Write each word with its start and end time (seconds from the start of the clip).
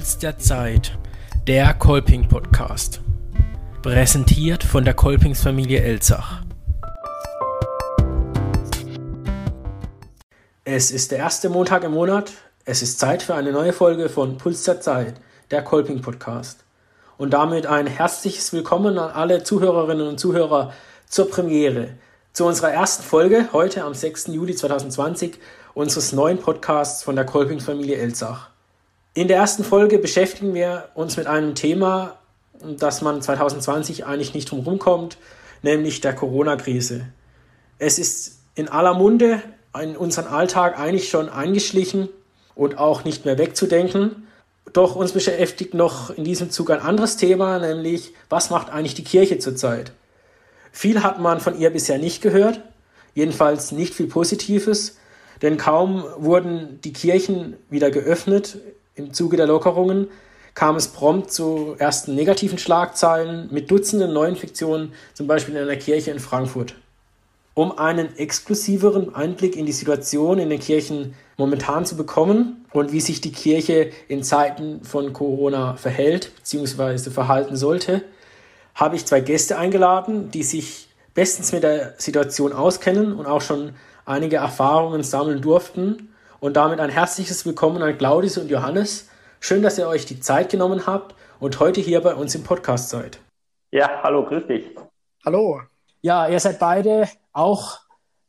Puls 0.00 0.16
der 0.16 0.38
Zeit, 0.38 0.98
der 1.46 1.74
Kolping 1.74 2.26
Podcast. 2.26 3.02
Präsentiert 3.82 4.64
von 4.64 4.82
der 4.82 4.94
Kolpingsfamilie 4.94 5.82
Elzach. 5.82 6.40
Es 10.64 10.90
ist 10.90 11.10
der 11.10 11.18
erste 11.18 11.50
Montag 11.50 11.84
im 11.84 11.92
Monat. 11.92 12.32
Es 12.64 12.80
ist 12.80 12.98
Zeit 12.98 13.22
für 13.22 13.34
eine 13.34 13.52
neue 13.52 13.74
Folge 13.74 14.08
von 14.08 14.38
Puls 14.38 14.62
der 14.62 14.80
Zeit, 14.80 15.20
der 15.50 15.60
Kolping 15.62 16.00
Podcast. 16.00 16.64
Und 17.18 17.34
damit 17.34 17.66
ein 17.66 17.86
herzliches 17.86 18.54
Willkommen 18.54 18.98
an 18.98 19.10
alle 19.10 19.42
Zuhörerinnen 19.42 20.08
und 20.08 20.18
Zuhörer 20.18 20.72
zur 21.10 21.28
Premiere, 21.28 21.88
zu 22.32 22.46
unserer 22.46 22.70
ersten 22.70 23.02
Folge 23.02 23.50
heute 23.52 23.84
am 23.84 23.92
6. 23.92 24.28
Juli 24.28 24.54
2020 24.54 25.38
unseres 25.74 26.14
neuen 26.14 26.38
Podcasts 26.38 27.02
von 27.02 27.16
der 27.16 27.26
Kolping-Familie 27.26 27.98
Elzach. 27.98 28.49
In 29.12 29.26
der 29.26 29.38
ersten 29.38 29.64
Folge 29.64 29.98
beschäftigen 29.98 30.54
wir 30.54 30.88
uns 30.94 31.16
mit 31.16 31.26
einem 31.26 31.56
Thema, 31.56 32.18
das 32.62 33.02
man 33.02 33.20
2020 33.20 34.06
eigentlich 34.06 34.34
nicht 34.34 34.48
drum 34.48 34.78
kommt, 34.78 35.18
nämlich 35.62 36.00
der 36.00 36.14
Corona-Krise. 36.14 37.06
Es 37.80 37.98
ist 37.98 38.38
in 38.54 38.68
aller 38.68 38.94
Munde 38.94 39.42
in 39.80 39.96
unseren 39.96 40.28
Alltag 40.28 40.78
eigentlich 40.78 41.08
schon 41.08 41.28
eingeschlichen 41.28 42.08
und 42.54 42.78
auch 42.78 43.02
nicht 43.02 43.24
mehr 43.24 43.36
wegzudenken. 43.36 44.28
Doch 44.72 44.94
uns 44.94 45.10
beschäftigt 45.10 45.74
noch 45.74 46.10
in 46.10 46.22
diesem 46.22 46.50
Zug 46.50 46.70
ein 46.70 46.80
anderes 46.80 47.16
Thema, 47.16 47.58
nämlich 47.58 48.14
was 48.28 48.50
macht 48.50 48.70
eigentlich 48.70 48.94
die 48.94 49.02
Kirche 49.02 49.38
zurzeit? 49.40 49.90
Viel 50.70 51.02
hat 51.02 51.18
man 51.18 51.40
von 51.40 51.58
ihr 51.58 51.70
bisher 51.70 51.98
nicht 51.98 52.22
gehört, 52.22 52.60
jedenfalls 53.14 53.72
nicht 53.72 53.92
viel 53.92 54.06
Positives, 54.06 54.98
denn 55.42 55.56
kaum 55.56 56.04
wurden 56.16 56.80
die 56.84 56.92
Kirchen 56.92 57.56
wieder 57.70 57.90
geöffnet 57.90 58.58
im 58.94 59.12
Zuge 59.12 59.36
der 59.36 59.46
Lockerungen, 59.46 60.08
kam 60.54 60.76
es 60.76 60.88
prompt 60.88 61.32
zu 61.32 61.74
ersten 61.78 62.14
negativen 62.14 62.58
Schlagzeilen 62.58 63.48
mit 63.50 63.70
Dutzenden 63.70 64.12
Neuinfektionen, 64.12 64.92
zum 65.14 65.26
Beispiel 65.26 65.56
in 65.56 65.62
einer 65.62 65.76
Kirche 65.76 66.10
in 66.10 66.18
Frankfurt. 66.18 66.74
Um 67.54 67.78
einen 67.78 68.16
exklusiveren 68.16 69.14
Einblick 69.14 69.56
in 69.56 69.66
die 69.66 69.72
Situation 69.72 70.38
in 70.38 70.50
den 70.50 70.60
Kirchen 70.60 71.14
momentan 71.36 71.84
zu 71.84 71.96
bekommen 71.96 72.64
und 72.72 72.92
wie 72.92 73.00
sich 73.00 73.20
die 73.20 73.32
Kirche 73.32 73.90
in 74.08 74.22
Zeiten 74.22 74.84
von 74.84 75.12
Corona 75.12 75.76
verhält 75.76 76.32
bzw. 76.36 77.10
verhalten 77.10 77.56
sollte, 77.56 78.02
habe 78.74 78.96
ich 78.96 79.06
zwei 79.06 79.20
Gäste 79.20 79.58
eingeladen, 79.58 80.30
die 80.30 80.42
sich 80.42 80.88
bestens 81.14 81.52
mit 81.52 81.62
der 81.62 81.94
Situation 81.98 82.52
auskennen 82.52 83.12
und 83.12 83.26
auch 83.26 83.42
schon 83.42 83.72
einige 84.04 84.36
Erfahrungen 84.36 85.02
sammeln 85.02 85.42
durften. 85.42 86.09
Und 86.40 86.54
damit 86.54 86.80
ein 86.80 86.88
herzliches 86.88 87.44
Willkommen 87.44 87.82
an 87.82 87.98
Claudius 87.98 88.38
und 88.38 88.48
Johannes. 88.50 89.10
Schön, 89.40 89.62
dass 89.62 89.76
ihr 89.76 89.86
euch 89.86 90.06
die 90.06 90.20
Zeit 90.20 90.50
genommen 90.50 90.86
habt 90.86 91.14
und 91.38 91.60
heute 91.60 91.82
hier 91.82 92.00
bei 92.00 92.14
uns 92.14 92.34
im 92.34 92.44
Podcast 92.44 92.88
seid. 92.88 93.20
Ja, 93.72 94.02
hallo, 94.02 94.24
grüß 94.24 94.46
dich. 94.46 94.74
Hallo. 95.22 95.60
Ja, 96.00 96.28
ihr 96.28 96.40
seid 96.40 96.58
beide 96.58 97.06
auch 97.34 97.80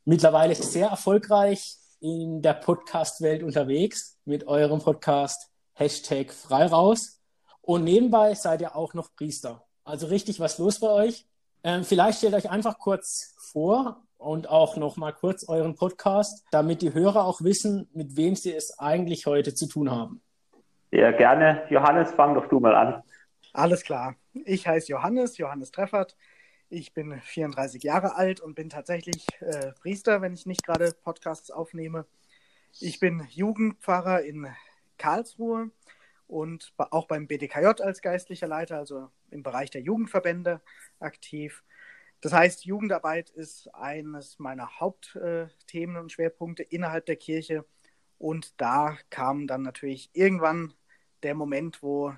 mittlerweile 0.04 0.56
sehr 0.56 0.90
erfolgreich 0.90 1.78
in 2.02 2.42
der 2.42 2.56
Podcast-Welt 2.56 3.44
unterwegs 3.44 4.20
mit 4.26 4.46
eurem 4.46 4.82
Podcast 4.82 5.50
Hashtag 5.72 6.34
Freiraus. 6.34 7.22
Und 7.62 7.86
nebenbei 7.86 8.34
seid 8.34 8.60
ihr 8.60 8.76
auch 8.76 8.94
noch 8.94 9.16
Priester. 9.16 9.64
Also 9.86 10.08
richtig 10.08 10.42
was 10.42 10.58
los 10.58 10.82
bei 10.82 10.90
euch. 10.90 11.26
Ähm, 11.64 11.86
vielleicht 11.86 12.18
stellt 12.18 12.34
euch 12.34 12.50
einfach 12.50 12.78
kurz 12.78 13.36
vor 13.38 14.04
und 14.22 14.48
auch 14.50 14.78
noch 14.78 14.98
mal 14.98 15.12
kurz 15.12 15.48
euren 15.50 15.76
Podcast, 15.76 16.46
damit 16.52 16.82
die 16.82 16.94
Hörer 16.94 17.26
auch 17.26 17.42
wissen, 17.42 17.90
mit 17.94 18.16
wem 18.16 18.36
sie 18.36 18.54
es 18.54 18.78
eigentlich 18.78 19.26
heute 19.26 19.54
zu 19.56 19.68
tun 19.68 19.90
haben. 19.90 20.22
Ja, 20.92 21.12
gerne. 21.12 21.64
Johannes, 21.70 22.12
fang 22.12 22.36
doch 22.36 22.48
du 22.48 22.60
mal 22.60 22.76
an. 22.76 23.04
Alles 23.54 23.84
klar. 23.84 24.16
Ich 24.34 24.68
heiße 24.68 24.92
Johannes, 24.92 25.38
Johannes 25.38 25.72
Treffert. 25.72 26.16
Ich 26.70 26.94
bin 26.94 27.20
34 27.20 27.84
Jahre 27.84 28.16
alt 28.16 28.40
und 28.40 28.56
bin 28.56 28.70
tatsächlich 28.70 29.26
äh, 29.42 29.72
Priester, 29.82 30.22
wenn 30.22 30.34
ich 30.34 30.46
nicht 30.46 30.64
gerade 30.64 30.94
Podcasts 31.04 31.50
aufnehme. 31.50 32.06
Ich 32.80 33.00
bin 33.00 33.28
Jugendpfarrer 33.30 34.22
in 34.22 34.48
Karlsruhe 34.98 35.72
und 36.28 36.74
auch 36.78 37.08
beim 37.08 37.28
BDKJ 37.28 37.82
als 37.82 38.02
geistlicher 38.02 38.48
Leiter, 38.48 38.78
also 38.78 39.10
im 39.32 39.44
Bereich 39.44 39.72
der 39.72 39.82
Jugendverbände 39.82 40.62
aktiv. 41.00 41.64
Das 42.22 42.34
heißt, 42.34 42.66
Jugendarbeit 42.66 43.32
ist 43.32 43.74
eines 43.74 44.38
meiner 44.38 44.80
Hauptthemen 44.80 45.98
und 45.98 46.12
Schwerpunkte 46.12 46.62
innerhalb 46.62 47.08
der 47.08 47.16
Kirche. 47.16 47.66
Und 48.20 48.62
da 48.62 48.96
kam 49.10 49.48
dann 49.48 49.64
natürlich 49.64 50.12
irgendwann 50.14 50.74
der 51.24 51.34
Moment, 51.34 51.82
wo 51.82 52.14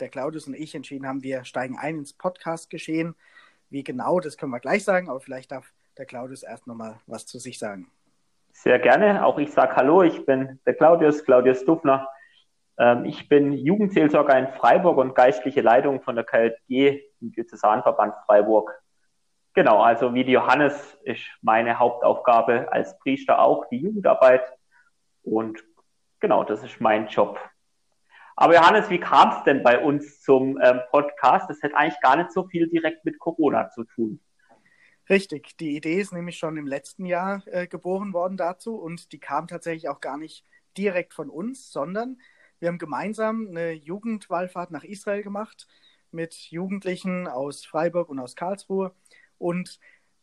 der 0.00 0.08
Claudius 0.08 0.48
und 0.48 0.54
ich 0.54 0.74
entschieden 0.74 1.06
haben, 1.06 1.22
wir 1.22 1.44
steigen 1.44 1.78
ein 1.78 1.98
ins 1.98 2.12
Podcast-Geschehen. 2.12 3.14
Wie 3.70 3.84
genau, 3.84 4.18
das 4.18 4.36
können 4.36 4.50
wir 4.50 4.58
gleich 4.58 4.82
sagen, 4.82 5.08
aber 5.08 5.20
vielleicht 5.20 5.52
darf 5.52 5.72
der 5.96 6.06
Claudius 6.06 6.42
erst 6.42 6.66
nochmal 6.66 7.00
was 7.06 7.26
zu 7.26 7.38
sich 7.38 7.60
sagen. 7.60 7.90
Sehr 8.52 8.80
gerne. 8.80 9.24
Auch 9.24 9.38
ich 9.38 9.52
sage 9.52 9.76
Hallo, 9.76 10.02
ich 10.02 10.26
bin 10.26 10.58
der 10.66 10.74
Claudius, 10.74 11.24
Claudius 11.24 11.64
Dufner. 11.64 12.08
Ähm, 12.76 13.04
ich 13.04 13.28
bin 13.28 13.52
Jugendseelsorger 13.52 14.36
in 14.36 14.48
Freiburg 14.58 14.98
und 14.98 15.14
geistliche 15.14 15.60
Leitung 15.60 16.02
von 16.02 16.16
der 16.16 16.24
KLG 16.24 17.00
im 17.20 17.32
Diözesanverband 17.32 18.14
Freiburg. 18.26 18.83
Genau, 19.54 19.82
also 19.82 20.12
wie 20.14 20.22
Johannes 20.22 20.98
ist 21.04 21.22
meine 21.40 21.78
Hauptaufgabe 21.78 22.70
als 22.72 22.98
Priester 22.98 23.38
auch 23.38 23.66
die 23.70 23.78
Jugendarbeit. 23.78 24.42
Und 25.22 25.62
genau, 26.18 26.42
das 26.42 26.64
ist 26.64 26.80
mein 26.80 27.06
Job. 27.06 27.38
Aber 28.36 28.54
Johannes, 28.54 28.90
wie 28.90 28.98
kam 28.98 29.30
es 29.30 29.44
denn 29.44 29.62
bei 29.62 29.78
uns 29.78 30.20
zum 30.20 30.60
ähm, 30.60 30.80
Podcast? 30.90 31.48
Das 31.48 31.62
hat 31.62 31.72
eigentlich 31.74 32.00
gar 32.00 32.16
nicht 32.16 32.32
so 32.32 32.48
viel 32.48 32.68
direkt 32.68 33.04
mit 33.04 33.20
Corona 33.20 33.70
zu 33.70 33.84
tun. 33.84 34.20
Richtig, 35.08 35.56
die 35.58 35.76
Idee 35.76 36.00
ist 36.00 36.12
nämlich 36.12 36.36
schon 36.36 36.56
im 36.56 36.66
letzten 36.66 37.06
Jahr 37.06 37.42
äh, 37.46 37.68
geboren 37.68 38.12
worden 38.12 38.36
dazu 38.36 38.74
und 38.74 39.12
die 39.12 39.20
kam 39.20 39.46
tatsächlich 39.46 39.88
auch 39.88 40.00
gar 40.00 40.16
nicht 40.16 40.44
direkt 40.76 41.14
von 41.14 41.30
uns, 41.30 41.70
sondern 41.70 42.18
wir 42.58 42.68
haben 42.68 42.78
gemeinsam 42.78 43.48
eine 43.48 43.72
Jugendwallfahrt 43.72 44.72
nach 44.72 44.82
Israel 44.82 45.22
gemacht 45.22 45.68
mit 46.10 46.34
Jugendlichen 46.50 47.28
aus 47.28 47.64
Freiburg 47.64 48.08
und 48.08 48.18
aus 48.18 48.34
Karlsruhe. 48.34 48.94
Und 49.44 49.78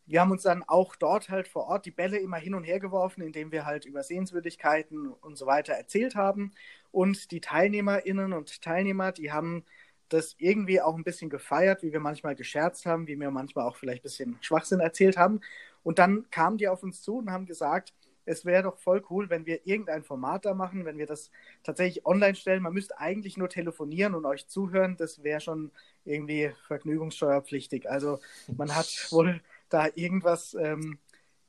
wir 0.08 0.20
haben 0.20 0.32
uns 0.32 0.42
dann 0.42 0.64
auch 0.64 0.96
dort 0.96 1.30
halt 1.30 1.48
vor 1.48 1.68
Ort 1.68 1.86
die 1.86 1.92
Bälle 1.92 2.18
immer 2.18 2.38
hin 2.38 2.56
und 2.56 2.64
her 2.64 2.80
geworfen, 2.80 3.22
indem 3.22 3.52
wir 3.52 3.68
halt 3.68 3.86
über 3.86 4.02
Sehenswürdigkeiten 4.02 5.12
und 5.12 5.38
so 5.38 5.46
weiter 5.46 5.74
erzählt 5.74 6.16
haben. 6.16 6.54
Und 6.90 7.30
die 7.30 7.40
Teilnehmerinnen 7.40 8.34
und 8.34 8.64
Teilnehmer, 8.64 9.12
die 9.12 9.31
haben 9.31 9.64
das 10.10 10.34
irgendwie 10.40 10.81
auch 10.81 10.96
ein 10.96 11.04
bisschen 11.04 11.30
gefeiert, 11.30 11.84
wie 11.84 11.94
wir 11.94 12.00
manchmal 12.00 12.36
gescherzt 12.36 12.88
haben, 12.88 13.06
wie 13.06 13.20
wir 13.20 13.30
manchmal 13.30 13.68
auch 13.68 13.76
vielleicht 13.76 14.02
ein 14.02 14.10
bisschen 14.10 14.38
Schwachsinn 14.42 14.80
erzählt 14.80 15.18
haben. 15.18 15.42
Und 15.84 16.00
dann 16.00 16.28
kamen 16.31 16.58
die 16.58 16.68
auf 16.68 16.81
uns 16.81 17.04
zu 17.04 17.20
und 17.20 17.30
haben 17.30 17.46
gesagt, 17.46 17.94
es 18.31 18.46
wäre 18.46 18.64
doch 18.64 18.78
voll 18.78 19.03
cool, 19.09 19.30
wenn 19.30 19.46
wir 19.46 19.68
irgendein 19.68 20.03
Format 20.03 20.46
da 20.46 20.53
machen, 20.53 20.86
wenn 20.86 20.97
wir 20.97 21.06
das 21.06 21.31
tatsächlich 21.64 22.06
online 22.06 22.36
stellen. 22.36 22.64
Man 22.64 22.74
müsste 22.74 22.97
eigentlich 22.97 23.38
nur 23.38 23.50
telefonieren 23.50 24.16
und 24.16 24.25
euch 24.25 24.47
zuhören. 24.47 24.96
Das 24.97 25.24
wäre 25.24 25.42
schon 25.42 25.72
irgendwie 26.06 26.52
vergnügungssteuerpflichtig. 26.68 27.90
Also 27.90 28.19
man 28.56 28.74
hat 28.75 28.88
wohl 29.12 29.42
da 29.69 29.88
irgendwas 29.96 30.53
ähm, 30.53 30.97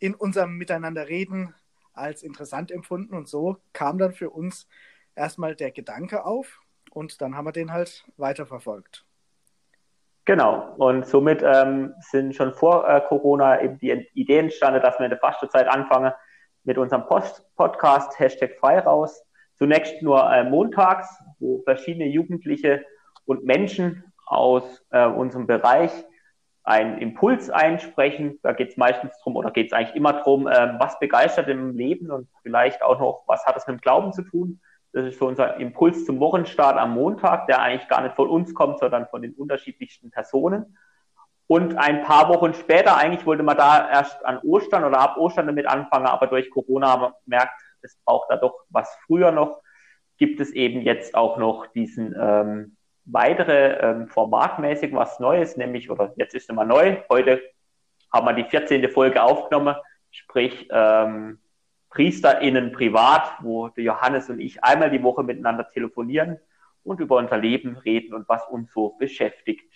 in 0.01 0.15
unserem 0.15 0.57
Miteinanderreden 0.59 1.55
als 1.95 2.23
interessant 2.23 2.73
empfunden 2.73 3.15
und 3.15 3.29
so 3.29 3.59
kam 3.73 3.99
dann 3.99 4.13
für 4.13 4.31
uns 4.31 4.67
erstmal 5.15 5.55
der 5.55 5.71
Gedanke 5.71 6.25
auf 6.25 6.63
und 6.91 7.21
dann 7.21 7.37
haben 7.37 7.45
wir 7.45 7.53
den 7.53 7.73
halt 7.73 8.05
weiterverfolgt. 8.17 9.05
Genau, 10.25 10.75
und 10.77 11.07
somit 11.07 11.43
ähm, 11.43 11.95
sind 11.99 12.35
schon 12.35 12.55
vor 12.55 12.89
äh, 12.89 13.01
Corona 13.09 13.61
eben 13.61 13.79
die 13.79 14.09
Ideen 14.15 14.47
entstanden, 14.47 14.81
dass 14.81 14.99
wir 14.99 15.07
in 15.07 15.11
der 15.11 15.19
Fastenzeit 15.19 15.67
anfangen, 15.67 16.13
mit 16.65 16.79
unserem 16.79 17.07
Post 17.07 17.45
Podcast 17.57 18.19
Hashtag 18.19 18.57
frei 18.59 18.79
raus. 18.79 19.23
Zunächst 19.55 20.03
nur 20.03 20.31
äh, 20.31 20.45
montags, 20.45 21.09
wo 21.39 21.63
verschiedene 21.63 22.07
Jugendliche 22.07 22.85
und 23.27 23.45
Menschen 23.45 24.05
aus 24.27 24.85
äh, 24.91 25.07
unserem 25.07 25.47
Bereich 25.47 25.93
einen 26.65 26.99
Impuls 26.99 27.51
einsprechen. 27.51 28.39
Da 28.43 28.53
geht 28.53 28.71
es 28.71 28.77
meistens 28.77 29.19
drum 29.23 29.37
oder 29.37 29.51
geht 29.51 29.67
es 29.67 29.73
eigentlich 29.73 29.97
immer 29.97 30.15
drum, 30.15 30.47
äh, 30.47 30.75
was 30.79 30.99
begeistert 30.99 31.49
im 31.49 31.77
Leben 31.77 32.11
und 32.11 32.29
vielleicht 32.43 32.83
auch 32.83 32.99
noch, 32.99 33.25
was 33.27 33.45
hat 33.45 33.57
es 33.57 33.67
mit 33.67 33.79
dem 33.79 33.81
Glauben 33.81 34.13
zu 34.13 34.23
tun. 34.23 34.61
Das 34.93 35.07
ist 35.07 35.19
so 35.19 35.27
unser 35.27 35.57
Impuls 35.57 36.05
zum 36.05 36.21
Wochenstart 36.21 36.77
am 36.77 36.95
Montag, 36.95 37.47
der 37.47 37.63
eigentlich 37.63 37.89
gar 37.89 38.03
nicht 38.03 38.15
von 38.15 38.29
uns 38.29 38.55
kommt, 38.55 38.79
sondern 38.79 39.07
von 39.07 39.23
den 39.23 39.33
unterschiedlichsten 39.35 40.11
Personen. 40.11 40.77
Und 41.47 41.77
ein 41.77 42.03
paar 42.03 42.29
Wochen 42.29 42.55
später, 42.55 42.97
eigentlich 42.97 43.27
wollte 43.27 43.43
man 43.43 43.57
da 43.57 43.91
erst 43.91 44.25
an 44.25 44.39
Ostern 44.39 44.85
oder 44.85 44.99
ab 45.01 45.17
Ostern 45.19 45.47
damit 45.47 45.67
anfangen, 45.67 46.07
aber 46.07 46.27
durch 46.27 46.51
Corona 46.51 46.89
haben 46.89 47.03
wir 47.03 47.15
merkt, 47.27 47.61
es 47.83 47.97
braucht 48.05 48.31
da 48.31 48.37
doch 48.37 48.65
was 48.71 48.97
früher 49.07 49.33
noch, 49.33 49.61
gibt 50.19 50.41
es 50.41 50.53
eben 50.53 50.83
jetzt 50.83 51.15
auch 51.15 51.37
noch 51.37 51.67
diesen 51.67 52.15
ähm, 52.19 52.77
weitere 53.05 53.79
ähm, 53.81 54.09
formatmäßig 54.09 54.95
was 54.95 55.19
Neues, 55.19 55.57
nämlich, 55.57 55.91
oder 55.91 56.13
jetzt 56.17 56.35
ist 56.35 56.45
es 56.45 56.49
immer 56.49 56.65
neu, 56.65 56.99
heute 57.11 57.43
haben 58.13 58.27
wir 58.27 58.35
die 58.35 58.45
14. 58.45 58.89
Folge 58.91 59.23
aufgenommen, 59.23 59.75
sprich 60.11 60.69
ähm, 60.71 61.41
PriesterInnen 61.91 62.73
privat, 62.73 63.35
wo 63.41 63.69
Johannes 63.77 64.31
und 64.31 64.41
ich 64.41 64.63
einmal 64.63 64.91
die 64.91 65.03
Woche 65.03 65.23
miteinander 65.23 65.69
telefonieren 65.71 66.39
und 66.85 67.01
über 67.01 67.17
unser 67.17 67.37
Leben 67.37 67.77
reden 67.77 68.15
und 68.15 68.29
was 68.29 68.47
uns 68.49 68.73
so 68.73 68.91
beschäftigt. 68.91 69.71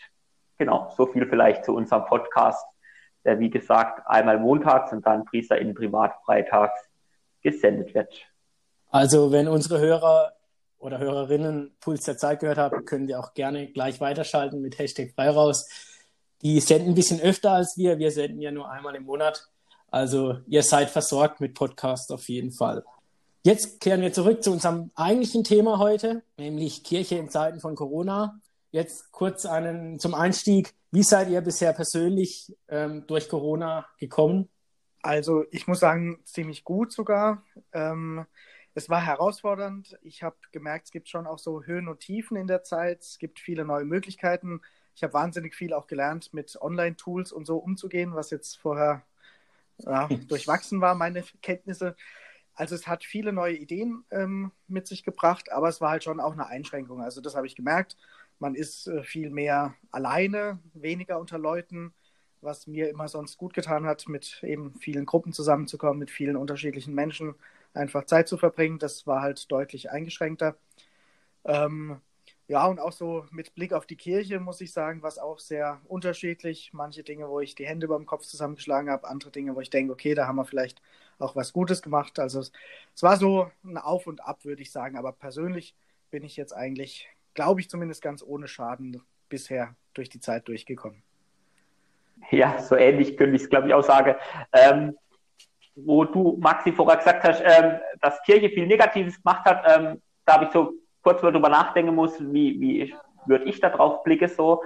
Genau, 0.59 0.93
so 0.97 1.07
viel 1.07 1.27
vielleicht 1.29 1.65
zu 1.65 1.75
unserem 1.75 2.05
Podcast, 2.07 2.65
der 3.25 3.39
wie 3.39 3.51
gesagt 3.51 4.07
einmal 4.07 4.39
montags 4.39 4.93
und 4.93 5.07
dann 5.07 5.25
Priester 5.25 5.59
in 5.59 5.75
Privat 5.75 6.15
freitags 6.25 6.79
gesendet 7.43 7.95
wird. 7.95 8.13
Also 8.91 9.31
wenn 9.33 9.49
unsere 9.49 9.79
Hörer 9.79 10.33
oder 10.79 10.99
Hörerinnen 10.99 11.77
Puls 11.81 12.05
der 12.05 12.17
Zeit 12.17 12.41
gehört 12.41 12.59
haben, 12.59 12.85
können 12.85 13.07
die 13.07 13.17
auch 13.17 13.35
gerne 13.35 13.69
gleich 13.69 14.01
weiterschalten 14.01 14.61
mit 14.61 14.79
Hashtag 14.79 15.13
Freiraus. 15.15 15.69
Die 16.43 16.61
senden 16.61 16.91
ein 16.91 16.95
bisschen 16.95 17.21
öfter 17.21 17.53
als 17.53 17.77
wir. 17.77 17.99
Wir 17.99 18.11
senden 18.11 18.41
ja 18.41 18.51
nur 18.51 18.71
einmal 18.71 18.95
im 18.95 19.05
Monat. 19.05 19.49
Also 19.91 20.39
ihr 20.47 20.63
seid 20.63 20.91
versorgt 20.91 21.41
mit 21.41 21.55
Podcast 21.55 22.13
auf 22.13 22.29
jeden 22.29 22.53
Fall. 22.53 22.85
Jetzt 23.43 23.81
kehren 23.81 24.01
wir 24.01 24.13
zurück 24.13 24.43
zu 24.43 24.51
unserem 24.51 24.91
eigentlichen 24.97 25.45
Thema 25.45 25.79
heute, 25.79 26.23
nämlich 26.37 26.83
Kirche 26.83 27.17
in 27.17 27.31
Zeiten 27.31 27.61
von 27.61 27.75
Corona. 27.77 28.41
Jetzt 28.71 29.13
kurz 29.13 29.47
einen 29.47 29.99
zum 29.99 30.15
Einstieg. 30.15 30.75
Wie 30.91 31.03
seid 31.03 31.29
ihr 31.29 31.41
bisher 31.41 31.73
persönlich 31.73 32.55
ähm, 32.69 33.07
durch 33.07 33.29
Corona 33.29 33.87
gekommen? 33.99 34.49
Also 35.03 35.45
ich 35.51 35.67
muss 35.67 35.81
sagen, 35.81 36.19
ziemlich 36.25 36.65
gut 36.65 36.93
sogar. 36.93 37.43
Ähm, 37.73 38.27
es 38.75 38.91
war 38.91 39.01
herausfordernd. 39.01 39.99
Ich 40.03 40.23
habe 40.23 40.37
gemerkt, 40.53 40.87
es 40.87 40.91
gibt 40.91 41.09
schon 41.09 41.27
auch 41.27 41.39
so 41.39 41.63
Höhen 41.63 41.89
und 41.89 42.01
Tiefen 42.01 42.37
in 42.37 42.47
der 42.47 42.63
Zeit. 42.63 43.03
Es 43.03 43.19
gibt 43.19 43.41
viele 43.41 43.65
neue 43.65 43.85
Möglichkeiten. 43.85 44.61
Ich 44.95 45.03
habe 45.03 45.15
wahnsinnig 45.15 45.55
viel 45.55 45.73
auch 45.73 45.87
gelernt, 45.87 46.35
mit 46.35 46.61
Online-Tools 46.61 47.33
und 47.33 47.47
so 47.47 47.59
umzugehen, 47.59 48.15
was 48.15 48.31
jetzt 48.31 48.59
vorher 48.59 49.03
ja, 49.79 50.09
durchwachsen 50.29 50.81
war, 50.81 50.95
meine 50.95 51.23
Kenntnisse. 51.41 51.97
Also 52.55 52.75
es 52.75 52.87
hat 52.87 53.05
viele 53.05 53.33
neue 53.33 53.57
Ideen 53.57 54.05
ähm, 54.11 54.53
mit 54.67 54.87
sich 54.87 55.05
gebracht, 55.05 55.53
aber 55.53 55.69
es 55.69 55.81
war 55.81 55.91
halt 55.91 56.05
schon 56.05 56.21
auch 56.21 56.33
eine 56.33 56.47
Einschränkung. 56.47 57.03
Also 57.03 57.21
das 57.21 57.37
habe 57.37 57.47
ich 57.47 57.55
gemerkt. 57.55 57.97
Man 58.39 58.55
ist 58.55 58.87
äh, 58.87 59.03
viel 59.03 59.31
mehr 59.31 59.75
alleine, 59.91 60.59
weniger 60.75 61.19
unter 61.19 61.39
Leuten, 61.39 61.95
was 62.41 62.67
mir 62.67 62.91
immer 62.91 63.09
sonst 63.09 63.39
gut 63.39 63.55
getan 63.55 63.87
hat, 63.87 64.09
mit 64.09 64.43
eben 64.43 64.75
vielen 64.79 65.07
Gruppen 65.07 65.33
zusammenzukommen, 65.33 65.99
mit 65.99 66.11
vielen 66.11 66.37
unterschiedlichen 66.37 66.95
Menschen 66.95 67.35
einfach 67.75 68.05
Zeit 68.05 68.29
zu 68.29 68.37
verbringen. 68.39 68.79
Das 68.79 69.07
war 69.07 69.23
halt 69.23 69.51
deutlich 69.51 69.91
eingeschränkter. 69.91 70.57
Ähm, 71.45 72.01
ja, 72.49 72.67
und 72.67 72.79
auch 72.79 72.93
so 72.93 73.27
mit 73.33 73.55
Blick 73.55 73.73
auf 73.73 73.87
die 73.87 73.97
Kirche, 73.97 74.39
muss 74.39 74.61
ich 74.61 74.73
sagen, 74.73 75.03
war 75.03 75.09
es 75.09 75.19
auch 75.19 75.41
sehr 75.41 75.81
unterschiedlich. 75.87 76.71
Manche 76.73 77.03
Dinge, 77.03 77.29
wo 77.29 77.41
ich 77.41 77.55
die 77.57 77.67
Hände 77.67 77.87
über 77.87 77.97
dem 77.97 78.07
Kopf 78.07 78.25
zusammengeschlagen 78.25 78.89
habe, 78.91 79.09
andere 79.09 79.33
Dinge, 79.33 79.57
wo 79.57 79.61
ich 79.61 79.71
denke, 79.71 79.93
okay, 79.93 80.15
da 80.15 80.27
haben 80.29 80.37
wir 80.37 80.45
vielleicht 80.45 80.81
auch 81.19 81.35
was 81.35 81.53
Gutes 81.53 81.83
gemacht. 81.83 82.19
Also 82.21 82.41
es, 82.41 82.53
es 82.95 83.03
war 83.03 83.17
so 83.17 83.51
ein 83.65 83.79
Auf 83.79 84.07
und 84.07 84.21
Ab, 84.25 84.45
würde 84.45 84.63
ich 84.63 84.71
sagen. 84.71 84.97
Aber 84.97 85.13
persönlich 85.13 85.75
bin 86.11 86.23
ich 86.23 86.37
jetzt 86.37 86.53
eigentlich, 86.53 87.09
glaube 87.37 87.61
ich, 87.61 87.71
zumindest 87.71 88.03
ganz 88.03 88.25
ohne 88.25 88.49
Schaden 88.49 89.01
bisher 89.29 89.77
durch 89.95 90.09
die 90.09 90.21
Zeit 90.21 90.49
durchgekommen. 90.49 91.03
Ja, 92.31 92.59
so 92.59 92.75
ähnlich 92.75 93.17
könnte 93.17 93.37
ich 93.37 93.43
es, 93.43 93.49
glaube 93.49 93.69
ich, 93.69 93.75
auch 93.75 93.85
sagen. 93.85 94.17
Ähm, 94.53 94.99
wo 95.77 96.05
du, 96.05 96.39
Maxi, 96.41 96.73
vorher 96.73 96.97
gesagt 96.97 97.23
hast, 97.23 97.43
ähm, 97.45 97.79
dass 98.01 98.23
Kirche 98.23 98.49
viel 98.49 98.67
Negatives 98.67 99.23
gemacht 99.23 99.45
hat, 99.45 99.63
ähm, 99.67 100.03
da 100.25 100.35
habe 100.35 100.47
ich 100.47 100.51
so 100.51 100.73
kurz 101.03 101.23
mal 101.23 101.31
drüber 101.31 101.51
nachdenken 101.51 101.95
muss, 101.95 102.19
wie, 102.19 102.59
wie 102.59 102.95
würde 103.27 103.45
ich 103.45 103.61
da 103.61 103.69
drauf 103.69 104.03
blicke 104.03 104.29
so. 104.29 104.63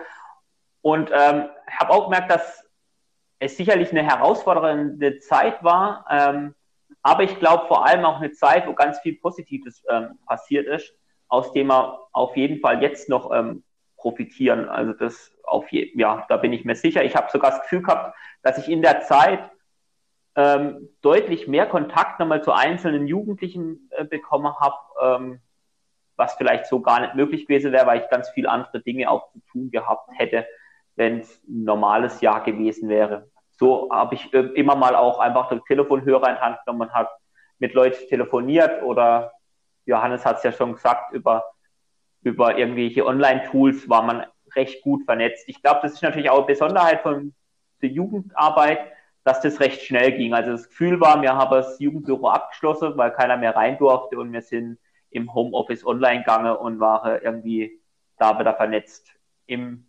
Und 0.83 1.11
ähm, 1.11 1.49
habe 1.67 1.91
auch 1.91 2.05
gemerkt, 2.05 2.31
dass 2.31 2.65
es 3.41 3.57
sicherlich 3.57 3.91
eine 3.91 4.05
herausfordernde 4.05 5.19
Zeit 5.19 5.63
war, 5.65 6.07
ähm, 6.09 6.55
aber 7.03 7.25
ich 7.25 7.39
glaube 7.39 7.67
vor 7.67 7.87
allem 7.87 8.05
auch 8.05 8.21
eine 8.21 8.31
Zeit, 8.33 8.67
wo 8.67 8.75
ganz 8.75 9.01
viel 9.01 9.17
Positives 9.19 9.83
ähm, 9.91 10.19
passiert 10.27 10.67
ist, 10.67 10.95
aus 11.31 11.53
dem 11.53 11.69
wir 11.69 12.01
auf 12.13 12.37
jeden 12.37 12.61
Fall 12.61 12.83
jetzt 12.83 13.09
noch 13.09 13.33
ähm, 13.33 13.63
profitieren. 13.97 14.69
Also 14.69 14.93
das 14.93 15.33
auf 15.45 15.71
je, 15.73 15.91
ja, 15.95 16.27
da 16.29 16.37
bin 16.37 16.53
ich 16.53 16.65
mir 16.65 16.75
sicher. 16.75 17.05
Ich 17.05 17.17
habe 17.17 17.31
sogar 17.31 17.53
das 17.53 17.63
Gefühl 17.63 17.83
gehabt, 17.83 18.17
dass 18.43 18.59
ich 18.59 18.69
in 18.69 18.83
der 18.83 19.01
Zeit 19.01 19.51
ähm, 20.37 20.89
deutlich 21.03 21.49
mehr 21.49 21.67
Kontakt 21.67 22.21
nochmal 22.21 22.43
zu 22.43 22.53
einzelnen 22.53 23.07
Jugendlichen 23.07 23.89
äh, 23.91 24.05
bekommen 24.05 24.55
habe, 24.59 24.77
ähm, 25.01 25.41
was 26.17 26.35
vielleicht 26.35 26.67
so 26.67 26.81
gar 26.81 27.01
nicht 27.01 27.15
möglich 27.15 27.47
gewesen 27.47 27.73
wäre, 27.73 27.87
weil 27.87 28.01
ich 28.01 28.11
ganz 28.11 28.29
viele 28.31 28.51
andere 28.51 28.81
Dinge 28.81 29.11
auch 29.11 29.31
zu 29.33 29.41
tun 29.51 29.71
gehabt 29.71 30.09
hätte, 30.13 30.47
wenn 30.97 31.21
es 31.21 31.43
ein 31.49 31.65
normales 31.65 32.21
Jahr 32.21 32.43
gewesen 32.43 32.89
wäre. 32.89 33.31
So 33.53 33.89
habe 33.93 34.17
ich 34.17 34.33
äh, 34.35 34.39
immer 34.55 34.75
mal 34.75 34.97
auch 34.97 35.19
einfach 35.19 35.49
den 35.49 35.63
Telefonhörer 35.65 36.31
in 36.31 36.41
Hand 36.41 36.59
genommen 36.65 36.89
und 36.89 36.95
habe 36.95 37.09
mit 37.59 37.75
Leuten 37.75 38.09
telefoniert 38.09 38.83
oder 38.83 39.33
Johannes 39.87 40.25
hat 40.25 40.39
es 40.39 40.43
ja 40.43 40.53
schon 40.53 40.75
gesagt, 40.75 41.13
über, 41.13 41.45
über 42.23 42.57
irgendwelche 42.57 43.07
Online-Tools 43.07 43.89
war 43.89 44.03
man 44.03 44.27
recht 44.55 44.83
gut 44.83 45.05
vernetzt. 45.05 45.45
Ich 45.49 45.63
glaube, 45.63 45.81
das 45.83 45.95
ist 45.95 46.03
natürlich 46.03 46.31
auch 46.31 46.39
eine 46.39 46.47
Besonderheit 46.47 47.03
von 47.03 47.35
der 47.83 47.91
Jugendarbeit, 47.91 48.81
dass 49.25 49.41
das 49.41 49.61
recht 49.61 49.83
schnell 49.83 50.13
ging. 50.13 50.35
Also 50.35 50.53
das 50.53 50.69
Gefühl 50.69 51.01
war, 51.01 51.21
wir 51.23 51.35
haben 51.35 51.51
das 51.51 51.79
Jugendbüro 51.79 52.29
abgeschlossen, 52.29 52.97
weil 52.97 53.13
keiner 53.13 53.37
mehr 53.37 53.55
rein 53.55 53.79
durfte 53.79 54.19
und 54.19 54.33
wir 54.33 54.43
sind 54.43 54.79
im 55.11 55.33
Homeoffice 55.35 55.85
online 55.85 56.21
gegangen 56.21 56.57
und 56.57 56.81
war 56.81 57.23
irgendwie 57.23 57.81
da 58.17 58.39
wieder 58.39 58.55
vernetzt. 58.55 59.13
In 59.47 59.87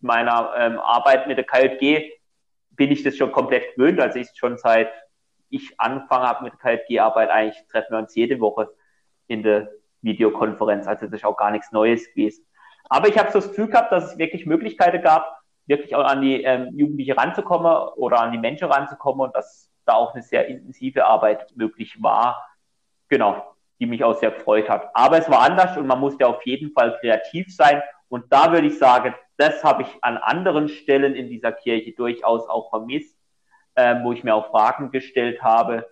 meiner 0.00 0.52
ähm, 0.56 0.78
Arbeit 0.78 1.26
mit 1.26 1.36
der 1.36 1.44
KJG 1.44 2.10
bin 2.70 2.90
ich 2.90 3.02
das 3.02 3.16
schon 3.16 3.32
komplett 3.32 3.74
gewöhnt. 3.74 4.00
Also 4.00 4.18
ich 4.18 4.28
schon 4.34 4.56
seit 4.56 4.90
ich 5.50 5.78
angefangen 5.78 6.26
habe 6.26 6.44
mit 6.44 6.54
der 6.54 6.78
KJG-Arbeit, 6.78 7.28
eigentlich 7.28 7.66
treffen 7.68 7.92
wir 7.92 7.98
uns 7.98 8.14
jede 8.14 8.40
Woche 8.40 8.72
in 9.26 9.42
der 9.42 9.70
Videokonferenz. 10.02 10.86
Also 10.86 11.06
das 11.06 11.14
ist 11.20 11.24
auch 11.24 11.36
gar 11.36 11.50
nichts 11.50 11.72
Neues 11.72 12.08
gewesen. 12.08 12.44
Aber 12.88 13.08
ich 13.08 13.18
habe 13.18 13.30
so 13.30 13.38
das 13.38 13.48
Gefühl 13.48 13.68
gehabt, 13.68 13.92
dass 13.92 14.12
es 14.12 14.18
wirklich 14.18 14.46
Möglichkeiten 14.46 15.02
gab, 15.02 15.40
wirklich 15.66 15.94
auch 15.94 16.04
an 16.04 16.20
die 16.20 16.42
ähm, 16.42 16.68
Jugendliche 16.76 17.16
ranzukommen 17.16 17.72
oder 17.96 18.20
an 18.20 18.32
die 18.32 18.38
Menschen 18.38 18.70
ranzukommen 18.70 19.26
und 19.26 19.36
dass 19.36 19.70
da 19.84 19.94
auch 19.94 20.14
eine 20.14 20.22
sehr 20.22 20.46
intensive 20.48 21.06
Arbeit 21.06 21.46
möglich 21.56 22.02
war. 22.02 22.44
Genau 23.08 23.52
die 23.82 23.86
mich 23.86 24.04
auch 24.04 24.14
sehr 24.14 24.30
gefreut 24.30 24.68
hat. 24.68 24.90
Aber 24.94 25.18
es 25.18 25.28
war 25.28 25.40
anders 25.40 25.76
und 25.76 25.88
man 25.88 25.98
musste 25.98 26.24
auf 26.24 26.46
jeden 26.46 26.70
Fall 26.70 26.96
kreativ 27.00 27.52
sein. 27.52 27.82
Und 28.08 28.32
da 28.32 28.52
würde 28.52 28.68
ich 28.68 28.78
sagen, 28.78 29.12
das 29.38 29.64
habe 29.64 29.82
ich 29.82 29.88
an 30.02 30.18
anderen 30.18 30.68
Stellen 30.68 31.16
in 31.16 31.28
dieser 31.28 31.50
Kirche 31.50 31.90
durchaus 31.90 32.48
auch 32.48 32.70
vermisst, 32.70 33.18
äh, 33.74 33.96
wo 34.04 34.12
ich 34.12 34.22
mir 34.22 34.36
auch 34.36 34.52
Fragen 34.52 34.92
gestellt 34.92 35.42
habe, 35.42 35.84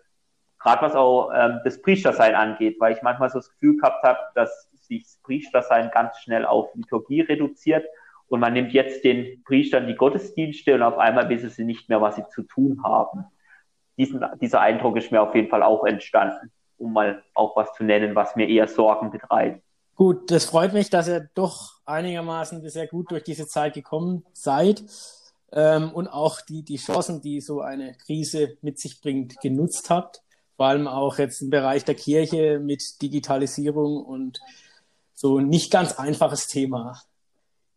gerade 0.61 0.83
was 0.83 0.95
auch 0.95 1.31
ähm, 1.35 1.61
das 1.65 1.81
Priestersein 1.83 2.35
angeht, 2.35 2.77
weil 2.79 2.95
ich 2.95 3.03
manchmal 3.03 3.31
so 3.31 3.39
das 3.39 3.51
Gefühl 3.51 3.77
gehabt 3.77 4.05
habe, 4.05 4.19
dass 4.35 4.71
sich 4.81 5.03
das 5.03 5.17
Priestersein 5.23 5.91
ganz 5.93 6.19
schnell 6.19 6.45
auf 6.45 6.75
Liturgie 6.75 7.23
reduziert 7.23 7.85
und 8.29 8.41
man 8.41 8.53
nimmt 8.53 8.73
jetzt 8.73 9.03
den 9.03 9.43
Priestern 9.45 9.87
die 9.87 9.97
Gottesdienste 9.97 10.75
und 10.75 10.83
auf 10.83 10.99
einmal 10.99 11.29
wissen 11.29 11.51
sie 11.51 11.65
nicht 11.65 11.89
mehr, 11.89 12.01
was 12.01 12.17
sie 12.17 12.27
zu 12.29 12.43
tun 12.43 12.83
haben. 12.85 13.25
Diesen, 13.97 14.25
dieser 14.41 14.61
Eindruck 14.61 14.97
ist 14.97 15.11
mir 15.11 15.21
auf 15.21 15.35
jeden 15.35 15.49
Fall 15.49 15.63
auch 15.63 15.85
entstanden 15.85 16.53
um 16.81 16.93
mal 16.93 17.23
auch 17.35 17.57
was 17.57 17.73
zu 17.75 17.85
nennen, 17.85 18.15
was 18.15 18.37
mir 18.37 18.49
eher 18.49 18.67
Sorgen 18.67 19.11
betreibt. 19.11 19.63
Gut, 19.95 20.31
das 20.31 20.47
freut 20.47 20.73
mich, 20.73 20.89
dass 20.89 21.09
ihr 21.09 21.29
doch 21.35 21.75
einigermaßen 21.85 22.67
sehr 22.71 22.87
gut 22.87 23.11
durch 23.11 23.23
diese 23.23 23.47
Zeit 23.47 23.75
gekommen 23.75 24.25
seid 24.33 24.83
ähm, 25.53 25.93
und 25.93 26.09
auch 26.09 26.41
die, 26.41 26.65
die 26.65 26.79
Chancen, 26.79 27.21
die 27.21 27.41
so 27.41 27.61
eine 27.61 27.95
Krise 27.95 28.57
mit 28.63 28.79
sich 28.79 29.03
bringt, 29.03 29.39
genutzt 29.41 29.91
habt. 29.91 30.23
Vor 30.61 30.67
allem 30.67 30.89
auch 30.89 31.17
jetzt 31.17 31.41
im 31.41 31.49
Bereich 31.49 31.87
der 31.87 31.95
Kirche 31.95 32.59
mit 32.59 33.01
Digitalisierung 33.01 34.05
und 34.05 34.41
so 35.15 35.39
ein 35.39 35.49
nicht 35.49 35.71
ganz 35.71 35.95
einfaches 35.95 36.49
Thema. 36.49 37.01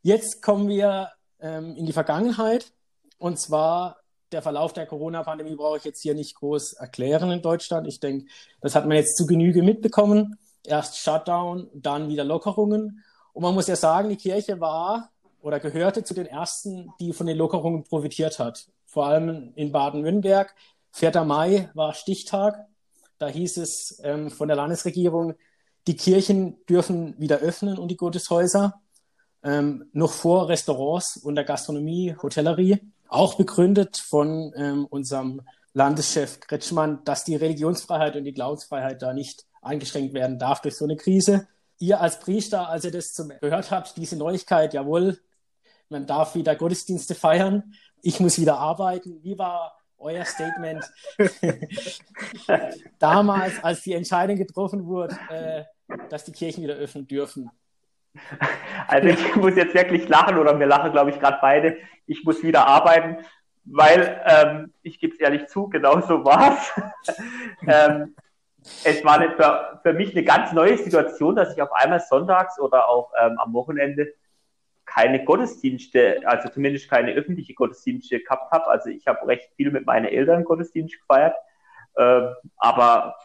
Jetzt 0.01 0.41
kommen 0.41 0.67
wir 0.67 1.07
ähm, 1.39 1.77
in 1.77 1.85
die 1.85 1.93
Vergangenheit 1.93 2.73
und 3.19 3.39
zwar 3.39 4.01
der 4.33 4.41
Verlauf 4.41 4.73
der 4.73 4.85
Corona-Pandemie 4.85 5.55
brauche 5.55 5.77
ich 5.77 5.85
jetzt 5.85 6.01
hier 6.01 6.13
nicht 6.13 6.35
groß 6.35 6.73
erklären 6.73 7.31
in 7.31 7.41
Deutschland. 7.41 7.87
Ich 7.87 8.01
denke, 8.01 8.29
das 8.59 8.75
hat 8.75 8.85
man 8.85 8.97
jetzt 8.97 9.15
zu 9.15 9.27
Genüge 9.27 9.63
mitbekommen. 9.63 10.37
Erst 10.65 10.97
Shutdown, 10.97 11.69
dann 11.73 12.09
wieder 12.09 12.25
Lockerungen. 12.25 13.01
Und 13.31 13.43
man 13.43 13.55
muss 13.55 13.67
ja 13.67 13.77
sagen, 13.77 14.09
die 14.09 14.17
Kirche 14.17 14.59
war 14.59 15.09
oder 15.41 15.61
gehörte 15.61 16.03
zu 16.03 16.13
den 16.13 16.25
ersten, 16.25 16.91
die 16.99 17.13
von 17.13 17.27
den 17.27 17.37
Lockerungen 17.37 17.85
profitiert 17.85 18.39
hat. 18.39 18.67
Vor 18.85 19.05
allem 19.05 19.53
in 19.55 19.71
Baden-Württemberg. 19.71 20.53
4. 20.91 21.23
Mai 21.23 21.69
war 21.75 21.93
Stichtag. 21.93 22.67
Da 23.23 23.29
hieß 23.29 23.55
es 23.55 24.01
ähm, 24.03 24.29
von 24.29 24.49
der 24.49 24.57
Landesregierung, 24.57 25.35
die 25.87 25.95
Kirchen 25.95 26.57
dürfen 26.65 27.17
wieder 27.17 27.37
öffnen 27.37 27.77
und 27.77 27.87
die 27.87 27.95
Gotteshäuser. 27.95 28.81
Ähm, 29.43 29.85
noch 29.93 30.11
vor 30.11 30.49
Restaurants 30.49 31.15
und 31.15 31.35
der 31.35 31.45
Gastronomie, 31.45 32.17
Hotellerie 32.21 32.81
auch 33.07 33.35
begründet 33.35 33.95
von 33.95 34.51
ähm, 34.57 34.85
unserem 34.87 35.41
Landeschef 35.71 36.41
Kretschmann, 36.41 37.05
dass 37.05 37.23
die 37.23 37.37
Religionsfreiheit 37.37 38.17
und 38.17 38.25
die 38.25 38.33
Glaubensfreiheit 38.33 39.01
da 39.01 39.13
nicht 39.13 39.45
eingeschränkt 39.61 40.13
werden 40.13 40.37
darf 40.37 40.59
durch 40.59 40.75
so 40.75 40.83
eine 40.83 40.97
Krise. 40.97 41.47
Ihr 41.79 42.01
als 42.01 42.19
Priester, 42.19 42.67
als 42.67 42.83
ihr 42.83 42.91
das 42.91 43.13
zum, 43.13 43.31
gehört 43.39 43.71
habt, 43.71 43.95
diese 43.95 44.17
Neuigkeit, 44.17 44.73
jawohl, 44.73 45.17
man 45.87 46.07
darf 46.07 46.35
wieder 46.35 46.57
Gottesdienste 46.57 47.15
feiern, 47.15 47.73
ich 48.01 48.19
muss 48.19 48.37
wieder 48.37 48.57
arbeiten. 48.57 49.23
Wie 49.23 49.37
war 49.37 49.77
euer 50.03 50.25
Statement 50.25 50.83
damals, 52.99 53.63
als 53.63 53.81
die 53.81 53.93
Entscheidung 53.93 54.37
getroffen 54.37 54.85
wurde, 54.85 55.17
äh, 55.29 55.63
dass 56.09 56.25
die 56.25 56.31
Kirchen 56.31 56.63
wieder 56.63 56.75
öffnen 56.75 57.07
dürfen? 57.07 57.49
Also 58.87 59.07
ich 59.07 59.35
muss 59.35 59.55
jetzt 59.55 59.73
wirklich 59.73 60.07
lachen 60.07 60.37
oder 60.37 60.59
wir 60.59 60.67
lachen, 60.67 60.91
glaube 60.91 61.09
ich, 61.09 61.19
gerade 61.19 61.39
beide. 61.41 61.77
Ich 62.05 62.23
muss 62.23 62.43
wieder 62.43 62.67
arbeiten, 62.67 63.25
weil 63.65 64.21
ähm, 64.25 64.73
ich 64.83 64.99
gebe 64.99 65.13
es 65.13 65.19
ehrlich 65.19 65.47
zu, 65.47 65.67
genau 65.67 66.01
so 66.01 66.23
war 66.23 66.57
es. 66.57 67.17
ähm, 67.67 68.15
es 68.83 69.03
war 69.03 69.19
für, 69.19 69.79
für 69.81 69.93
mich 69.93 70.11
eine 70.11 70.23
ganz 70.23 70.53
neue 70.53 70.77
Situation, 70.77 71.35
dass 71.35 71.53
ich 71.53 71.61
auf 71.61 71.73
einmal 71.73 71.99
sonntags 71.99 72.59
oder 72.59 72.87
auch 72.87 73.11
ähm, 73.19 73.37
am 73.39 73.53
Wochenende 73.53 74.13
keine 74.93 75.23
Gottesdienste, 75.23 76.21
also 76.25 76.49
zumindest 76.49 76.89
keine 76.89 77.13
öffentliche 77.13 77.53
Gottesdienste 77.53 78.19
gehabt 78.19 78.51
habe. 78.51 78.67
Also 78.67 78.89
ich 78.89 79.07
habe 79.07 79.25
recht 79.27 79.49
viel 79.55 79.71
mit 79.71 79.85
meinen 79.85 80.05
Eltern 80.05 80.43
Gottesdienst 80.43 80.99
gefeiert, 80.99 81.35
äh, 81.95 82.27
aber 82.57 83.15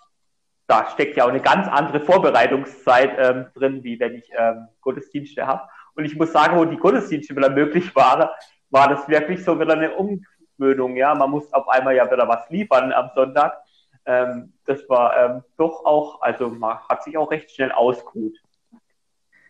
da 0.66 0.88
steckt 0.90 1.16
ja 1.16 1.24
auch 1.24 1.30
eine 1.30 1.40
ganz 1.40 1.66
andere 1.68 2.00
Vorbereitungszeit 2.00 3.12
ähm, 3.18 3.46
drin, 3.54 3.84
wie 3.84 3.98
wenn 4.00 4.14
ich 4.14 4.30
ähm, 4.36 4.68
Gottesdienste 4.80 5.46
habe. 5.46 5.68
Und 5.94 6.04
ich 6.04 6.16
muss 6.16 6.32
sagen, 6.32 6.58
wo 6.58 6.64
die 6.64 6.76
Gottesdienste 6.76 7.34
wieder 7.34 7.50
möglich 7.50 7.94
waren, 7.96 8.28
war 8.70 8.88
das 8.88 9.08
wirklich 9.08 9.44
so 9.44 9.58
wieder 9.58 9.72
eine 9.72 9.94
Umgewöhnung. 9.94 10.96
Ja, 10.96 11.14
man 11.14 11.30
muss 11.30 11.52
auf 11.52 11.68
einmal 11.68 11.96
ja 11.96 12.10
wieder 12.10 12.28
was 12.28 12.48
liefern 12.50 12.92
am 12.92 13.10
Sonntag. 13.14 13.58
Ähm, 14.06 14.52
das 14.64 14.88
war 14.88 15.16
ähm, 15.16 15.42
doch 15.56 15.84
auch, 15.84 16.22
also 16.22 16.48
man 16.48 16.78
hat 16.88 17.02
sich 17.02 17.16
auch 17.16 17.30
recht 17.30 17.50
schnell 17.50 17.72
ausgeruht. 17.72 18.38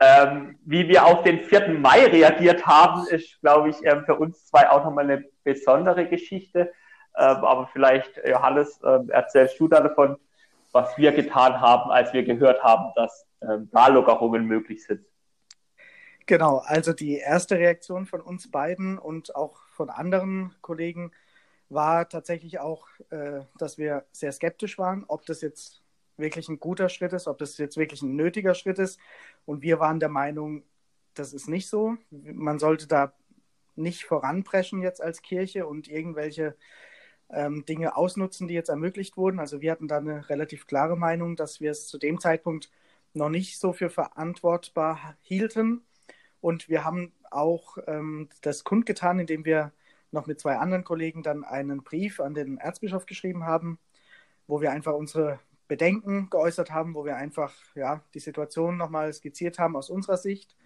Ähm, 0.01 0.59
wie 0.65 0.87
wir 0.89 1.07
auf 1.07 1.23
den 1.23 1.41
4. 1.41 1.71
Mai 1.71 2.07
reagiert 2.07 2.65
haben, 2.67 3.07
ist, 3.09 3.41
glaube 3.41 3.71
ich, 3.71 3.77
ähm, 3.85 4.05
für 4.05 4.15
uns 4.15 4.47
zwei 4.47 4.71
auch 4.71 4.85
nochmal 4.85 5.05
eine 5.05 5.25
besondere 5.43 6.07
Geschichte. 6.07 6.73
Ähm, 7.17 7.45
aber 7.45 7.69
vielleicht, 7.73 8.21
Johannes, 8.25 8.81
ähm, 8.85 9.11
erzählst 9.11 9.59
du 9.59 9.67
da 9.67 9.81
davon, 9.81 10.17
was 10.73 10.97
wir 10.97 11.13
getan 11.13 11.61
haben, 11.61 11.91
als 11.91 12.13
wir 12.13 12.23
gehört 12.23 12.63
haben, 12.63 12.93
dass 12.95 13.27
ähm, 13.43 13.69
da 13.73 13.89
Lockerungen 13.89 14.45
möglich 14.45 14.85
sind. 14.85 15.05
Genau, 16.27 16.59
also 16.59 16.93
die 16.93 17.17
erste 17.17 17.59
Reaktion 17.59 18.07
von 18.07 18.21
uns 18.21 18.51
beiden 18.51 18.99
und 18.99 19.35
auch 19.35 19.61
von 19.71 19.91
anderen 19.91 20.55
Kollegen 20.61 21.11
war 21.71 22.09
tatsächlich 22.09 22.61
auch, 22.61 22.87
äh, 23.11 23.41
dass 23.59 23.79
wir 23.79 24.05
sehr 24.13 24.33
skeptisch 24.33 24.79
waren, 24.79 25.05
ob 25.09 25.27
das 25.27 25.41
jetzt 25.41 25.83
wirklich 26.19 26.49
ein 26.49 26.61
guter 26.61 26.89
Schritt 26.89 27.13
ist, 27.13 27.27
ob 27.29 27.39
das 27.39 27.59
jetzt 27.59 27.77
wirklich 27.77 28.03
ein 28.03 28.17
nötiger 28.17 28.55
Schritt 28.55 28.79
ist. 28.79 28.99
Und 29.47 29.63
wir 29.63 29.81
waren 29.81 30.01
der 30.01 30.09
Meinung, 30.09 30.63
das 31.15 31.33
ist 31.33 31.49
nicht 31.49 31.69
so. 31.69 31.97
Man 32.11 32.59
sollte 32.59 32.87
da 32.87 33.13
nicht 33.77 34.05
voranpreschen 34.05 34.83
jetzt 34.83 35.03
als 35.03 35.23
Kirche 35.23 35.67
und 35.67 35.89
irgendwelche 35.89 36.57
ähm, 37.31 37.65
Dinge 37.65 37.97
ausnutzen, 37.97 38.49
die 38.49 38.55
jetzt 38.55 38.69
ermöglicht 38.69 39.17
wurden. 39.17 39.39
Also 39.39 39.61
wir 39.61 39.71
hatten 39.71 39.89
da 39.89 39.99
eine 39.99 40.29
relativ 40.29 40.67
klare 40.67 40.97
Meinung, 40.97 41.37
dass 41.37 41.61
wir 41.61 41.71
es 41.71 41.87
zu 41.87 41.99
dem 41.99 42.21
Zeitpunkt 42.21 42.71
noch 43.15 43.29
nicht 43.29 43.59
so 43.59 43.73
für 43.73 43.91
verantwortbar 43.91 45.17
hielten. 45.23 45.83
Und 46.41 46.69
wir 46.69 46.85
haben 46.85 47.13
auch 47.31 47.79
ähm, 47.87 48.29
das 48.43 48.65
kundgetan, 48.65 49.19
indem 49.19 49.45
wir 49.45 49.73
noch 50.11 50.27
mit 50.27 50.41
zwei 50.41 50.57
anderen 50.57 50.85
Kollegen 50.85 51.23
dann 51.23 51.45
einen 51.45 51.83
Brief 51.83 52.21
an 52.21 52.35
den 52.35 52.59
Erzbischof 52.59 53.07
geschrieben 53.07 53.45
haben, 53.45 53.79
wo 54.47 54.61
wir 54.61 54.73
einfach 54.73 54.95
unsere 54.95 55.41
Bedenken 55.69 56.31
geäußert 56.31 56.71
haben, 56.71 56.95
wo 56.95 57.05
wir 57.05 57.17
einfach 57.17 57.55
ja, 57.75 58.03
die 58.15 58.21
Situation 58.21 58.77
nochmal 58.77 59.13
skizziert 59.13 59.59
haben 59.59 59.77
aus 59.77 59.91
unserer 59.91 60.17
Sicht. 60.17 60.57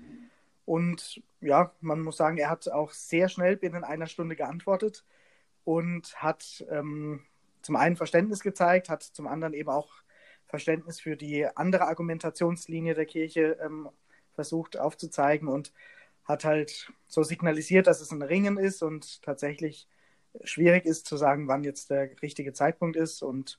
Und 0.65 1.23
ja, 1.41 1.73
man 1.81 2.01
muss 2.01 2.17
sagen, 2.17 2.39
er 2.39 2.49
hat 2.49 2.69
auch 2.69 2.93
sehr 2.93 3.29
schnell 3.29 3.57
binnen 3.57 3.85
einer 3.85 4.07
Stunde 4.07 4.37
geantwortet 4.37 5.05
und 5.65 6.23
hat 6.23 6.65
ähm, 6.71 7.25
zum 7.63 7.77
einen 7.77 7.97
Verständnis 7.97 8.41
gezeigt, 8.41 8.89
hat 8.89 9.03
zum 9.03 9.27
anderen 9.27 9.55
eben 9.55 9.69
auch 9.69 9.93
Verständnis 10.47 11.01
für 11.01 11.17
die 11.17 11.47
andere 11.57 11.87
Argumentationslinie 11.87 12.95
der 12.95 13.07
Kirche 13.07 13.59
ähm, 13.61 13.89
versucht 14.35 14.79
aufzuzeigen 14.79 15.49
und 15.49 15.73
hat 16.25 16.45
halt 16.45 16.93
so 17.09 17.23
signalisiert, 17.23 17.87
dass 17.87 18.01
es 18.01 18.13
ein 18.13 18.23
Ringen 18.23 18.57
ist 18.57 18.83
und 18.83 19.23
tatsächlich 19.23 19.89
schwierig 20.45 20.87
ist 20.87 21.07
zu 21.07 21.17
sagen, 21.17 21.49
wann 21.49 21.65
jetzt 21.65 21.91
der 21.91 22.11
richtige 22.23 22.53
Zeitpunkt 22.53 22.97
ist. 22.97 23.23
Und 23.23 23.59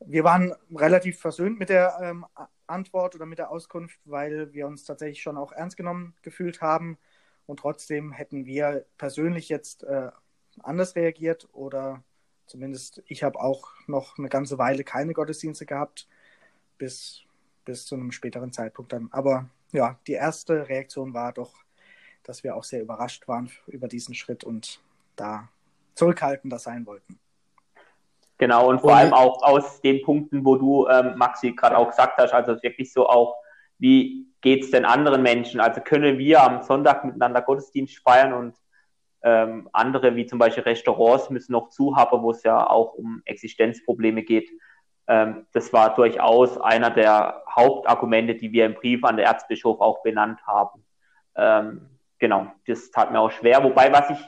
wir 0.00 0.24
waren 0.24 0.54
relativ 0.74 1.18
versöhnt 1.18 1.58
mit 1.58 1.68
der 1.68 1.98
ähm, 2.02 2.26
Antwort 2.66 3.14
oder 3.14 3.26
mit 3.26 3.38
der 3.38 3.50
Auskunft, 3.50 4.00
weil 4.04 4.52
wir 4.52 4.66
uns 4.66 4.84
tatsächlich 4.84 5.22
schon 5.22 5.36
auch 5.36 5.52
ernst 5.52 5.76
genommen 5.76 6.14
gefühlt 6.22 6.60
haben. 6.62 6.98
Und 7.46 7.60
trotzdem 7.60 8.12
hätten 8.12 8.46
wir 8.46 8.86
persönlich 8.96 9.48
jetzt 9.48 9.82
äh, 9.84 10.10
anders 10.62 10.96
reagiert 10.96 11.48
oder 11.52 12.02
zumindest 12.46 13.02
ich 13.06 13.22
habe 13.22 13.40
auch 13.40 13.72
noch 13.86 14.18
eine 14.18 14.28
ganze 14.28 14.58
Weile 14.58 14.84
keine 14.84 15.12
Gottesdienste 15.12 15.66
gehabt, 15.66 16.08
bis, 16.78 17.22
bis 17.64 17.84
zu 17.86 17.94
einem 17.94 18.12
späteren 18.12 18.52
Zeitpunkt 18.52 18.92
dann. 18.92 19.08
Aber 19.12 19.48
ja, 19.72 19.98
die 20.06 20.12
erste 20.12 20.68
Reaktion 20.68 21.14
war 21.14 21.32
doch, 21.32 21.54
dass 22.22 22.42
wir 22.44 22.56
auch 22.56 22.64
sehr 22.64 22.82
überrascht 22.82 23.28
waren 23.28 23.50
über 23.66 23.88
diesen 23.88 24.14
Schritt 24.14 24.44
und 24.44 24.80
da 25.16 25.48
zurückhaltender 25.94 26.58
sein 26.58 26.86
wollten. 26.86 27.18
Genau, 28.40 28.70
und 28.70 28.80
vor 28.80 28.92
und, 28.92 28.96
allem 28.96 29.12
auch 29.12 29.42
aus 29.42 29.82
den 29.82 30.00
Punkten, 30.02 30.46
wo 30.46 30.56
du, 30.56 30.88
ähm, 30.88 31.12
Maxi, 31.16 31.52
gerade 31.52 31.76
auch 31.76 31.90
gesagt 31.90 32.16
hast, 32.16 32.32
also 32.32 32.60
wirklich 32.62 32.90
so 32.90 33.06
auch, 33.06 33.36
wie 33.78 34.26
geht 34.40 34.64
es 34.64 34.70
den 34.70 34.86
anderen 34.86 35.22
Menschen? 35.22 35.60
Also 35.60 35.82
können 35.82 36.16
wir 36.16 36.42
am 36.42 36.62
Sonntag 36.62 37.04
miteinander 37.04 37.42
Gottesdienst 37.42 37.98
feiern 37.98 38.32
und 38.32 38.56
ähm, 39.22 39.68
andere, 39.74 40.16
wie 40.16 40.24
zum 40.24 40.38
Beispiel 40.38 40.62
Restaurants, 40.62 41.28
müssen 41.28 41.52
noch 41.52 41.68
zu 41.68 41.94
haben, 41.96 42.22
wo 42.22 42.30
es 42.30 42.42
ja 42.42 42.66
auch 42.66 42.94
um 42.94 43.20
Existenzprobleme 43.26 44.22
geht. 44.22 44.48
Ähm, 45.06 45.46
das 45.52 45.70
war 45.74 45.94
durchaus 45.94 46.56
einer 46.56 46.88
der 46.88 47.42
Hauptargumente, 47.54 48.36
die 48.36 48.52
wir 48.52 48.64
im 48.64 48.72
Brief 48.72 49.04
an 49.04 49.18
den 49.18 49.26
Erzbischof 49.26 49.82
auch 49.82 50.02
benannt 50.02 50.40
haben. 50.46 50.82
Ähm, 51.36 51.90
genau, 52.18 52.46
das 52.66 52.90
tat 52.90 53.12
mir 53.12 53.20
auch 53.20 53.32
schwer. 53.32 53.62
Wobei, 53.62 53.92
was 53.92 54.08
ich 54.08 54.18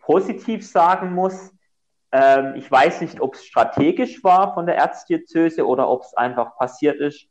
positiv 0.00 0.66
sagen 0.66 1.14
muss, 1.14 1.54
ähm, 2.12 2.54
ich 2.56 2.70
weiß 2.70 3.00
nicht, 3.00 3.20
ob 3.20 3.34
es 3.34 3.44
strategisch 3.44 4.22
war 4.24 4.54
von 4.54 4.66
der 4.66 4.76
Erzdiözese 4.76 5.66
oder 5.66 5.88
ob 5.88 6.02
es 6.02 6.14
einfach 6.14 6.56
passiert 6.56 6.96
ist. 7.00 7.26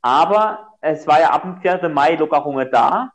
Aber 0.00 0.74
es 0.80 1.06
war 1.06 1.20
ja 1.20 1.30
ab 1.30 1.42
dem 1.42 1.56
4. 1.60 1.88
Mai 1.88 2.14
Lockerungen 2.14 2.70
da. 2.70 3.12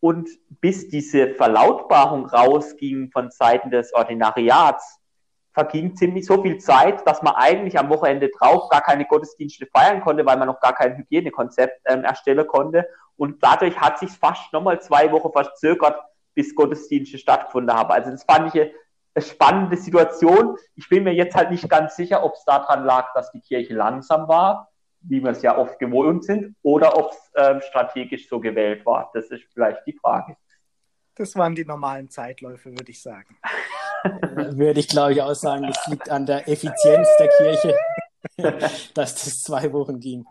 Und 0.00 0.28
bis 0.48 0.88
diese 0.88 1.34
Verlautbarung 1.34 2.26
rausging 2.26 3.10
von 3.12 3.30
Seiten 3.30 3.70
des 3.70 3.92
Ordinariats, 3.92 4.98
verging 5.52 5.94
ziemlich 5.94 6.24
so 6.26 6.42
viel 6.42 6.58
Zeit, 6.58 7.06
dass 7.06 7.22
man 7.22 7.34
eigentlich 7.34 7.78
am 7.78 7.90
Wochenende 7.90 8.30
drauf 8.30 8.68
gar 8.70 8.80
keine 8.80 9.04
Gottesdienste 9.04 9.66
feiern 9.66 10.00
konnte, 10.00 10.24
weil 10.24 10.38
man 10.38 10.48
noch 10.48 10.60
gar 10.60 10.74
kein 10.74 10.96
Hygienekonzept 10.96 11.82
ähm, 11.86 12.04
erstellen 12.04 12.46
konnte. 12.46 12.86
Und 13.16 13.42
dadurch 13.42 13.78
hat 13.78 13.98
sich 13.98 14.10
fast 14.10 14.52
nochmal 14.52 14.80
zwei 14.80 15.12
Wochen 15.12 15.32
verzögert, 15.32 16.00
bis 16.34 16.54
Gottesdienste 16.54 17.18
stattgefunden 17.18 17.76
haben. 17.76 17.90
Also 17.90 18.10
das 18.10 18.24
fand 18.24 18.54
ich 18.54 18.70
spannende 19.18 19.76
Situation. 19.76 20.56
Ich 20.76 20.88
bin 20.88 21.04
mir 21.04 21.14
jetzt 21.14 21.34
halt 21.34 21.50
nicht 21.50 21.68
ganz 21.68 21.96
sicher, 21.96 22.22
ob 22.24 22.34
es 22.34 22.44
daran 22.44 22.84
lag, 22.84 23.12
dass 23.14 23.32
die 23.32 23.40
Kirche 23.40 23.74
langsam 23.74 24.28
war 24.28 24.70
wie 25.02 25.22
wir 25.22 25.30
es 25.30 25.42
ja 25.42 25.56
oft 25.56 25.78
gewohnt 25.78 26.24
sind, 26.24 26.54
oder 26.62 26.96
ob 26.96 27.12
es 27.12 27.18
ähm, 27.36 27.60
strategisch 27.62 28.28
so 28.28 28.40
gewählt 28.40 28.84
war. 28.84 29.10
Das 29.14 29.26
ist 29.30 29.44
vielleicht 29.52 29.86
die 29.86 29.92
Frage. 29.94 30.36
Das 31.14 31.34
waren 31.36 31.54
die 31.54 31.64
normalen 31.64 32.08
Zeitläufe, 32.08 32.70
würde 32.70 32.90
ich 32.90 33.00
sagen. 33.02 33.36
würde 34.56 34.80
ich, 34.80 34.88
glaube 34.88 35.12
ich, 35.12 35.22
auch 35.22 35.34
sagen, 35.34 35.66
das 35.66 35.86
liegt 35.86 36.08
an 36.10 36.26
der 36.26 36.48
Effizienz 36.48 37.08
der 37.18 37.28
Kirche, 37.28 37.76
dass 38.94 39.14
das 39.14 39.42
zwei 39.42 39.72
Wochen 39.72 40.00
ging. 40.00 40.24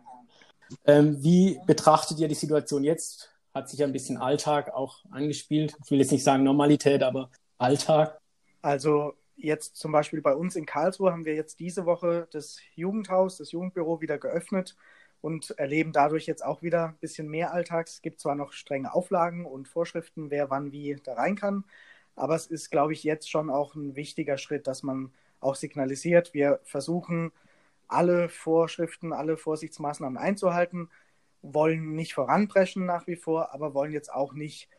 Ähm, 0.85 1.21
wie 1.23 1.59
betrachtet 1.65 2.19
ihr 2.19 2.27
die 2.27 2.35
Situation 2.35 2.83
jetzt? 2.83 3.31
Hat 3.53 3.69
sich 3.69 3.83
ein 3.83 3.91
bisschen 3.91 4.17
Alltag 4.17 4.73
auch 4.73 4.97
angespielt. 5.11 5.75
Ich 5.83 5.91
will 5.91 5.99
jetzt 5.99 6.11
nicht 6.11 6.23
sagen 6.23 6.43
Normalität, 6.43 7.01
aber 7.01 7.31
Alltag. 7.57 8.19
Also 8.61 9.15
jetzt 9.35 9.77
zum 9.77 9.91
Beispiel 9.91 10.21
bei 10.21 10.35
uns 10.35 10.55
in 10.55 10.65
Karlsruhe 10.65 11.11
haben 11.11 11.25
wir 11.25 11.35
jetzt 11.35 11.59
diese 11.59 11.85
Woche 11.85 12.27
das 12.31 12.59
Jugendhaus, 12.75 13.37
das 13.37 13.51
Jugendbüro 13.51 14.01
wieder 14.01 14.17
geöffnet 14.17 14.75
und 15.21 15.51
erleben 15.57 15.91
dadurch 15.93 16.25
jetzt 16.25 16.43
auch 16.43 16.61
wieder 16.61 16.89
ein 16.89 16.97
bisschen 16.99 17.29
mehr 17.29 17.53
Alltags. 17.53 17.95
Es 17.95 18.01
gibt 18.01 18.19
zwar 18.19 18.35
noch 18.35 18.51
strenge 18.53 18.93
Auflagen 18.93 19.45
und 19.45 19.67
Vorschriften, 19.67 20.29
wer 20.29 20.49
wann 20.49 20.71
wie 20.71 20.95
da 21.03 21.13
rein 21.13 21.35
kann, 21.35 21.63
aber 22.15 22.35
es 22.35 22.47
ist, 22.47 22.69
glaube 22.69 22.93
ich, 22.93 23.03
jetzt 23.03 23.29
schon 23.29 23.49
auch 23.49 23.75
ein 23.75 23.95
wichtiger 23.95 24.37
Schritt, 24.37 24.67
dass 24.67 24.83
man 24.83 25.13
auch 25.39 25.55
signalisiert, 25.55 26.33
wir 26.33 26.59
versuchen 26.63 27.31
alle 27.87 28.29
Vorschriften, 28.29 29.13
alle 29.13 29.37
Vorsichtsmaßnahmen 29.37 30.17
einzuhalten, 30.17 30.89
wollen 31.41 31.93
nicht 31.95 32.13
voranpreschen 32.13 32.85
nach 32.85 33.07
wie 33.07 33.15
vor, 33.15 33.53
aber 33.53 33.73
wollen 33.73 33.93
jetzt 33.93 34.11
auch 34.13 34.33
nicht 34.33 34.69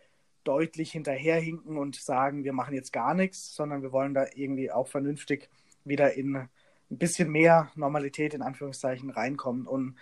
deutlich 0.45 0.93
hinterherhinken 0.93 1.77
und 1.77 1.97
sagen, 1.97 2.45
wir 2.45 2.53
machen 2.53 2.75
jetzt 2.75 2.93
gar 2.93 3.15
nichts, 3.15 3.55
sondern 3.55 3.83
wir 3.83 3.93
wollen 3.93 4.15
da 4.15 4.27
irgendwie 4.35 4.71
auch 4.71 4.89
vernünftig 4.89 5.49
wieder 5.85 6.15
in 6.15 6.37
ein 6.37 6.49
bisschen 6.89 7.31
mehr 7.31 7.71
Normalität 7.75 8.35
in 8.35 8.43
Anführungszeichen 8.43 9.11
reinkommen. 9.11 9.67
Und 9.67 9.97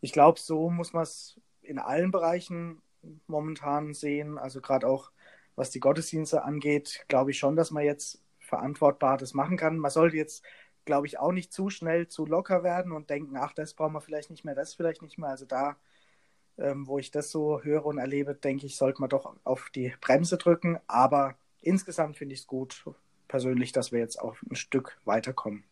ich 0.00 0.12
glaube, 0.12 0.38
so 0.38 0.70
muss 0.70 0.92
man 0.92 1.02
es 1.02 1.40
in 1.62 1.78
allen 1.78 2.10
Bereichen 2.10 2.82
momentan 3.26 3.94
sehen. 3.94 4.38
Also 4.38 4.60
gerade 4.60 4.86
auch 4.86 5.10
was 5.56 5.70
die 5.70 5.80
Gottesdienste 5.80 6.44
angeht, 6.44 7.04
glaube 7.08 7.32
ich 7.32 7.38
schon, 7.38 7.56
dass 7.56 7.70
man 7.70 7.84
jetzt 7.84 8.22
verantwortbar 8.38 9.18
das 9.18 9.34
machen 9.34 9.56
kann. 9.56 9.78
Man 9.78 9.90
sollte 9.90 10.16
jetzt, 10.16 10.44
glaube 10.84 11.06
ich, 11.06 11.18
auch 11.18 11.32
nicht 11.32 11.52
zu 11.52 11.70
schnell 11.70 12.08
zu 12.08 12.26
locker 12.26 12.62
werden 12.62 12.92
und 12.92 13.10
denken, 13.10 13.36
ach, 13.36 13.52
das 13.52 13.74
brauchen 13.74 13.92
wir 13.92 14.00
vielleicht 14.00 14.30
nicht 14.30 14.44
mehr, 14.44 14.54
das 14.54 14.74
vielleicht 14.74 15.02
nicht 15.02 15.18
mehr. 15.18 15.28
Also 15.28 15.44
da 15.44 15.76
ähm, 16.58 16.86
wo 16.86 16.98
ich 16.98 17.10
das 17.10 17.30
so 17.30 17.62
höre 17.62 17.86
und 17.86 17.98
erlebe, 17.98 18.34
denke 18.34 18.66
ich, 18.66 18.76
sollte 18.76 19.00
man 19.00 19.10
doch 19.10 19.34
auf 19.44 19.70
die 19.74 19.94
Bremse 20.00 20.38
drücken. 20.38 20.78
Aber 20.86 21.34
insgesamt 21.60 22.16
finde 22.16 22.34
ich 22.34 22.40
es 22.40 22.46
gut, 22.46 22.84
persönlich, 23.28 23.72
dass 23.72 23.92
wir 23.92 24.00
jetzt 24.00 24.20
auch 24.20 24.36
ein 24.50 24.56
Stück 24.56 24.98
weiterkommen. 25.04 25.64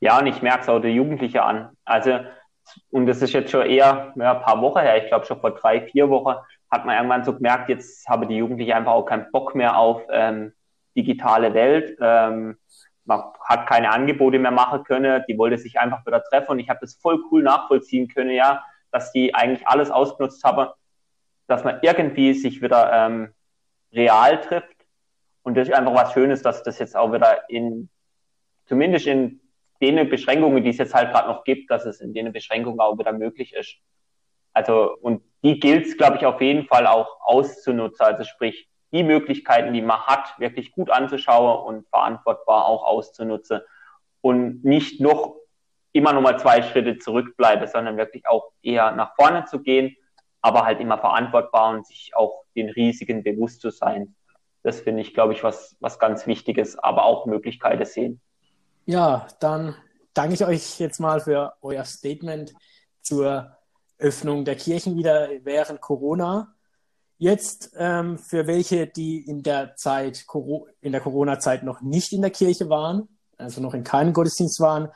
Ja, 0.00 0.18
und 0.18 0.26
ich 0.26 0.42
merke 0.42 0.62
es 0.62 0.68
auch 0.68 0.80
der 0.80 0.92
Jugendliche 0.92 1.42
an. 1.42 1.70
Also, 1.84 2.20
und 2.90 3.06
das 3.06 3.22
ist 3.22 3.32
jetzt 3.32 3.50
schon 3.50 3.66
eher 3.66 4.12
ja, 4.16 4.34
ein 4.34 4.42
paar 4.42 4.60
Wochen 4.60 4.80
her, 4.80 5.02
ich 5.02 5.08
glaube 5.08 5.26
schon 5.26 5.40
vor 5.40 5.52
drei, 5.52 5.80
vier 5.82 6.08
Wochen, 6.10 6.34
hat 6.70 6.84
man 6.84 6.96
irgendwann 6.96 7.24
so 7.24 7.34
gemerkt, 7.34 7.68
jetzt 7.68 8.08
habe 8.08 8.26
die 8.26 8.36
Jugendliche 8.36 8.74
einfach 8.74 8.92
auch 8.92 9.04
keinen 9.04 9.30
Bock 9.30 9.54
mehr 9.54 9.76
auf 9.76 10.02
ähm, 10.10 10.52
digitale 10.96 11.54
Welt. 11.54 11.96
Ähm, 12.00 12.56
man 13.04 13.22
hat 13.44 13.66
keine 13.68 13.90
Angebote 13.90 14.38
mehr 14.38 14.50
machen 14.50 14.84
können, 14.84 15.22
die 15.28 15.36
wollte 15.36 15.58
sich 15.58 15.78
einfach 15.78 16.04
wieder 16.06 16.22
treffen 16.22 16.52
und 16.52 16.58
ich 16.58 16.68
habe 16.68 16.80
das 16.80 16.94
voll 16.94 17.22
cool 17.30 17.42
nachvollziehen 17.42 18.08
können, 18.08 18.30
ja, 18.30 18.64
dass 18.92 19.12
die 19.12 19.34
eigentlich 19.34 19.66
alles 19.66 19.90
ausgenutzt 19.90 20.44
haben, 20.44 20.70
dass 21.48 21.64
man 21.64 21.80
irgendwie 21.82 22.34
sich 22.34 22.62
wieder 22.62 22.92
ähm, 22.92 23.34
real 23.92 24.40
trifft. 24.40 24.76
Und 25.42 25.56
das 25.56 25.68
ist 25.68 25.74
einfach 25.74 25.94
was 25.94 26.12
Schönes, 26.12 26.42
dass 26.42 26.62
das 26.62 26.78
jetzt 26.78 26.96
auch 26.96 27.12
wieder 27.12 27.50
in, 27.50 27.88
zumindest 28.66 29.06
in 29.06 29.40
den 29.80 30.08
Beschränkungen, 30.08 30.62
die 30.62 30.70
es 30.70 30.78
jetzt 30.78 30.94
halt 30.94 31.10
gerade 31.10 31.28
noch 31.28 31.42
gibt, 31.42 31.70
dass 31.70 31.84
es 31.84 32.00
in 32.00 32.14
den 32.14 32.32
Beschränkungen 32.32 32.78
auch 32.78 32.96
wieder 32.98 33.12
möglich 33.12 33.52
ist. 33.54 33.76
Also, 34.52 34.96
und 35.00 35.22
die 35.42 35.58
gilt 35.58 35.86
es, 35.86 35.96
glaube 35.96 36.18
ich, 36.18 36.26
auf 36.26 36.40
jeden 36.40 36.66
Fall 36.66 36.86
auch 36.86 37.18
auszunutzen. 37.22 38.06
Also 38.06 38.24
sprich, 38.24 38.68
die 38.92 39.02
Möglichkeiten, 39.02 39.72
die 39.72 39.82
man 39.82 40.00
hat, 40.02 40.38
wirklich 40.38 40.70
gut 40.70 40.90
anzuschauen 40.90 41.66
und 41.66 41.88
verantwortbar 41.88 42.66
auch 42.66 42.84
auszunutzen 42.84 43.60
und 44.20 44.64
nicht 44.64 45.00
noch 45.00 45.36
immer 45.92 46.12
noch 46.12 46.22
mal 46.22 46.38
zwei 46.38 46.62
Schritte 46.62 46.98
zurückbleibe, 46.98 47.68
sondern 47.68 47.96
wirklich 47.96 48.26
auch 48.26 48.52
eher 48.62 48.92
nach 48.92 49.14
vorne 49.14 49.44
zu 49.44 49.60
gehen, 49.60 49.96
aber 50.40 50.64
halt 50.64 50.80
immer 50.80 50.98
verantwortbar 50.98 51.74
und 51.74 51.86
sich 51.86 52.12
auch 52.16 52.44
den 52.56 52.70
Risiken 52.70 53.22
bewusst 53.22 53.60
zu 53.60 53.70
sein. 53.70 54.14
Das 54.62 54.80
finde 54.80 55.02
ich, 55.02 55.14
glaube 55.14 55.32
ich, 55.32 55.42
was, 55.42 55.76
was 55.80 55.98
ganz 55.98 56.26
Wichtiges, 56.26 56.78
aber 56.78 57.04
auch 57.04 57.26
Möglichkeiten 57.26 57.84
sehen. 57.84 58.20
Ja, 58.86 59.26
dann 59.40 59.76
danke 60.14 60.34
ich 60.34 60.44
euch 60.44 60.78
jetzt 60.78 60.98
mal 60.98 61.20
für 61.20 61.54
euer 61.62 61.84
Statement 61.84 62.52
zur 63.00 63.56
Öffnung 63.98 64.44
der 64.44 64.56
Kirchen 64.56 64.96
wieder 64.96 65.28
während 65.42 65.80
Corona. 65.80 66.54
Jetzt 67.18 67.72
ähm, 67.76 68.18
für 68.18 68.46
welche, 68.48 68.88
die 68.88 69.24
in 69.24 69.42
der 69.42 69.76
Zeit, 69.76 70.24
in 70.80 70.92
der 70.92 71.00
Corona-Zeit 71.00 71.62
noch 71.62 71.80
nicht 71.80 72.12
in 72.12 72.22
der 72.22 72.30
Kirche 72.32 72.68
waren, 72.68 73.08
also 73.38 73.60
noch 73.60 73.74
in 73.74 73.84
keinem 73.84 74.12
Gottesdienst 74.12 74.58
waren, 74.60 74.88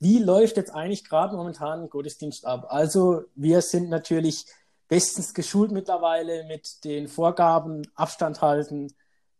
wie 0.00 0.18
läuft 0.18 0.56
jetzt 0.56 0.74
eigentlich 0.74 1.04
gerade 1.08 1.36
momentan 1.36 1.82
ein 1.82 1.90
Gottesdienst 1.90 2.46
ab? 2.46 2.66
Also 2.68 3.22
wir 3.34 3.62
sind 3.62 3.88
natürlich 3.88 4.46
bestens 4.88 5.34
geschult 5.34 5.72
mittlerweile 5.72 6.44
mit 6.44 6.84
den 6.84 7.08
Vorgaben, 7.08 7.82
Abstand 7.94 8.42
halten, 8.42 8.92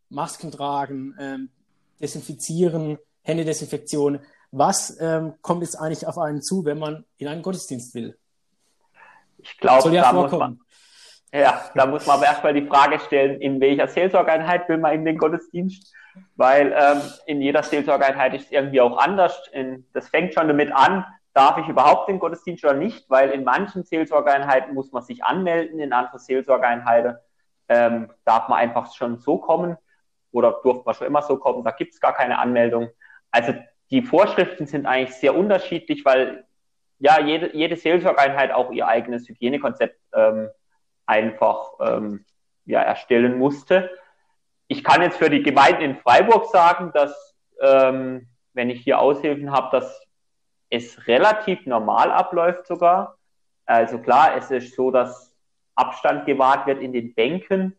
Masken 0.09 0.51
tragen, 0.51 1.15
ähm, 1.19 1.51
desinfizieren, 2.01 2.99
Händedesinfektion. 3.23 4.21
Was 4.51 4.97
ähm, 5.01 5.35
kommt 5.43 5.63
jetzt 5.63 5.77
eigentlich 5.77 6.07
auf 6.07 6.19
einen 6.19 6.43
zu, 6.43 6.65
wenn 6.65 6.79
man 6.79 7.05
in 7.17 7.29
einen 7.29 7.43
Gottesdienst 7.43 7.95
will? 7.95 8.17
Ich 9.39 9.59
glaube, 9.59 9.93
ja 9.93 10.03
da, 10.03 10.13
muss 10.13 10.33
man, 10.33 10.61
ja, 11.41 11.64
da 11.75 11.87
muss 11.87 12.07
man 12.07 12.17
aber 12.17 12.26
erstmal 12.26 12.55
die 12.55 12.67
Frage 12.67 12.99
stellen, 13.00 13.41
in 13.41 13.61
welcher 13.61 13.88
Seelsorgeeinheit 13.88 14.69
will 14.69 14.79
man 14.79 14.95
in 14.95 15.05
den 15.05 15.19
Gottesdienst? 15.19 15.93
weil 16.37 16.73
ähm, 16.76 17.00
in 17.26 17.41
jeder 17.41 17.62
Seelsorgeeinheit 17.62 18.35
ist 18.35 18.47
es 18.47 18.53
irgendwie 18.53 18.81
auch 18.81 18.99
anders. 18.99 19.49
In, 19.53 19.87
das 19.93 20.09
fängt 20.09 20.35
schon 20.35 20.49
damit 20.49 20.73
an, 20.73 21.05
darf 21.33 21.59
ich 21.59 21.69
überhaupt 21.69 22.09
den 22.09 22.19
Gottesdienst 22.19 22.64
oder 22.64 22.75
nicht, 22.75 23.09
weil 23.11 23.31
in 23.31 23.45
manchen 23.45 23.85
Seelsorgeeinheiten 23.85 24.75
muss 24.75 24.93
man 24.93 25.03
sich 25.03 25.25
anmelden, 25.25 25.81
in 25.81 25.93
anderen 25.93 26.21
Seelsorgeeinheiten 26.21 27.16
ähm, 27.68 28.11
darf 28.25 28.49
man 28.49 28.59
einfach 28.59 28.94
schon 28.94 29.18
so 29.18 29.38
kommen 29.38 29.77
oder 30.33 30.61
durfte 30.62 30.85
man 30.85 30.94
schon 30.94 31.07
immer 31.07 31.23
so 31.23 31.38
kommen, 31.38 31.64
da 31.64 31.70
gibt 31.70 31.94
es 31.94 32.01
gar 32.01 32.14
keine 32.14 32.38
Anmeldung. 32.38 32.90
Also 33.31 33.55
die 33.90 34.03
Vorschriften 34.03 34.66
sind 34.66 34.87
eigentlich 34.87 35.16
sehr 35.16 35.35
unterschiedlich, 35.35 36.05
weil 36.05 36.44
ja 36.99 37.20
jede, 37.20 37.55
jede 37.57 37.77
Seelsorgeeinheit 37.77 38.53
auch 38.53 38.70
ihr 38.70 38.87
eigenes 38.87 39.29
Hygienekonzept 39.29 39.99
ähm, 40.14 40.49
einfach 41.07 41.73
ähm, 41.81 42.25
ja, 42.64 42.81
erstellen 42.81 43.38
musste 43.38 43.90
ich 44.69 44.83
kann 44.83 45.03
jetzt 45.03 45.19
für 45.19 45.31
die 45.31 45.43
Gemeinden 45.43 45.83
in 45.83 45.97
Freiburg 45.97 46.47
sagen, 46.47 46.90
dass, 46.93 47.35
ähm, 47.61 48.29
wenn 48.55 48.71
ich 48.71 48.83
hier 48.83 48.99
Aushilfen 48.99 49.51
habe, 49.53 49.77
dass 49.77 50.03
es 50.71 51.07
relativ 51.07 51.67
normal 51.67 52.11
abläuft 52.11 52.67
sogar. 52.67 53.19
Also 53.67 53.99
klar, 53.99 54.37
es 54.37 54.51
ist 54.51 54.75
so, 54.75 54.90
dass 54.90 55.35
Abstand 55.75 56.27
gewahrt 56.27 56.67
wird 56.67 56.81
in 56.81 56.93
den 56.93 57.14
Bänken. 57.14 57.79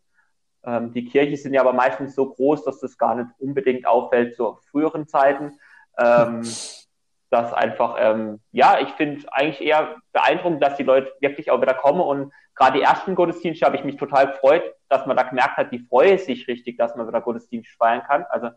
Ähm, 0.64 0.92
die 0.92 1.04
Kirchen 1.04 1.36
sind 1.36 1.54
ja 1.54 1.60
aber 1.60 1.72
meistens 1.72 2.14
so 2.14 2.32
groß, 2.32 2.64
dass 2.64 2.80
das 2.80 2.96
gar 2.98 3.14
nicht 3.14 3.30
unbedingt 3.38 3.86
auffällt 3.86 4.36
zu 4.36 4.58
früheren 4.70 5.06
Zeiten. 5.06 5.58
Ähm, 5.98 6.42
dass 7.30 7.52
einfach, 7.52 7.96
ähm, 7.98 8.40
ja, 8.52 8.78
ich 8.80 8.90
finde 8.90 9.26
eigentlich 9.32 9.60
eher 9.60 9.96
beeindruckend, 10.12 10.62
dass 10.62 10.76
die 10.76 10.84
Leute 10.84 11.12
wirklich 11.20 11.50
auch 11.50 11.60
wieder 11.60 11.74
kommen 11.74 12.00
und 12.00 12.32
gerade 12.54 12.78
die 12.78 12.84
ersten 12.84 13.14
Gottesdienste 13.14 13.66
habe 13.66 13.76
ich 13.76 13.84
mich 13.84 13.96
total 13.96 14.28
gefreut, 14.28 14.62
dass 14.88 15.06
man 15.06 15.16
da 15.16 15.24
gemerkt 15.24 15.56
hat, 15.56 15.72
die 15.72 15.80
freue 15.80 16.18
sich 16.18 16.46
richtig, 16.48 16.78
dass 16.78 16.96
man 16.96 17.06
wieder 17.06 17.20
Gottesdienst 17.20 17.70
feiern 17.76 18.02
kann. 18.06 18.24
Also 18.30 18.50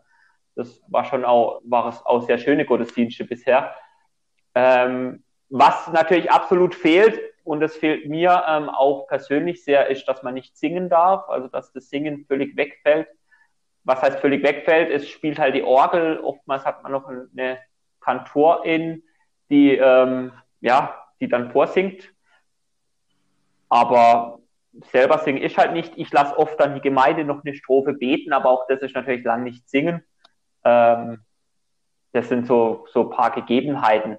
das 0.54 0.80
war 0.88 1.04
schon 1.04 1.24
auch, 1.24 1.60
war 1.64 1.88
es 1.88 2.04
auch 2.04 2.22
sehr 2.22 2.38
schöne 2.38 2.64
Gottesdienste 2.64 3.24
bisher. 3.24 3.74
Ähm, 4.54 5.24
was 5.48 5.88
natürlich 5.92 6.30
absolut 6.30 6.74
fehlt, 6.74 7.20
und 7.42 7.60
das 7.60 7.76
fehlt 7.76 8.08
mir 8.08 8.44
ähm, 8.48 8.68
auch 8.68 9.06
persönlich 9.08 9.64
sehr, 9.64 9.88
ist, 9.88 10.06
dass 10.06 10.22
man 10.22 10.34
nicht 10.34 10.56
singen 10.56 10.88
darf, 10.88 11.28
also 11.28 11.48
dass 11.48 11.72
das 11.72 11.88
Singen 11.88 12.24
völlig 12.26 12.56
wegfällt. 12.56 13.08
Was 13.82 14.02
heißt 14.02 14.20
völlig 14.20 14.44
wegfällt? 14.44 14.90
Es 14.90 15.08
spielt 15.08 15.38
halt 15.38 15.54
die 15.54 15.62
Orgel. 15.62 16.20
Oftmals 16.20 16.64
hat 16.64 16.82
man 16.82 16.92
noch 16.92 17.08
eine 17.08 17.58
Kantorin, 18.00 19.02
die 19.48 19.76
ähm, 19.76 20.32
ja, 20.60 21.06
die 21.20 21.28
dann 21.28 21.50
vorsingt 21.50 22.10
aber 23.70 24.40
selber 24.92 25.18
singe 25.18 25.40
ich 25.40 25.56
halt 25.56 25.72
nicht. 25.72 25.96
Ich 25.96 26.12
lasse 26.12 26.36
oft 26.36 26.60
dann 26.60 26.74
die 26.74 26.80
Gemeinde 26.82 27.24
noch 27.24 27.42
eine 27.42 27.54
Strophe 27.54 27.94
beten, 27.94 28.32
aber 28.34 28.50
auch 28.50 28.66
das 28.68 28.82
ist 28.82 28.94
natürlich 28.94 29.24
lang 29.24 29.44
nicht 29.44 29.68
singen. 29.70 30.04
Ähm, 30.64 31.24
das 32.12 32.28
sind 32.28 32.46
so, 32.46 32.86
so 32.92 33.08
paar 33.08 33.30
Gegebenheiten. 33.30 34.18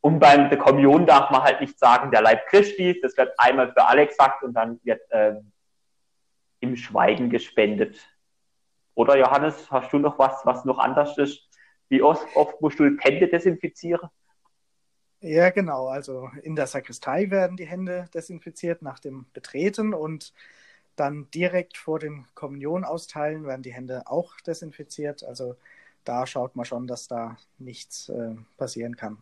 Und 0.00 0.20
beim 0.20 0.48
der 0.50 0.58
Kommunion 0.58 1.06
darf 1.06 1.30
man 1.30 1.42
halt 1.42 1.60
nicht 1.60 1.78
sagen, 1.78 2.10
der 2.10 2.22
Leib 2.22 2.46
Christi, 2.46 3.00
das 3.02 3.16
wird 3.16 3.32
einmal 3.38 3.72
für 3.72 3.84
alle 3.84 4.06
gesagt 4.06 4.44
und 4.44 4.52
dann 4.52 4.78
wird 4.84 5.00
ähm, 5.10 5.50
im 6.60 6.76
Schweigen 6.76 7.30
gespendet. 7.30 7.98
Oder 8.94 9.16
Johannes, 9.16 9.70
hast 9.70 9.92
du 9.92 9.98
noch 9.98 10.18
was, 10.18 10.44
was 10.44 10.64
noch 10.64 10.78
anders 10.78 11.16
ist? 11.18 11.47
Wie 11.88 12.02
oft, 12.02 12.26
oft 12.36 12.60
musst 12.60 12.78
du 12.78 12.96
Hände 13.00 13.28
desinfizieren? 13.28 14.08
Ja, 15.20 15.50
genau. 15.50 15.88
Also 15.88 16.30
in 16.42 16.54
der 16.54 16.66
Sakristei 16.66 17.30
werden 17.30 17.56
die 17.56 17.66
Hände 17.66 18.08
desinfiziert 18.14 18.82
nach 18.82 18.98
dem 19.00 19.26
Betreten 19.32 19.94
und 19.94 20.32
dann 20.96 21.30
direkt 21.30 21.76
vor 21.76 21.98
dem 21.98 22.26
Kommunion 22.34 22.84
austeilen 22.84 23.44
werden 23.44 23.62
die 23.62 23.72
Hände 23.72 24.02
auch 24.06 24.40
desinfiziert. 24.40 25.24
Also 25.24 25.56
da 26.04 26.26
schaut 26.26 26.56
man 26.56 26.64
schon, 26.64 26.86
dass 26.86 27.08
da 27.08 27.36
nichts 27.58 28.08
äh, 28.08 28.34
passieren 28.56 28.96
kann. 28.96 29.18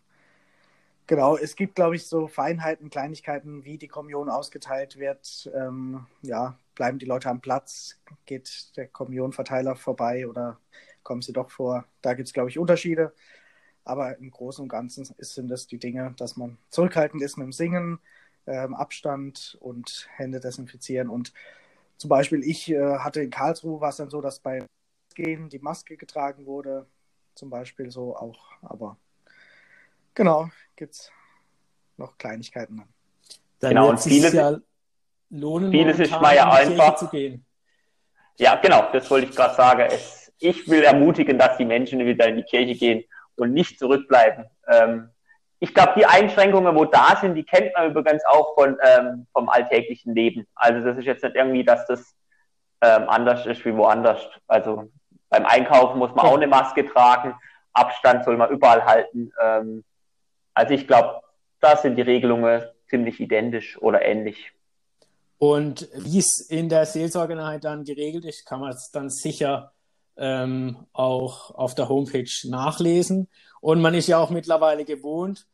Genau, 1.07 1.37
es 1.37 1.55
gibt, 1.55 1.75
glaube 1.75 1.95
ich, 1.95 2.05
so 2.05 2.27
Feinheiten, 2.27 2.89
Kleinigkeiten, 2.89 3.63
wie 3.63 3.77
die 3.77 3.87
Kommunion 3.87 4.29
ausgeteilt 4.29 4.99
wird. 4.99 5.49
Ähm, 5.55 6.05
ja, 6.21 6.57
bleiben 6.75 6.99
die 6.99 7.05
Leute 7.05 7.29
am 7.29 7.39
Platz, 7.39 7.99
geht 8.25 8.75
der 8.75 8.87
Kommunionverteiler 8.87 9.75
vorbei 9.77 10.27
oder 10.27 10.59
kommen 11.07 11.21
sie 11.21 11.31
doch 11.31 11.49
vor? 11.49 11.85
Da 12.01 12.13
gibt 12.15 12.27
es, 12.27 12.33
glaube 12.33 12.49
ich, 12.49 12.59
Unterschiede. 12.59 13.13
Aber 13.85 14.17
im 14.17 14.29
Großen 14.29 14.61
und 14.61 14.67
Ganzen 14.67 15.05
sind 15.17 15.47
das 15.47 15.65
die 15.65 15.79
Dinge, 15.79 16.13
dass 16.17 16.35
man 16.35 16.57
zurückhaltend 16.69 17.23
ist 17.23 17.37
mit 17.37 17.45
dem 17.45 17.53
Singen, 17.53 17.99
ähm, 18.45 18.75
Abstand 18.75 19.57
und 19.61 20.09
Hände 20.11 20.41
desinfizieren. 20.41 21.07
Und 21.07 21.31
zum 21.95 22.09
Beispiel, 22.09 22.43
ich 22.43 22.69
äh, 22.69 22.97
hatte 22.97 23.21
in 23.21 23.29
Karlsruhe 23.29 23.79
war 23.79 23.89
es 23.89 23.95
dann 23.95 24.09
so, 24.09 24.19
dass 24.19 24.39
bei 24.39 24.65
Gehen 25.15 25.47
die 25.47 25.59
Maske 25.59 25.95
getragen 25.95 26.45
wurde, 26.45 26.85
zum 27.33 27.49
Beispiel 27.49 27.89
so 27.89 28.17
auch. 28.17 28.51
Aber 28.61 28.97
genau, 30.13 30.49
gibt 30.75 30.95
es 30.95 31.11
noch 31.95 32.17
Kleinigkeiten 32.17 32.77
dann. 32.77 32.89
dann 33.61 33.69
genau, 33.69 33.89
und 33.91 33.99
vieles, 34.01 34.33
ja 34.33 34.59
lohnen, 35.29 35.71
vieles 35.71 35.99
ist 35.99 36.11
mal 36.11 36.35
ja 36.35 36.51
einfach. 36.51 36.97
Zu 36.97 37.07
gehen. 37.07 37.45
Ja, 38.37 38.55
genau, 38.57 38.91
das 38.91 39.09
wollte 39.09 39.27
ich 39.27 39.35
gerade 39.35 39.55
sagen. 39.55 39.87
Es, 39.89 40.26
ich 40.39 40.67
will 40.69 40.83
ermutigen, 40.83 41.37
dass 41.37 41.57
die 41.57 41.65
Menschen 41.65 41.99
wieder 41.99 42.27
in 42.27 42.37
die 42.37 42.43
Kirche 42.43 42.75
gehen 42.75 43.03
und 43.35 43.53
nicht 43.53 43.79
zurückbleiben. 43.79 44.45
Ähm, 44.67 45.09
ich 45.59 45.73
glaube, 45.73 45.93
die 45.97 46.05
Einschränkungen, 46.05 46.75
wo 46.75 46.85
da 46.85 47.17
sind, 47.19 47.35
die 47.35 47.43
kennt 47.43 47.73
man 47.75 47.89
übrigens 47.89 48.23
auch 48.27 48.53
von, 48.53 48.77
ähm, 48.83 49.25
vom 49.33 49.49
alltäglichen 49.49 50.13
Leben. 50.13 50.45
Also 50.55 50.85
das 50.85 50.97
ist 50.97 51.05
jetzt 51.05 51.23
nicht 51.23 51.35
irgendwie, 51.35 51.63
dass 51.63 51.85
das 51.87 52.15
ähm, 52.81 53.09
anders 53.09 53.45
ist 53.45 53.65
wie 53.65 53.75
woanders. 53.75 54.21
Also 54.47 54.91
beim 55.29 55.45
Einkaufen 55.45 55.97
muss 55.97 56.13
man 56.13 56.25
auch 56.25 56.35
eine 56.35 56.47
Maske 56.47 56.85
tragen, 56.85 57.35
Abstand 57.73 58.23
soll 58.23 58.37
man 58.37 58.51
überall 58.51 58.85
halten. 58.85 59.31
Ähm, 59.41 59.83
also 60.53 60.73
ich 60.73 60.87
glaube, 60.87 61.21
da 61.59 61.75
sind 61.75 61.95
die 61.95 62.03
Regelungen 62.03 62.63
ziemlich 62.89 63.19
identisch 63.19 63.79
oder 63.81 64.03
ähnlich. 64.03 64.51
Und 65.39 65.87
wie 65.93 66.19
es 66.19 66.47
in 66.49 66.69
der 66.69 66.85
Seelsorgeeinheit 66.85 67.63
dann 67.63 67.83
geregelt 67.83 68.25
ist, 68.25 68.45
kann 68.45 68.59
man 68.59 68.71
es 68.71 68.89
dann 68.91 69.09
sicher 69.09 69.71
ähm, 70.17 70.77
auch 70.93 71.51
auf 71.55 71.75
der 71.75 71.89
Homepage 71.89 72.29
nachlesen. 72.45 73.27
Und 73.61 73.81
man 73.81 73.93
ist 73.93 74.07
ja 74.07 74.19
auch 74.19 74.29
mittlerweile 74.29 74.85
gewohnt, 74.85 75.47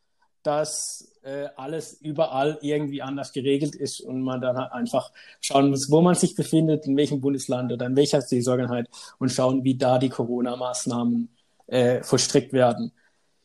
dass 0.43 1.13
äh, 1.23 1.47
alles 1.55 1.93
überall 2.01 2.57
irgendwie 2.61 3.01
anders 3.01 3.31
geregelt 3.31 3.75
ist 3.75 4.01
und 4.01 4.21
man 4.21 4.41
dann 4.41 4.57
halt 4.57 4.71
einfach 4.73 5.11
schauen 5.39 5.69
muss, 5.69 5.89
wo 5.89 6.01
man 6.01 6.15
sich 6.15 6.35
befindet, 6.35 6.85
in 6.85 6.97
welchem 6.97 7.21
Bundesland 7.21 7.71
oder 7.71 7.85
in 7.85 7.95
welcher 7.95 8.21
Seelsorgeeinheit 8.21 8.89
und 9.19 9.29
schauen, 9.29 9.63
wie 9.63 9.75
da 9.75 9.97
die 9.97 10.09
Corona-Maßnahmen 10.09 11.29
äh, 11.67 12.03
vollstreckt 12.03 12.51
werden. 12.51 12.91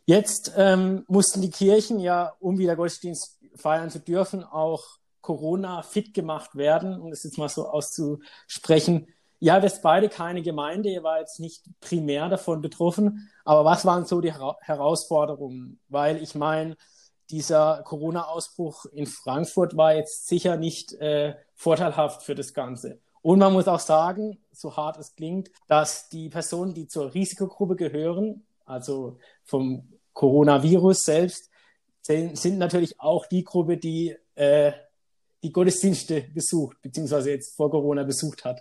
Jetzt 0.07 0.53
ähm, 0.57 1.05
mussten 1.07 1.41
die 1.41 1.51
Kirchen 1.51 2.01
ja, 2.01 2.33
um 2.41 2.59
wieder 2.59 2.77
Gottesdienst 2.77 3.39
feiern 3.55 3.91
zu 3.91 4.01
dürfen, 4.01 4.43
auch 4.43 4.99
Corona 5.21 5.83
fit 5.83 6.15
gemacht 6.15 6.57
werden, 6.57 7.01
um 7.01 7.11
das 7.11 7.25
jetzt 7.25 7.39
mal 7.39 7.49
so 7.49 7.69
auszusprechen. 7.69 9.07
Ja, 9.41 9.63
wir 9.63 9.69
sind 9.69 9.83
beide 9.83 10.09
keine 10.09 10.43
Gemeinde, 10.43 10.89
ihr 10.91 11.03
war 11.05 11.21
jetzt 11.21 11.39
nicht 11.39 11.63
primär 11.81 12.29
davon 12.29 12.61
betroffen, 12.61 13.31
aber 13.45 13.65
was 13.65 13.85
waren 13.85 14.05
so 14.05 14.21
die 14.21 14.33
Her 14.33 14.57
Herausforderungen? 14.61 15.79
Weil 15.89 16.21
ich 16.23 16.35
meine, 16.35 16.77
dieser 17.31 17.83
Corona-Ausbruch 17.85 18.87
in 18.87 19.07
Frankfurt 19.07 19.77
war 19.77 19.95
jetzt 19.95 20.27
sicher 20.27 20.57
nicht 20.57 20.93
äh, 20.95 21.35
vorteilhaft 21.55 22.23
für 22.23 22.35
das 22.35 22.53
Ganze. 22.53 23.01
Und 23.23 23.39
man 23.39 23.53
muss 23.53 23.69
auch 23.69 23.81
sagen, 23.81 24.39
so 24.51 24.77
hart 24.77 24.99
es 24.99 25.15
klingt, 25.15 25.51
dass 25.67 26.09
die 26.09 26.31
Personen, 26.31 26.75
die 26.75 26.89
zur 26.89 27.15
Risikogruppe 27.15 27.77
gehören, 27.77 28.47
also 28.65 29.19
vom 29.45 29.89
Coronavirus 30.15 30.99
selbst, 31.01 31.51
sind 32.03 32.59
natürlich 32.59 32.99
auch 33.01 33.27
die 33.27 33.45
Gruppe, 33.45 33.77
die 33.77 34.17
äh, 34.35 34.73
die 35.43 35.53
Gottesdienste 35.53 36.23
besucht, 36.35 36.81
beziehungsweise 36.83 37.31
jetzt 37.31 37.55
vor 37.55 37.71
Corona 37.71 38.03
besucht 38.03 38.45
hat. 38.45 38.61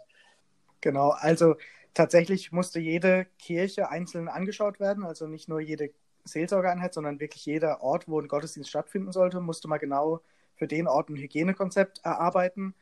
Genau, 0.82 1.10
also 1.10 1.56
tatsächlich 1.94 2.52
musste 2.52 2.80
jede 2.80 3.26
Kirche 3.40 3.90
einzeln 3.90 4.28
angeschaut 4.28 4.80
werden, 4.80 5.04
also 5.06 5.28
nicht 5.28 5.50
nur 5.50 5.60
jede 5.60 5.92
Seelsorgeeinheit, 6.24 6.94
sondern 6.94 7.20
wirklich 7.20 7.46
jeder 7.46 7.82
Ort, 7.82 8.08
wo 8.08 8.20
ein 8.20 8.28
Gottesdienst 8.28 8.70
stattfinden 8.70 9.12
sollte, 9.12 9.40
musste 9.42 9.68
man 9.68 9.80
genau 9.80 10.22
für 10.56 10.68
den 10.68 10.88
Ort 10.88 11.10
ein 11.10 11.16
Hygienekonzept 11.18 12.02
erarbeiten, 12.04 12.76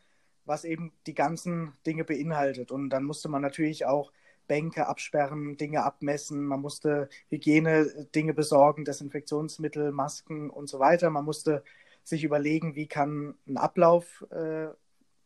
was 0.45 0.65
eben 0.65 0.91
die 1.07 1.13
ganzen 1.13 1.73
Dinge 1.85 2.03
beinhaltet. 2.03 2.71
Und 2.71 2.89
dann 2.89 3.03
musste 3.03 3.29
man 3.29 3.41
natürlich 3.41 3.85
auch 3.85 4.11
Bänke 4.47 4.87
absperren, 4.87 5.57
Dinge 5.57 5.83
abmessen, 5.83 6.45
man 6.45 6.61
musste 6.61 7.09
Hygiene-Dinge 7.29 8.33
besorgen, 8.33 8.85
Desinfektionsmittel, 8.85 9.91
Masken 9.91 10.49
und 10.49 10.67
so 10.67 10.79
weiter. 10.79 11.09
Man 11.09 11.25
musste 11.25 11.63
sich 12.03 12.23
überlegen, 12.23 12.75
wie 12.75 12.87
kann 12.87 13.35
ein 13.47 13.57
Ablauf 13.57 14.23
äh, 14.31 14.67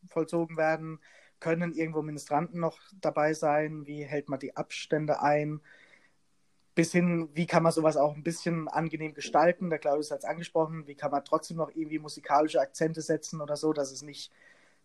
vollzogen 0.08 0.56
werden, 0.56 1.00
können 1.40 1.72
irgendwo 1.72 2.02
Ministranten 2.02 2.60
noch 2.60 2.78
dabei 3.00 3.34
sein, 3.34 3.86
wie 3.86 4.04
hält 4.04 4.28
man 4.28 4.38
die 4.38 4.56
Abstände 4.56 5.22
ein, 5.22 5.60
bis 6.74 6.92
hin, 6.92 7.28
wie 7.34 7.46
kann 7.46 7.62
man 7.62 7.72
sowas 7.72 7.96
auch 7.96 8.14
ein 8.14 8.22
bisschen 8.22 8.68
angenehm 8.68 9.14
gestalten. 9.14 9.70
Der 9.70 9.78
Claudius 9.78 10.10
hat 10.10 10.20
es 10.20 10.24
angesprochen, 10.24 10.86
wie 10.86 10.94
kann 10.94 11.10
man 11.10 11.24
trotzdem 11.24 11.56
noch 11.56 11.70
irgendwie 11.74 11.98
musikalische 11.98 12.60
Akzente 12.60 13.02
setzen 13.02 13.40
oder 13.40 13.56
so, 13.56 13.72
dass 13.72 13.90
es 13.92 14.02
nicht 14.02 14.32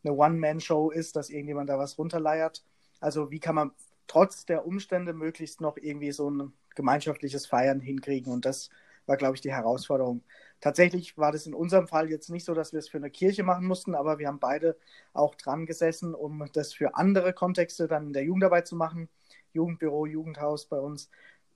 eine 0.03 0.13
One-Man-Show 0.13 0.91
ist, 0.91 1.15
dass 1.15 1.29
irgendjemand 1.29 1.69
da 1.69 1.77
was 1.77 1.97
runterleiert. 1.97 2.63
Also 2.99 3.31
wie 3.31 3.39
kann 3.39 3.55
man 3.55 3.71
trotz 4.07 4.45
der 4.45 4.65
Umstände 4.65 5.13
möglichst 5.13 5.61
noch 5.61 5.77
irgendwie 5.77 6.11
so 6.11 6.29
ein 6.29 6.53
gemeinschaftliches 6.75 7.45
Feiern 7.45 7.79
hinkriegen. 7.79 8.31
Und 8.31 8.45
das 8.45 8.69
war, 9.05 9.17
glaube 9.17 9.35
ich, 9.35 9.41
die 9.41 9.53
Herausforderung. 9.53 10.21
Tatsächlich 10.61 11.17
war 11.17 11.31
das 11.31 11.45
in 11.45 11.53
unserem 11.53 11.87
Fall 11.87 12.09
jetzt 12.09 12.29
nicht 12.29 12.45
so, 12.45 12.53
dass 12.53 12.73
wir 12.73 12.79
es 12.79 12.89
für 12.89 12.97
eine 12.97 13.11
Kirche 13.11 13.43
machen 13.43 13.67
mussten, 13.67 13.93
aber 13.93 14.17
wir 14.19 14.27
haben 14.27 14.39
beide 14.39 14.77
auch 15.13 15.35
dran 15.35 15.65
gesessen, 15.65 16.15
um 16.15 16.45
das 16.53 16.73
für 16.73 16.95
andere 16.95 17.33
Kontexte 17.33 17.87
dann 17.87 18.07
in 18.07 18.13
der 18.13 18.23
Jugendarbeit 18.23 18.67
zu 18.67 18.75
machen. 18.75 19.09
Jugendbüro, 19.53 20.05
Jugendhaus 20.05 20.65
bei 20.65 20.79
uns. 20.79 21.09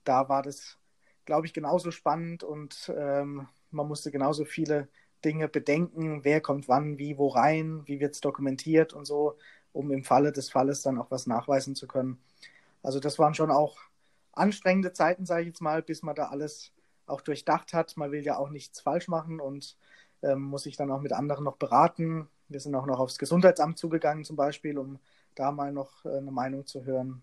Da 0.04 0.28
war 0.28 0.42
das, 0.42 0.78
glaube 1.24 1.46
ich, 1.46 1.52
genauso 1.52 1.90
spannend 1.90 2.44
und 2.44 2.92
ähm, 2.96 3.48
man 3.70 3.88
musste 3.88 4.10
genauso 4.10 4.44
viele 4.44 4.88
Dinge 5.24 5.48
bedenken, 5.48 6.24
wer 6.24 6.40
kommt 6.40 6.68
wann, 6.68 6.98
wie, 6.98 7.18
wo 7.18 7.28
rein, 7.28 7.82
wie 7.86 8.00
wird 8.00 8.14
es 8.14 8.20
dokumentiert 8.20 8.92
und 8.92 9.04
so, 9.04 9.36
um 9.72 9.90
im 9.90 10.04
Falle 10.04 10.32
des 10.32 10.50
Falles 10.50 10.82
dann 10.82 10.98
auch 10.98 11.10
was 11.10 11.26
nachweisen 11.26 11.74
zu 11.74 11.86
können. 11.86 12.18
Also 12.82 13.00
das 13.00 13.18
waren 13.18 13.34
schon 13.34 13.50
auch 13.50 13.78
anstrengende 14.32 14.92
Zeiten, 14.92 15.26
sage 15.26 15.42
ich 15.42 15.48
jetzt 15.48 15.60
mal, 15.60 15.82
bis 15.82 16.02
man 16.02 16.14
da 16.14 16.28
alles 16.28 16.72
auch 17.10 17.20
durchdacht 17.20 17.72
hat. 17.72 17.96
Man 17.96 18.12
will 18.12 18.22
ja 18.22 18.38
auch 18.38 18.50
nichts 18.50 18.80
falsch 18.80 19.08
machen 19.08 19.40
und 19.40 19.76
ähm, 20.22 20.42
muss 20.42 20.64
sich 20.64 20.76
dann 20.76 20.90
auch 20.90 21.00
mit 21.00 21.12
anderen 21.12 21.44
noch 21.44 21.56
beraten. 21.56 22.28
Wir 22.48 22.60
sind 22.60 22.74
auch 22.74 22.86
noch 22.86 22.98
aufs 22.98 23.18
Gesundheitsamt 23.18 23.78
zugegangen 23.78 24.24
zum 24.24 24.36
Beispiel, 24.36 24.78
um 24.78 24.98
da 25.34 25.52
mal 25.52 25.72
noch 25.72 26.04
äh, 26.04 26.16
eine 26.16 26.30
Meinung 26.30 26.66
zu 26.66 26.84
hören. 26.84 27.22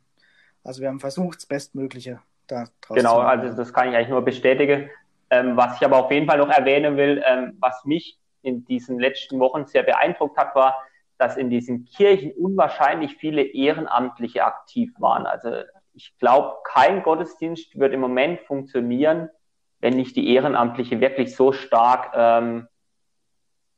Also 0.63 0.81
wir 0.81 0.89
haben 0.89 0.99
versucht, 0.99 1.37
das 1.37 1.45
Bestmögliche 1.45 2.19
da 2.47 2.65
draus 2.81 2.97
genau, 2.97 3.15
zu 3.15 3.23
machen. 3.23 3.41
Genau, 3.41 3.47
also 3.47 3.57
das 3.57 3.73
kann 3.73 3.89
ich 3.89 3.95
eigentlich 3.95 4.09
nur 4.09 4.23
bestätigen. 4.23 4.89
Ähm, 5.29 5.57
was 5.57 5.75
ich 5.75 5.85
aber 5.85 5.97
auf 5.97 6.11
jeden 6.11 6.27
Fall 6.27 6.37
noch 6.37 6.49
erwähnen 6.49 6.97
will, 6.97 7.23
ähm, 7.25 7.57
was 7.59 7.83
mich 7.85 8.17
in 8.41 8.65
diesen 8.65 8.99
letzten 8.99 9.39
Wochen 9.39 9.65
sehr 9.65 9.83
beeindruckt 9.83 10.37
hat, 10.37 10.55
war, 10.55 10.75
dass 11.17 11.35
in 11.35 11.49
diesen 11.49 11.85
Kirchen 11.85 12.31
unwahrscheinlich 12.33 13.17
viele 13.17 13.41
Ehrenamtliche 13.41 14.45
aktiv 14.45 14.93
waren. 14.99 15.25
Also 15.25 15.49
ich 15.93 16.15
glaube, 16.19 16.57
kein 16.63 17.03
Gottesdienst 17.03 17.77
wird 17.77 17.93
im 17.93 17.99
Moment 17.99 18.39
funktionieren, 18.41 19.29
wenn 19.79 19.95
nicht 19.95 20.15
die 20.15 20.33
Ehrenamtliche 20.33 20.99
wirklich 20.99 21.35
so 21.35 21.51
stark 21.51 22.11
ähm, 22.15 22.67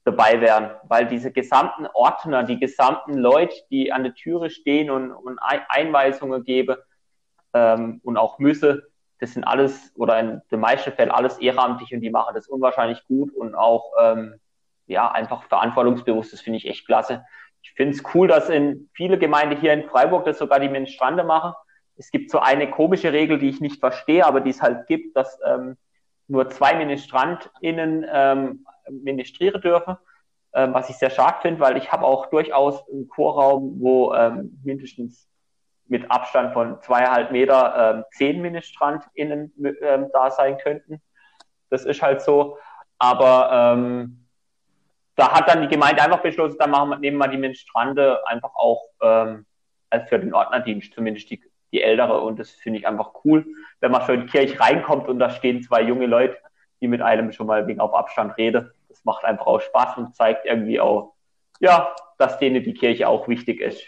dabei 0.06 0.42
wären. 0.42 0.72
Weil 0.84 1.08
diese 1.08 1.32
gesamten 1.32 1.88
Ordner, 1.94 2.44
die 2.44 2.60
gesamten 2.60 3.14
Leute, 3.16 3.56
die 3.70 3.92
an 3.92 4.04
der 4.04 4.14
Türe 4.14 4.50
stehen 4.50 4.90
und, 4.90 5.12
und 5.12 5.40
Einweisungen 5.40 6.44
geben 6.44 6.78
ähm, 7.54 8.00
und 8.04 8.18
auch 8.18 8.40
müsse, 8.40 8.90
das 9.20 9.34
sind 9.34 9.44
alles 9.44 9.92
oder 9.96 10.20
in 10.20 10.42
den 10.50 10.62
meisten 10.62 10.94
Fällen 10.94 11.12
alles 11.12 11.38
ehrenamtlich 11.40 11.94
und 11.94 12.02
die 12.02 12.10
machen 12.10 12.34
das 12.34 12.48
unwahrscheinlich 12.48 13.04
gut 13.06 13.34
und 13.34 13.54
auch 13.54 13.92
ähm, 14.02 14.40
ja 14.88 15.12
einfach 15.12 15.44
verantwortungsbewusst. 15.44 16.32
Das 16.32 16.42
finde 16.42 16.58
ich 16.58 16.68
echt 16.68 16.86
klasse. 16.86 17.26
Ich 17.62 17.74
finde 17.74 17.96
es 17.96 18.04
cool, 18.14 18.30
dass 18.30 18.50
in 18.50 18.90
viele 18.94 19.20
Gemeinden 19.20 19.60
hier 19.60 19.74
in 19.74 19.90
Freiburg 19.90 20.24
das 20.24 20.38
sogar 20.38 20.62
die 20.62 20.70
Ministrande 20.70 21.26
machen. 21.26 21.54
Es 21.98 22.12
gibt 22.12 22.32
so 22.32 22.40
eine 22.40 22.72
komische 22.72 23.12
Regel, 23.12 23.40
die 23.40 23.50
ich 23.50 23.60
nicht 23.60 23.82
verstehe, 23.82 24.26
aber 24.26 24.40
die 24.40 24.52
es 24.52 24.62
halt 24.62 24.88
gibt, 24.88 25.18
dass 25.18 25.38
ähm, 25.46 25.76
nur 26.30 26.50
zwei 26.50 26.76
MinistrantInnen 26.76 28.06
ähm, 28.12 28.66
ministrieren 28.90 29.62
dürfen, 29.62 29.98
ähm, 30.54 30.74
was 30.74 30.90
ich 30.90 30.98
sehr 30.98 31.10
stark 31.10 31.42
finde, 31.42 31.60
weil 31.60 31.78
ich 31.78 31.92
habe 31.92 32.06
auch 32.06 32.28
durchaus 32.28 32.88
einen 32.90 33.08
Chorraum, 33.08 33.80
wo 33.80 34.14
ähm, 34.14 34.60
mindestens 34.64 35.28
mit 35.88 36.10
Abstand 36.10 36.54
von 36.54 36.80
zweieinhalb 36.82 37.32
Meter 37.32 37.96
ähm, 37.98 38.04
zehn 38.12 38.42
MinistrantInnen 38.42 39.52
ähm, 39.82 40.08
da 40.14 40.30
sein 40.30 40.58
könnten. 40.60 41.02
Das 41.70 41.84
ist 41.84 42.02
halt 42.02 42.22
so. 42.22 42.58
Aber 43.00 43.50
ähm, 43.52 44.28
da 45.16 45.32
hat 45.34 45.50
dann 45.50 45.64
die 45.64 45.68
Gemeinde 45.68 46.02
einfach 46.04 46.22
beschlossen, 46.22 46.58
dann 46.60 46.72
machen 46.72 46.90
wir, 46.90 47.00
nehmen 47.00 47.18
wir 47.18 47.28
die 47.28 47.38
Ministrante 47.38 48.20
einfach 48.28 48.52
auch 48.56 48.84
ähm, 49.02 49.46
als 49.90 50.08
für 50.10 50.20
den 50.20 50.34
Ordnerdienst, 50.34 50.94
zumindest 50.94 51.30
die 51.32 51.42
die 51.72 51.82
Ältere. 51.82 52.22
Und 52.22 52.40
das 52.40 52.50
finde 52.52 52.80
ich 52.80 52.88
einfach 52.88 53.12
cool, 53.24 53.46
wenn 53.80 53.92
man 53.92 54.02
schon 54.04 54.16
in 54.16 54.22
die 54.22 54.32
Kirche 54.32 54.60
reinkommt 54.60 55.08
und 55.08 55.20
da 55.20 55.30
stehen 55.30 55.62
zwei 55.64 55.82
junge 55.82 56.06
Leute, 56.06 56.38
die 56.82 56.88
mit 56.88 57.02
einem 57.02 57.32
schon 57.32 57.48
mal 57.48 57.68
wegen 57.68 57.80
auf 57.80 57.94
Abstand 57.94 58.38
reden. 58.38 58.72
Das 58.88 59.04
macht 59.06 59.24
einfach 59.26 59.48
auch 59.48 59.62
Spaß 59.62 59.98
und 59.98 60.16
zeigt 60.16 60.46
irgendwie 60.46 60.80
auch, 60.80 61.14
ja, 61.60 61.96
dass 62.18 62.40
denen 62.40 62.64
die 62.64 62.74
Kirche 62.74 63.08
auch 63.08 63.28
wichtig 63.28 63.62
ist. 63.62 63.84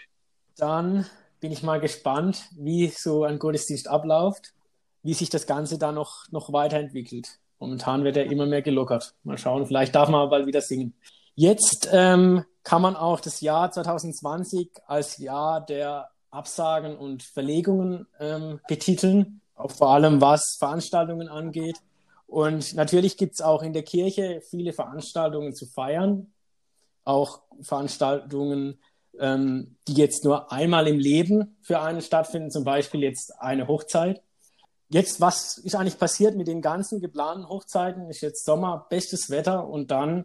Dann 0.56 1.06
bin 1.40 1.52
ich 1.52 1.62
mal 1.62 1.80
gespannt, 1.80 2.48
wie 2.56 2.88
so 2.88 3.24
ein 3.24 3.38
Gottesdienst 3.38 3.88
abläuft, 3.88 4.54
wie 5.02 5.14
sich 5.14 5.30
das 5.30 5.46
Ganze 5.46 5.78
da 5.78 5.90
noch, 5.90 6.30
noch 6.30 6.52
weiterentwickelt. 6.52 7.38
Momentan 7.58 8.04
wird 8.04 8.16
er 8.16 8.26
immer 8.26 8.46
mehr 8.46 8.62
gelockert. 8.62 9.14
Mal 9.24 9.38
schauen, 9.38 9.66
vielleicht 9.66 9.94
darf 9.94 10.08
man 10.08 10.30
bald 10.30 10.46
wieder 10.46 10.60
singen. 10.60 10.94
Jetzt 11.34 11.88
ähm, 11.92 12.44
kann 12.62 12.82
man 12.82 12.96
auch 12.96 13.20
das 13.20 13.40
Jahr 13.40 13.70
2020 13.70 14.70
als 14.86 15.18
Jahr 15.18 15.64
der 15.64 16.11
Absagen 16.32 16.96
und 16.96 17.22
Verlegungen 17.22 18.06
ähm, 18.18 18.60
betiteln, 18.66 19.40
auch 19.54 19.70
vor 19.70 19.90
allem 19.90 20.20
was 20.20 20.56
Veranstaltungen 20.58 21.28
angeht. 21.28 21.78
Und 22.26 22.74
natürlich 22.74 23.16
gibt 23.18 23.34
es 23.34 23.42
auch 23.42 23.62
in 23.62 23.74
der 23.74 23.82
Kirche 23.82 24.40
viele 24.40 24.72
Veranstaltungen 24.72 25.54
zu 25.54 25.66
feiern, 25.66 26.32
auch 27.04 27.42
Veranstaltungen, 27.60 28.78
ähm, 29.18 29.76
die 29.86 29.94
jetzt 29.94 30.24
nur 30.24 30.50
einmal 30.50 30.88
im 30.88 30.98
Leben 30.98 31.56
für 31.60 31.80
einen 31.80 32.00
stattfinden, 32.00 32.50
zum 32.50 32.64
Beispiel 32.64 33.02
jetzt 33.02 33.38
eine 33.38 33.68
Hochzeit. 33.68 34.22
Jetzt, 34.88 35.20
was 35.20 35.58
ist 35.58 35.74
eigentlich 35.74 35.98
passiert 35.98 36.36
mit 36.36 36.48
den 36.48 36.62
ganzen 36.62 37.00
geplanten 37.00 37.48
Hochzeiten? 37.48 38.08
Ist 38.08 38.22
jetzt 38.22 38.44
Sommer, 38.44 38.86
bestes 38.88 39.28
Wetter 39.28 39.66
und 39.66 39.90
dann 39.90 40.24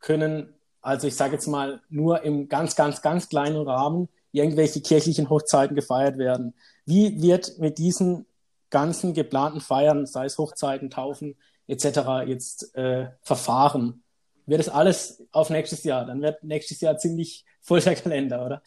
können, 0.00 0.54
also 0.80 1.06
ich 1.06 1.14
sage 1.14 1.34
jetzt 1.34 1.46
mal, 1.46 1.80
nur 1.88 2.22
im 2.22 2.48
ganz, 2.48 2.74
ganz, 2.74 3.02
ganz 3.02 3.28
kleinen 3.28 3.66
Rahmen 3.66 4.08
irgendwelche 4.34 4.80
kirchlichen 4.80 5.30
Hochzeiten 5.30 5.76
gefeiert 5.76 6.18
werden. 6.18 6.54
Wie 6.84 7.22
wird 7.22 7.58
mit 7.58 7.78
diesen 7.78 8.26
ganzen 8.70 9.14
geplanten 9.14 9.60
Feiern, 9.60 10.06
sei 10.06 10.26
es 10.26 10.38
Hochzeiten, 10.38 10.90
Taufen 10.90 11.36
etc., 11.66 12.26
jetzt 12.26 12.74
äh, 12.76 13.08
verfahren? 13.22 14.04
wird 14.46 14.60
es 14.60 14.68
alles 14.68 15.26
auf 15.32 15.50
nächstes 15.50 15.84
Jahr. 15.84 16.04
Dann 16.04 16.22
wird 16.22 16.42
nächstes 16.42 16.80
Jahr 16.80 16.96
ziemlich 16.98 17.44
voll 17.60 17.80
der 17.80 17.94
Kalender, 17.94 18.44
oder? 18.44 18.62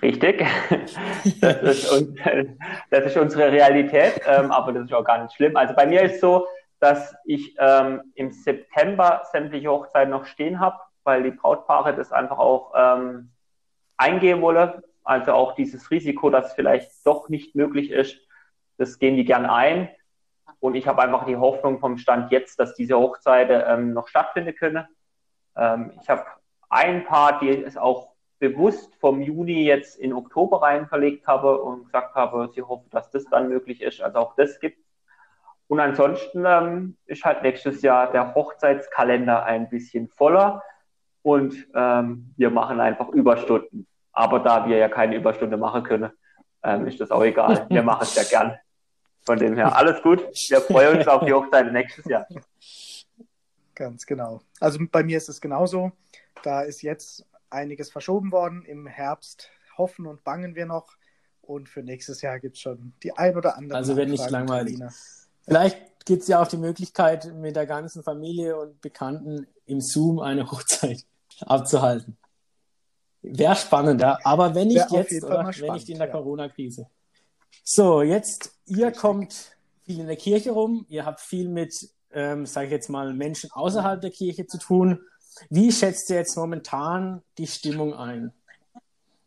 Richtig. 0.00 0.44
Das 1.40 1.62
ist, 1.62 1.92
das 2.90 3.04
ist 3.04 3.16
unsere 3.16 3.52
Realität, 3.52 4.20
ähm, 4.26 4.50
aber 4.50 4.72
das 4.72 4.84
ist 4.84 4.94
auch 4.94 5.04
gar 5.04 5.22
nicht 5.22 5.34
schlimm. 5.34 5.56
Also 5.56 5.74
bei 5.74 5.86
mir 5.86 6.02
ist 6.02 6.20
so, 6.20 6.46
dass 6.80 7.14
ich 7.24 7.54
ähm, 7.58 8.00
im 8.14 8.32
September 8.32 9.22
sämtliche 9.30 9.68
Hochzeiten 9.68 10.10
noch 10.10 10.24
stehen 10.24 10.60
habe, 10.60 10.78
weil 11.04 11.22
die 11.22 11.30
Brautpaare 11.30 11.94
das 11.94 12.10
einfach 12.10 12.38
auch 12.38 12.72
ähm, 12.74 13.31
eingehen 13.96 14.40
wollen. 14.40 14.82
Also 15.04 15.32
auch 15.32 15.54
dieses 15.54 15.90
Risiko, 15.90 16.30
dass 16.30 16.54
vielleicht 16.54 16.90
doch 17.04 17.28
nicht 17.28 17.54
möglich 17.54 17.90
ist, 17.90 18.18
das 18.78 18.98
gehen 18.98 19.16
die 19.16 19.24
gern 19.24 19.46
ein. 19.46 19.88
Und 20.60 20.76
ich 20.76 20.86
habe 20.86 21.02
einfach 21.02 21.24
die 21.24 21.36
Hoffnung 21.36 21.80
vom 21.80 21.98
Stand 21.98 22.30
jetzt, 22.30 22.60
dass 22.60 22.74
diese 22.74 22.96
Hochzeiten 22.96 23.62
ähm, 23.66 23.92
noch 23.92 24.06
stattfinden 24.08 24.54
können. 24.54 24.86
Ähm, 25.56 25.92
ich 26.00 26.08
habe 26.08 26.24
ein 26.68 27.04
Paar, 27.04 27.40
die 27.40 27.50
es 27.50 27.76
auch 27.76 28.12
bewusst 28.38 28.94
vom 28.96 29.20
Juni 29.22 29.64
jetzt 29.64 29.98
in 29.98 30.12
Oktober 30.12 30.62
rein 30.62 30.86
verlegt 30.88 31.26
habe 31.26 31.60
und 31.62 31.84
gesagt 31.84 32.14
habe, 32.14 32.50
sie 32.52 32.62
hoffen, 32.62 32.90
dass 32.90 33.10
das 33.10 33.24
dann 33.24 33.48
möglich 33.48 33.82
ist. 33.82 34.00
Also 34.00 34.18
auch 34.18 34.34
das 34.36 34.58
gibt. 34.58 34.78
Und 35.68 35.80
ansonsten 35.80 36.44
ähm, 36.44 36.96
ist 37.06 37.24
halt 37.24 37.42
nächstes 37.42 37.82
Jahr 37.82 38.10
der 38.10 38.34
Hochzeitskalender 38.34 39.44
ein 39.44 39.68
bisschen 39.68 40.08
voller 40.08 40.62
und 41.22 41.66
ähm, 41.74 42.34
wir 42.36 42.50
machen 42.50 42.80
einfach 42.80 43.08
Überstunden. 43.08 43.86
Aber 44.12 44.40
da 44.40 44.68
wir 44.68 44.76
ja 44.76 44.88
keine 44.88 45.16
Überstunde 45.16 45.56
machen 45.56 45.84
können, 45.84 46.10
ähm, 46.62 46.86
ist 46.86 47.00
das 47.00 47.10
auch 47.10 47.24
egal. 47.24 47.66
Wir 47.70 47.82
machen 47.82 48.02
es 48.02 48.14
ja 48.14 48.22
gern. 48.24 48.58
Von 49.24 49.38
dem 49.38 49.54
her, 49.54 49.76
alles 49.76 50.02
gut. 50.02 50.20
Wir 50.48 50.60
freuen 50.60 50.98
uns 50.98 51.08
auf 51.08 51.24
die 51.24 51.32
Hochzeit 51.32 51.72
nächstes 51.72 52.04
Jahr. 52.04 52.26
Ganz 53.74 54.04
genau. 54.04 54.42
Also 54.60 54.78
bei 54.90 55.02
mir 55.02 55.16
ist 55.16 55.28
es 55.28 55.40
genauso. 55.40 55.92
Da 56.42 56.62
ist 56.62 56.82
jetzt 56.82 57.24
einiges 57.48 57.90
verschoben 57.90 58.32
worden. 58.32 58.64
Im 58.64 58.86
Herbst 58.86 59.50
hoffen 59.78 60.06
und 60.06 60.24
bangen 60.24 60.54
wir 60.54 60.66
noch. 60.66 60.96
Und 61.40 61.68
für 61.68 61.82
nächstes 61.82 62.20
Jahr 62.20 62.38
gibt 62.38 62.56
es 62.56 62.62
schon 62.62 62.92
die 63.02 63.16
ein 63.16 63.36
oder 63.36 63.56
andere. 63.56 63.78
Also 63.78 63.96
wird 63.96 64.08
nicht 64.08 64.28
langweilig. 64.30 64.78
Vielleicht 65.44 66.04
gibt 66.04 66.22
es 66.22 66.28
ja 66.28 66.42
auch 66.42 66.48
die 66.48 66.56
Möglichkeit, 66.56 67.32
mit 67.34 67.56
der 67.56 67.66
ganzen 67.66 68.02
Familie 68.02 68.56
und 68.56 68.80
Bekannten 68.80 69.46
im 69.66 69.80
Zoom 69.80 70.18
eine 70.18 70.50
Hochzeit 70.50 71.04
abzuhalten. 71.46 72.16
Wäre 73.22 73.54
spannend, 73.54 74.00
ja. 74.00 74.18
Aber 74.24 74.54
wenn 74.54 74.68
nicht 74.68 74.90
jetzt, 74.90 75.22
oder 75.22 75.46
wenn 75.46 75.72
nicht 75.74 75.88
in 75.88 75.98
der 75.98 76.08
ja. 76.08 76.12
Corona-Krise. 76.12 76.88
So, 77.62 78.02
jetzt, 78.02 78.52
ihr 78.66 78.90
kommt 78.90 79.56
viel 79.84 80.00
in 80.00 80.06
der 80.06 80.16
Kirche 80.16 80.50
rum, 80.50 80.86
ihr 80.88 81.06
habt 81.06 81.20
viel 81.20 81.48
mit, 81.48 81.88
ähm, 82.12 82.46
sage 82.46 82.66
ich 82.66 82.72
jetzt 82.72 82.88
mal, 82.88 83.12
Menschen 83.14 83.50
außerhalb 83.52 84.00
der 84.00 84.10
Kirche 84.10 84.46
zu 84.46 84.58
tun. 84.58 85.00
Wie 85.50 85.70
schätzt 85.70 86.10
ihr 86.10 86.16
jetzt 86.16 86.36
momentan 86.36 87.22
die 87.38 87.46
Stimmung 87.46 87.94
ein? 87.94 88.32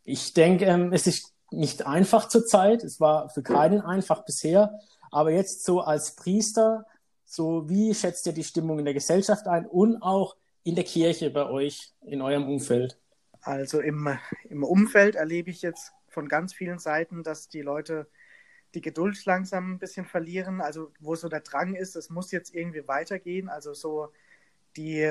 Ich 0.03 0.33
denke, 0.33 0.65
ähm, 0.65 0.91
es 0.91 1.07
ist 1.07 1.33
nicht 1.51 1.87
einfach 1.87 2.27
zurzeit. 2.27 2.83
Es 2.83 2.99
war 2.99 3.29
für 3.29 3.43
keinen 3.43 3.81
einfach 3.81 4.25
bisher. 4.25 4.79
Aber 5.11 5.31
jetzt 5.31 5.63
so 5.63 5.81
als 5.81 6.15
Priester, 6.15 6.85
so 7.25 7.69
wie 7.69 7.93
schätzt 7.93 8.27
ihr 8.27 8.33
die 8.33 8.43
Stimmung 8.43 8.79
in 8.79 8.85
der 8.85 8.93
Gesellschaft 8.93 9.47
ein 9.47 9.65
und 9.65 10.01
auch 10.01 10.35
in 10.65 10.75
der 10.75 10.83
Kirche 10.83 11.29
bei 11.29 11.47
euch, 11.47 11.93
in 12.01 12.21
eurem 12.21 12.49
Umfeld? 12.49 12.99
Also 13.41 13.79
im, 13.79 14.09
im 14.49 14.63
Umfeld 14.63 15.15
erlebe 15.15 15.51
ich 15.51 15.61
jetzt 15.61 15.93
von 16.07 16.27
ganz 16.27 16.53
vielen 16.53 16.79
Seiten, 16.79 17.23
dass 17.23 17.47
die 17.47 17.61
Leute 17.61 18.07
die 18.73 18.81
Geduld 18.81 19.23
langsam 19.25 19.73
ein 19.73 19.79
bisschen 19.79 20.07
verlieren. 20.07 20.61
Also 20.61 20.91
wo 20.99 21.15
so 21.15 21.29
der 21.29 21.41
Drang 21.41 21.75
ist, 21.75 21.95
es 21.95 22.09
muss 22.09 22.31
jetzt 22.31 22.53
irgendwie 22.53 22.87
weitergehen. 22.87 23.47
Also 23.47 23.75
so 23.75 24.11
die, 24.75 25.07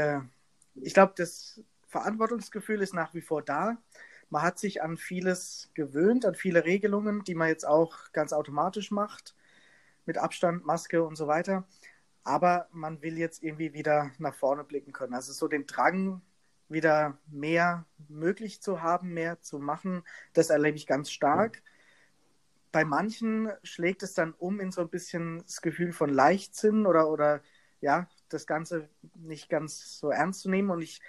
ich 0.74 0.92
glaube, 0.92 1.14
das 1.16 1.62
Verantwortungsgefühl 1.86 2.82
ist 2.82 2.92
nach 2.92 3.14
wie 3.14 3.22
vor 3.22 3.40
da. 3.40 3.78
Man 4.30 4.42
hat 4.42 4.58
sich 4.58 4.82
an 4.82 4.96
vieles 4.96 5.70
gewöhnt, 5.74 6.26
an 6.26 6.34
viele 6.34 6.64
Regelungen, 6.64 7.22
die 7.22 7.36
man 7.36 7.46
jetzt 7.46 7.64
auch 7.64 8.10
ganz 8.12 8.32
automatisch 8.32 8.90
macht, 8.90 9.36
mit 10.04 10.18
Abstand, 10.18 10.66
Maske 10.66 11.04
und 11.04 11.14
so 11.14 11.28
weiter. 11.28 11.64
Aber 12.24 12.68
man 12.72 13.02
will 13.02 13.18
jetzt 13.18 13.42
irgendwie 13.42 13.72
wieder 13.72 14.10
nach 14.18 14.34
vorne 14.34 14.64
blicken 14.64 14.92
können. 14.92 15.14
Also 15.14 15.32
so 15.32 15.48
den 15.48 15.66
Drang, 15.66 16.22
wieder 16.68 17.18
mehr 17.26 17.84
möglich 18.08 18.62
zu 18.62 18.82
haben, 18.82 19.12
mehr 19.12 19.40
zu 19.42 19.58
machen, 19.58 20.02
das 20.32 20.50
erlebe 20.50 20.76
ich 20.76 20.86
ganz 20.86 21.10
stark. 21.10 21.56
Mhm 21.56 21.74
bei 22.74 22.84
manchen 22.84 23.52
schlägt 23.62 24.02
es 24.02 24.14
dann 24.14 24.32
um 24.32 24.58
in 24.58 24.72
so 24.72 24.80
ein 24.80 24.88
bisschen 24.88 25.44
das 25.46 25.62
Gefühl 25.62 25.92
von 25.92 26.10
Leichtsinn 26.10 26.86
oder, 26.86 27.08
oder 27.08 27.40
ja, 27.80 28.08
das 28.28 28.48
Ganze 28.48 28.88
nicht 29.14 29.48
ganz 29.48 30.00
so 30.00 30.10
ernst 30.10 30.40
zu 30.40 30.50
nehmen. 30.50 30.70
Und 30.70 30.82
ich 30.82 31.00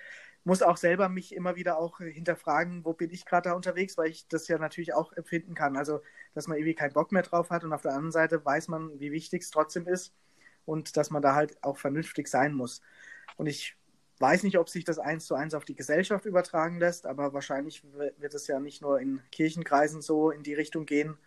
muss 0.44 0.62
auch 0.62 0.78
selber 0.78 1.10
mich 1.10 1.34
immer 1.34 1.56
wieder 1.56 1.80
auch 1.80 1.98
hinterfragen, 1.98 2.86
wo 2.86 2.94
bin 2.94 3.10
ich 3.10 3.26
gerade 3.26 3.50
da 3.50 3.56
unterwegs, 3.56 3.98
weil 3.98 4.12
ich 4.12 4.28
das 4.28 4.48
ja 4.48 4.60
natürlich 4.60 4.94
auch 4.94 5.12
empfinden 5.14 5.56
kann. 5.56 5.76
Also, 5.76 6.02
dass 6.36 6.46
man 6.46 6.58
irgendwie 6.60 6.76
keinen 6.76 6.94
Bock 6.94 7.12
mehr 7.12 7.24
drauf 7.24 7.50
hat 7.50 7.64
und 7.64 7.74
auf 7.74 7.82
der 7.82 7.94
anderen 7.94 8.12
Seite 8.12 8.46
weiß 8.46 8.68
man, 8.68 9.00
wie 9.00 9.12
wichtig 9.12 9.42
es 9.42 9.50
trotzdem 9.50 9.88
ist 9.88 10.14
und 10.66 10.98
dass 10.98 11.10
man 11.10 11.22
da 11.22 11.36
halt 11.36 11.62
auch 11.64 11.78
vernünftig 11.78 12.28
sein 12.28 12.54
muss. 12.54 12.82
Und 13.38 13.48
ich 13.48 13.76
weiß 14.20 14.44
nicht, 14.44 14.58
ob 14.58 14.70
sich 14.70 14.84
das 14.84 15.00
eins 15.00 15.26
zu 15.26 15.36
eins 15.36 15.54
auf 15.54 15.66
die 15.66 15.76
Gesellschaft 15.76 16.26
übertragen 16.26 16.80
lässt, 16.80 17.06
aber 17.06 17.34
wahrscheinlich 17.34 17.84
wird 18.18 18.34
es 18.34 18.48
ja 18.48 18.60
nicht 18.60 18.82
nur 18.82 19.00
in 19.00 19.22
Kirchenkreisen 19.32 20.02
so 20.02 20.32
in 20.32 20.44
die 20.44 20.54
Richtung 20.54 20.86
gehen, 20.86 21.18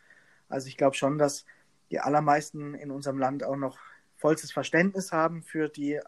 also 0.49 0.67
ich 0.69 0.77
glaube 0.77 0.97
schon, 0.97 1.19
dass 1.19 1.45
die 1.91 2.01
allermeisten 2.01 2.75
in 2.75 2.91
unserem 2.91 3.19
Land 3.19 3.45
auch 3.45 3.57
noch 3.57 3.79
vollstes 4.17 4.53
Verständnis 4.53 5.13
haben 5.13 5.43
für 5.43 5.69
die 5.69 6.01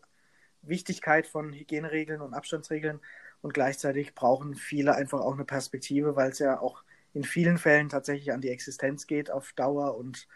Wichtigkeit 0.63 1.27
von 1.27 1.53
Hygieneregeln 1.53 2.21
und 2.21 2.35
Abstandsregeln 2.35 3.01
und 3.43 3.55
gleichzeitig 3.55 4.15
brauchen 4.15 4.55
viele 4.55 4.95
einfach 4.95 5.21
auch 5.21 5.35
eine 5.35 5.45
Perspektive, 5.45 6.17
weil 6.17 6.31
es 6.31 6.39
ja 6.39 6.61
auch 6.61 6.85
in 7.15 7.25
vielen 7.25 7.59
Fällen 7.59 7.89
tatsächlich 7.89 8.33
an 8.33 8.41
die 8.41 8.51
Existenz 8.51 9.07
geht 9.07 9.31
auf 9.31 9.53
Dauer 9.55 9.97
und 9.97 10.29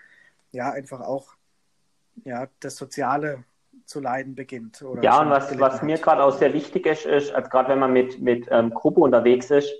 ja, 0.53 0.71
einfach 0.73 1.01
auch 1.01 1.37
ja, 2.25 2.47
das 2.61 2.77
Soziale 2.77 3.45
zu 3.85 4.01
leiden 4.01 4.35
beginnt. 4.35 4.85
ja, 5.03 5.21
und 5.21 5.31
was, 5.31 5.59
was 5.59 5.83
mir 5.83 5.99
gerade 5.99 6.25
auch 6.25 6.33
sehr 6.33 6.53
wichtig 6.53 6.87
ist, 6.87 7.05
ist, 7.07 7.33
also 7.35 7.51
gerade 7.51 7.71
wenn 7.71 7.79
man 7.79 7.93
mit, 7.93 8.21
mit 8.21 8.49
ähm, 8.51 8.71
Gruppe 8.71 9.01
unterwegs 9.01 9.51
ist, 9.51 9.73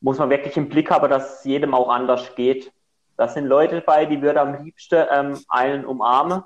muss 0.00 0.18
man 0.18 0.30
wirklich 0.30 0.56
im 0.56 0.68
Blick 0.68 0.90
haben, 0.90 1.08
dass 1.08 1.38
es 1.38 1.44
jedem 1.44 1.74
auch 1.74 1.88
anders 1.88 2.34
geht. 2.34 2.72
Da 3.16 3.28
sind 3.28 3.46
Leute 3.46 3.76
dabei, 3.76 4.04
die 4.04 4.20
würde 4.20 4.40
am 4.40 4.64
liebsten 4.64 5.06
ähm, 5.10 5.38
einen 5.48 5.84
umarmen 5.84 6.42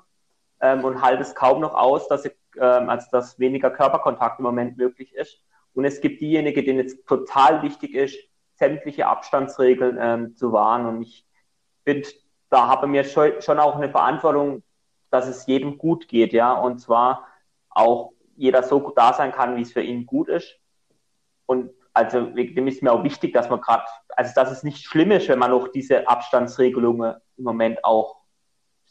ähm, 0.61 0.83
und 0.83 1.01
halt 1.01 1.19
es 1.19 1.35
kaum 1.35 1.61
noch 1.61 1.73
aus, 1.73 2.07
dass, 2.07 2.25
ähm, 2.25 2.89
also 2.89 3.07
dass 3.11 3.39
weniger 3.39 3.71
Körperkontakt 3.71 4.39
im 4.39 4.43
Moment 4.43 4.77
möglich 4.77 5.13
ist. 5.15 5.39
Und 5.73 5.85
es 5.85 6.01
gibt 6.01 6.21
diejenigen, 6.21 6.65
denen 6.65 6.85
es 6.85 7.03
total 7.05 7.61
wichtig 7.63 7.93
ist, 7.93 8.17
sämtliche 8.55 9.07
Abstandsregeln 9.07 9.97
ähm, 9.99 10.35
zu 10.35 10.51
wahren. 10.51 10.85
Und 10.85 11.01
ich 11.01 11.25
finde, 11.83 12.07
da 12.49 12.67
habe 12.67 12.87
mir 12.87 13.03
schon, 13.03 13.41
schon 13.41 13.59
auch 13.59 13.75
eine 13.75 13.89
Verantwortung, 13.89 14.63
dass 15.09 15.27
es 15.27 15.45
jedem 15.45 15.77
gut 15.77 16.07
geht, 16.07 16.33
ja. 16.33 16.53
Und 16.53 16.79
zwar 16.79 17.27
auch 17.69 18.13
jeder 18.35 18.63
so 18.63 18.79
gut 18.79 18.97
da 18.97 19.13
sein 19.13 19.31
kann, 19.31 19.55
wie 19.55 19.61
es 19.61 19.73
für 19.73 19.81
ihn 19.81 20.05
gut 20.05 20.29
ist. 20.29 20.59
Und 21.45 21.71
also 21.93 22.27
dem 22.27 22.67
ist 22.67 22.83
mir 22.83 22.91
auch 22.91 23.03
wichtig, 23.03 23.33
dass 23.33 23.49
man 23.49 23.61
gerade, 23.61 23.85
also 24.15 24.31
dass 24.35 24.51
es 24.51 24.63
nicht 24.63 24.85
schlimm 24.85 25.11
ist, 25.11 25.27
wenn 25.29 25.39
man 25.39 25.51
noch 25.51 25.69
diese 25.69 26.07
Abstandsregelungen 26.07 27.15
im 27.37 27.43
Moment 27.43 27.83
auch 27.83 28.17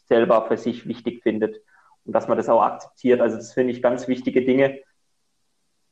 selber 0.07 0.45
für 0.47 0.57
sich 0.57 0.87
wichtig 0.87 1.23
findet 1.23 1.61
und 2.05 2.13
dass 2.13 2.27
man 2.27 2.37
das 2.37 2.49
auch 2.49 2.61
akzeptiert. 2.61 3.21
Also 3.21 3.37
das 3.37 3.53
finde 3.53 3.71
ich 3.71 3.81
ganz 3.81 4.07
wichtige 4.07 4.43
Dinge. 4.43 4.81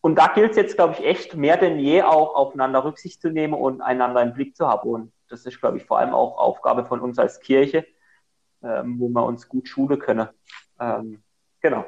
Und 0.01 0.15
da 0.17 0.27
gilt 0.27 0.51
es 0.51 0.57
jetzt, 0.57 0.75
glaube 0.75 0.93
ich, 0.93 1.05
echt 1.05 1.35
mehr 1.35 1.57
denn 1.57 1.79
je 1.79 2.03
auch 2.03 2.35
aufeinander 2.35 2.83
Rücksicht 2.83 3.21
zu 3.21 3.29
nehmen 3.29 3.53
und 3.53 3.81
einander 3.81 4.21
im 4.21 4.33
Blick 4.33 4.55
zu 4.55 4.67
haben. 4.67 4.89
Und 4.89 5.13
das 5.29 5.45
ist, 5.45 5.59
glaube 5.59 5.77
ich, 5.77 5.85
vor 5.85 5.99
allem 5.99 6.13
auch 6.13 6.37
Aufgabe 6.37 6.85
von 6.85 6.99
uns 6.99 7.17
als 7.17 7.39
Kirche, 7.39 7.85
ähm, 8.65 8.99
wo 8.99 9.09
wir 9.09 9.23
uns 9.25 9.47
gut 9.47 9.67
schulen 9.67 9.99
können. 9.99 10.27
Ähm, 10.79 11.21
genau. 11.61 11.85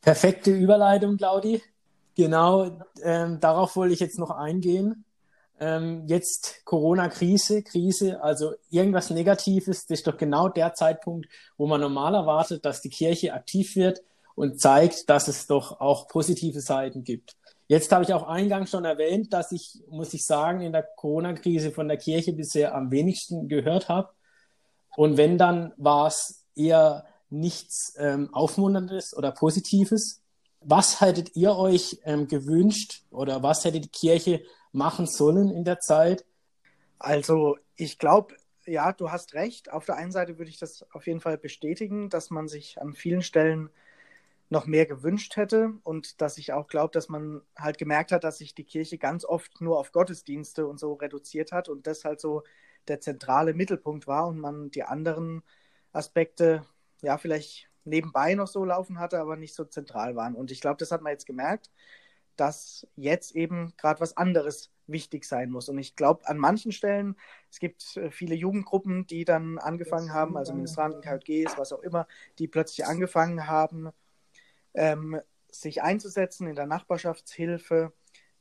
Perfekte 0.00 0.50
Überleitung, 0.50 1.16
Claudi. 1.16 1.62
Genau, 2.16 2.78
ähm, 3.02 3.40
darauf 3.40 3.74
wollte 3.74 3.94
ich 3.94 4.00
jetzt 4.00 4.18
noch 4.18 4.30
eingehen. 4.30 5.04
Ähm, 5.58 6.04
jetzt 6.06 6.64
Corona-Krise, 6.64 7.62
Krise, 7.62 8.22
also 8.22 8.54
irgendwas 8.70 9.10
Negatives, 9.10 9.86
das 9.86 10.00
ist 10.00 10.06
doch 10.06 10.16
genau 10.16 10.48
der 10.48 10.74
Zeitpunkt, 10.74 11.28
wo 11.56 11.66
man 11.66 11.80
normal 11.80 12.14
erwartet, 12.14 12.64
dass 12.64 12.80
die 12.80 12.90
Kirche 12.90 13.32
aktiv 13.34 13.76
wird 13.76 14.02
und 14.34 14.60
zeigt, 14.60 15.08
dass 15.08 15.28
es 15.28 15.46
doch 15.46 15.80
auch 15.80 16.08
positive 16.08 16.60
Seiten 16.60 17.04
gibt. 17.04 17.36
Jetzt 17.66 17.90
habe 17.92 18.04
ich 18.04 18.12
auch 18.12 18.28
eingangs 18.28 18.70
schon 18.70 18.84
erwähnt, 18.84 19.32
dass 19.32 19.52
ich, 19.52 19.80
muss 19.88 20.12
ich 20.12 20.26
sagen, 20.26 20.60
in 20.60 20.72
der 20.72 20.82
Corona-Krise 20.82 21.70
von 21.70 21.88
der 21.88 21.96
Kirche 21.96 22.32
bisher 22.32 22.74
am 22.74 22.90
wenigsten 22.90 23.48
gehört 23.48 23.88
habe. 23.88 24.10
Und 24.96 25.16
wenn, 25.16 25.38
dann 25.38 25.72
war 25.76 26.06
es 26.06 26.44
eher 26.54 27.06
nichts 27.30 27.94
ähm, 27.98 28.32
Aufmunterndes 28.32 29.16
oder 29.16 29.32
Positives. 29.32 30.22
Was 30.60 31.00
hättet 31.00 31.36
ihr 31.36 31.56
euch 31.56 32.00
ähm, 32.04 32.28
gewünscht 32.28 33.02
oder 33.10 33.42
was 33.42 33.64
hätte 33.64 33.80
die 33.80 33.88
Kirche 33.88 34.42
machen 34.72 35.06
sollen 35.06 35.50
in 35.50 35.64
der 35.64 35.80
Zeit? 35.80 36.24
Also 36.98 37.58
ich 37.76 37.98
glaube, 37.98 38.34
ja, 38.66 38.92
du 38.92 39.10
hast 39.10 39.34
recht. 39.34 39.70
Auf 39.70 39.84
der 39.84 39.96
einen 39.96 40.12
Seite 40.12 40.38
würde 40.38 40.50
ich 40.50 40.58
das 40.58 40.86
auf 40.92 41.06
jeden 41.06 41.20
Fall 41.20 41.36
bestätigen, 41.36 42.08
dass 42.08 42.30
man 42.30 42.48
sich 42.48 42.80
an 42.80 42.94
vielen 42.94 43.22
Stellen 43.22 43.70
noch 44.48 44.66
mehr 44.66 44.86
gewünscht 44.86 45.36
hätte 45.36 45.72
und 45.82 46.20
dass 46.20 46.38
ich 46.38 46.52
auch 46.52 46.68
glaube, 46.68 46.92
dass 46.92 47.08
man 47.08 47.42
halt 47.56 47.78
gemerkt 47.78 48.12
hat, 48.12 48.24
dass 48.24 48.38
sich 48.38 48.54
die 48.54 48.64
Kirche 48.64 48.98
ganz 48.98 49.24
oft 49.24 49.60
nur 49.60 49.78
auf 49.78 49.92
Gottesdienste 49.92 50.66
und 50.66 50.78
so 50.78 50.94
reduziert 50.94 51.50
hat 51.50 51.68
und 51.68 51.86
das 51.86 52.04
halt 52.04 52.20
so 52.20 52.42
der 52.88 53.00
zentrale 53.00 53.54
Mittelpunkt 53.54 54.06
war 54.06 54.26
und 54.28 54.38
man 54.38 54.70
die 54.70 54.84
anderen 54.84 55.42
Aspekte 55.92 56.64
ja 57.02 57.18
vielleicht 57.18 57.68
nebenbei 57.84 58.34
noch 58.34 58.48
so 58.48 58.64
laufen 58.64 58.98
hatte, 58.98 59.18
aber 59.20 59.36
nicht 59.36 59.54
so 59.54 59.64
zentral 59.64 60.16
waren. 60.16 60.34
Und 60.34 60.50
ich 60.50 60.60
glaube, 60.60 60.76
das 60.78 60.90
hat 60.90 61.02
man 61.02 61.12
jetzt 61.12 61.26
gemerkt, 61.26 61.70
dass 62.36 62.86
jetzt 62.96 63.34
eben 63.34 63.74
gerade 63.76 64.00
was 64.00 64.16
anderes 64.16 64.70
wichtig 64.86 65.24
sein 65.24 65.50
muss. 65.50 65.68
Und 65.68 65.78
ich 65.78 65.96
glaube, 65.96 66.26
an 66.26 66.38
manchen 66.38 66.72
Stellen, 66.72 67.16
es 67.50 67.58
gibt 67.58 67.96
äh, 67.96 68.10
viele 68.10 68.34
Jugendgruppen, 68.34 69.06
die 69.06 69.24
dann 69.24 69.58
angefangen 69.58 70.12
haben, 70.12 70.36
also 70.36 70.52
Ministranten, 70.52 71.00
KJGs, 71.00 71.56
was 71.56 71.72
auch 71.72 71.82
immer, 71.82 72.06
die 72.38 72.48
plötzlich 72.48 72.86
angefangen 72.86 73.46
haben, 73.46 73.90
ähm, 74.74 75.20
sich 75.50 75.82
einzusetzen 75.82 76.48
in 76.48 76.56
der 76.56 76.66
Nachbarschaftshilfe, 76.66 77.92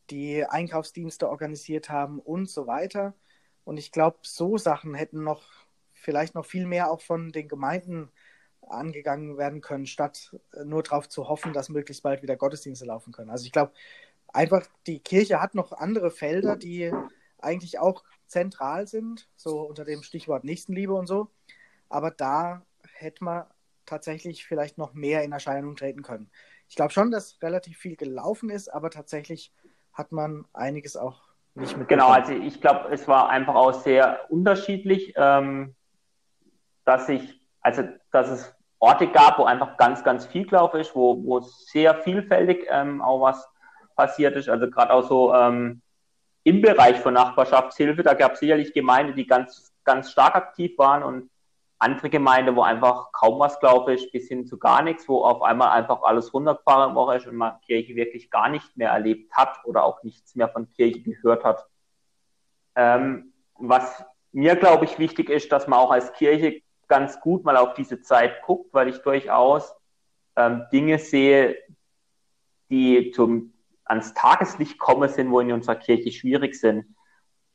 die 0.10 0.46
Einkaufsdienste 0.46 1.30
organisiert 1.30 1.90
haben 1.90 2.20
und 2.20 2.50
so 2.50 2.68
weiter. 2.68 3.14
Und 3.64 3.78
ich 3.78 3.92
glaube, 3.92 4.20
so 4.24 4.58
Sachen 4.58 4.94
hätten 4.94 5.24
noch 5.24 5.44
vielleicht 5.94 6.36
noch 6.36 6.46
viel 6.46 6.66
mehr 6.66 6.92
auch 6.92 7.02
von 7.02 7.32
den 7.32 7.48
Gemeinden 7.48 8.12
angegangen 8.62 9.38
werden 9.38 9.62
können, 9.62 9.86
statt 9.86 10.36
äh, 10.54 10.64
nur 10.64 10.84
darauf 10.84 11.10
zu 11.10 11.28
hoffen, 11.28 11.54
dass 11.54 11.70
möglichst 11.70 12.04
bald 12.04 12.22
wieder 12.22 12.36
Gottesdienste 12.36 12.86
laufen 12.86 13.14
können. 13.14 13.30
Also 13.30 13.46
ich 13.46 13.52
glaube, 13.52 13.74
einfach 14.28 14.66
die 14.88 15.00
Kirche 15.00 15.42
hat 15.42 15.56
noch 15.56 15.72
andere 15.72 16.12
Felder, 16.12 16.56
die 16.56 16.92
eigentlich 17.40 17.80
auch 17.80 18.04
zentral 18.28 18.88
sind, 18.88 19.30
so 19.36 19.62
unter 19.62 19.86
dem 19.86 20.02
Stichwort 20.04 20.44
Nächstenliebe 20.44 20.94
und 20.94 21.08
so. 21.08 21.30
Aber 21.90 22.12
da 22.12 22.66
hätte 22.94 23.24
man 23.24 23.46
tatsächlich 23.86 24.46
vielleicht 24.46 24.78
noch 24.78 24.94
mehr 24.94 25.24
in 25.24 25.32
Erscheinung 25.32 25.76
treten 25.76 26.02
können. 26.02 26.30
Ich 26.70 26.76
glaube 26.76 26.94
schon, 26.94 27.12
dass 27.12 27.42
relativ 27.42 27.78
viel 27.78 27.96
gelaufen 27.96 28.50
ist, 28.50 28.70
aber 28.70 28.90
tatsächlich 28.90 29.54
hat 29.92 30.12
man 30.12 30.46
einiges 30.54 30.96
auch 30.96 31.23
nicht 31.56 31.78
mit. 31.78 31.88
Genau, 31.88 32.10
also 32.10 32.34
ich 32.34 32.62
glaube, 32.62 32.90
es 32.92 33.08
war 33.08 33.30
einfach 33.30 33.56
auch 33.56 33.74
sehr 33.74 34.26
unterschiedlich, 34.30 35.14
ähm, 35.16 35.76
dass 36.86 37.10
ich, 37.10 37.42
also 37.62 37.84
dass 38.12 38.30
es 38.30 38.56
Orte 38.80 39.08
gab, 39.08 39.40
wo 39.40 39.46
einfach 39.46 39.78
ganz, 39.78 40.04
ganz 40.04 40.26
viel 40.26 40.46
gelaufen 40.46 40.80
ist, 40.80 40.94
wo, 40.96 41.24
wo 41.24 41.40
sehr 41.40 41.96
vielfältig 41.96 42.68
ähm, 42.70 43.02
auch 43.02 43.22
was 43.22 43.48
passiert 43.96 44.36
ist. 44.36 44.50
Also 44.50 44.70
gerade 44.70 44.92
auch 44.92 45.08
so 45.08 45.34
ähm, 45.34 45.82
im 46.44 46.62
Bereich 46.62 47.00
von 47.00 47.14
Nachbarschaftshilfe, 47.14 48.04
da 48.04 48.14
gab 48.14 48.34
es 48.34 48.40
sicherlich 48.40 48.74
Gemeinden, 48.74 49.16
die 49.16 49.26
ganz, 49.26 49.74
ganz 49.86 50.12
stark 50.12 50.36
aktiv 50.36 50.78
waren 50.78 51.04
und 51.04 51.30
andere 51.84 52.10
Gemeinden, 52.10 52.56
wo 52.56 52.62
einfach 52.62 53.12
kaum 53.12 53.40
was, 53.40 53.60
glaube 53.60 53.94
ich, 53.94 54.12
bis 54.12 54.28
hin 54.28 54.46
zu 54.46 54.58
gar 54.58 54.82
nichts, 54.82 55.08
wo 55.08 55.24
auf 55.24 55.42
einmal 55.42 55.70
einfach 55.70 56.02
alles 56.04 56.34
runtergefahren 56.34 56.96
worden 56.96 57.18
ist 57.18 57.28
und 57.28 57.36
man 57.36 57.60
Kirche 57.62 57.96
wirklich 57.96 58.32
gar 58.32 58.50
nicht 58.50 58.76
mehr 58.78 58.92
erlebt 58.92 59.32
hat 59.34 59.60
oder 59.66 59.84
auch 59.84 60.02
nichts 60.04 60.36
mehr 60.36 60.50
von 60.50 60.72
Kirche 60.72 61.02
gehört 61.02 61.44
hat. 61.44 61.68
Ähm, 62.76 63.34
was 63.56 64.04
mir, 64.32 64.56
glaube 64.56 64.86
ich, 64.86 64.98
wichtig 64.98 65.30
ist, 65.30 65.52
dass 65.52 65.68
man 65.68 65.80
auch 65.80 65.92
als 65.92 66.14
Kirche 66.14 66.62
ganz 66.88 67.20
gut 67.20 67.44
mal 67.44 67.58
auf 67.58 67.74
diese 67.74 68.02
Zeit 68.02 68.42
guckt, 68.42 68.74
weil 68.74 68.88
ich 68.88 68.98
durchaus 69.00 69.76
ähm, 70.36 70.66
Dinge 70.72 71.00
sehe, 71.00 71.58
die 72.70 73.12
zum 73.12 73.54
ans 73.86 74.14
Tageslicht 74.14 74.80
kommen 74.80 75.10
sind, 75.10 75.30
wo 75.32 75.40
in 75.40 75.52
unserer 75.52 75.76
Kirche 75.76 76.12
schwierig 76.12 76.56
sind. 76.56 76.96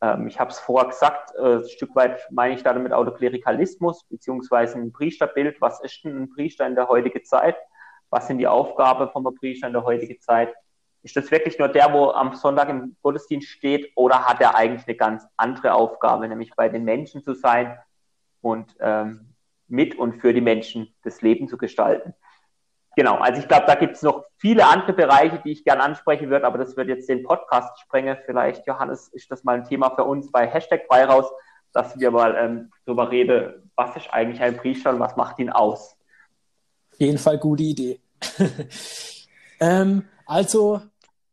Ähm, 0.00 0.28
ich 0.28 0.38
habe 0.38 0.50
es 0.50 0.58
vorher 0.58 0.88
gesagt, 0.88 1.34
äh, 1.36 1.56
ein 1.56 1.68
Stück 1.68 1.94
weit 1.96 2.20
meine 2.30 2.54
ich 2.54 2.62
damit 2.62 2.92
Autoklerikalismus 2.92 4.04
beziehungsweise 4.04 4.78
ein 4.78 4.92
Priesterbild. 4.92 5.60
Was 5.60 5.80
ist 5.82 6.04
denn 6.04 6.22
ein 6.22 6.30
Priester 6.30 6.66
in 6.66 6.74
der 6.74 6.88
heutigen 6.88 7.24
Zeit? 7.24 7.56
Was 8.10 8.26
sind 8.26 8.38
die 8.38 8.46
Aufgaben 8.46 9.10
von 9.10 9.26
einem 9.26 9.36
Priester 9.36 9.66
in 9.66 9.72
der 9.72 9.84
heutigen 9.84 10.20
Zeit? 10.20 10.54
Ist 11.02 11.16
das 11.16 11.30
wirklich 11.30 11.58
nur 11.58 11.68
der, 11.68 11.92
wo 11.92 12.10
am 12.10 12.34
Sonntag 12.34 12.68
im 12.68 12.96
Gottesdienst 13.02 13.48
steht, 13.48 13.92
oder 13.94 14.24
hat 14.26 14.40
er 14.40 14.56
eigentlich 14.56 14.86
eine 14.86 14.96
ganz 14.96 15.26
andere 15.36 15.74
Aufgabe, 15.74 16.26
nämlich 16.28 16.54
bei 16.56 16.68
den 16.68 16.84
Menschen 16.84 17.22
zu 17.22 17.34
sein 17.34 17.78
und 18.40 18.74
ähm, 18.80 19.34
mit 19.68 19.96
und 19.96 20.20
für 20.20 20.32
die 20.32 20.40
Menschen 20.40 20.94
das 21.04 21.22
Leben 21.22 21.48
zu 21.48 21.56
gestalten? 21.56 22.14
Genau, 22.98 23.14
also 23.18 23.40
ich 23.40 23.46
glaube, 23.46 23.64
da 23.64 23.76
gibt 23.76 23.94
es 23.94 24.02
noch 24.02 24.24
viele 24.38 24.66
andere 24.66 24.92
Bereiche, 24.92 25.40
die 25.44 25.52
ich 25.52 25.62
gerne 25.62 25.84
ansprechen 25.84 26.30
würde, 26.30 26.44
aber 26.44 26.58
das 26.58 26.76
wird 26.76 26.88
jetzt 26.88 27.08
den 27.08 27.22
Podcast 27.22 27.78
sprengen. 27.78 28.18
Vielleicht, 28.26 28.66
Johannes, 28.66 29.06
ist 29.12 29.30
das 29.30 29.44
mal 29.44 29.54
ein 29.54 29.64
Thema 29.64 29.94
für 29.94 30.02
uns 30.02 30.32
bei 30.32 30.48
Hashtag 30.48 30.84
frei 30.88 31.06
dass 31.72 31.96
wir 31.96 32.10
mal 32.10 32.34
ähm, 32.36 32.72
darüber 32.84 33.08
reden, 33.08 33.70
was 33.76 33.94
ist 33.94 34.12
eigentlich 34.12 34.40
ein 34.40 34.56
Priester 34.56 34.90
und 34.90 34.98
was 34.98 35.14
macht 35.14 35.38
ihn 35.38 35.48
aus. 35.48 35.94
Auf 36.92 36.98
jeden 36.98 37.18
Fall 37.18 37.38
gute 37.38 37.62
Idee. 37.62 38.00
ähm, 39.60 40.02
also 40.26 40.82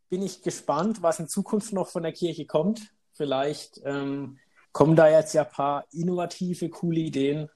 bin 0.08 0.21
ich 0.21 0.43
gespannt, 0.43 1.01
was 1.01 1.19
in 1.19 1.28
Zukunft 1.28 1.73
noch 1.73 1.88
von 1.88 2.04
der 2.04 2.13
Kirche 2.13 2.45
kommt. 2.45 2.93
Vielleicht 3.13 3.82
ähm, 3.86 4.38
kommen 4.71 4.95
da 4.95 5.10
jetzt 5.10 5.34
ja 5.34 5.41
ein 5.41 5.49
paar 5.49 5.86
innovative, 5.91 6.69
coole 6.69 6.99
Ideen, 6.99 7.49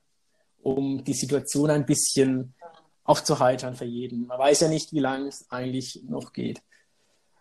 um 0.64 1.04
die 1.04 1.14
Situation 1.14 1.70
ein 1.70 1.86
bisschen 1.86 2.56
aufzuheitern 3.10 3.74
für 3.74 3.86
jeden. 3.86 4.28
Man 4.28 4.38
weiß 4.38 4.62
ja 4.62 4.68
nicht, 4.68 4.94
wie 4.94 5.00
lange 5.00 5.28
es 5.28 5.50
eigentlich 5.50 6.04
noch 6.08 6.32
geht. 6.32 6.62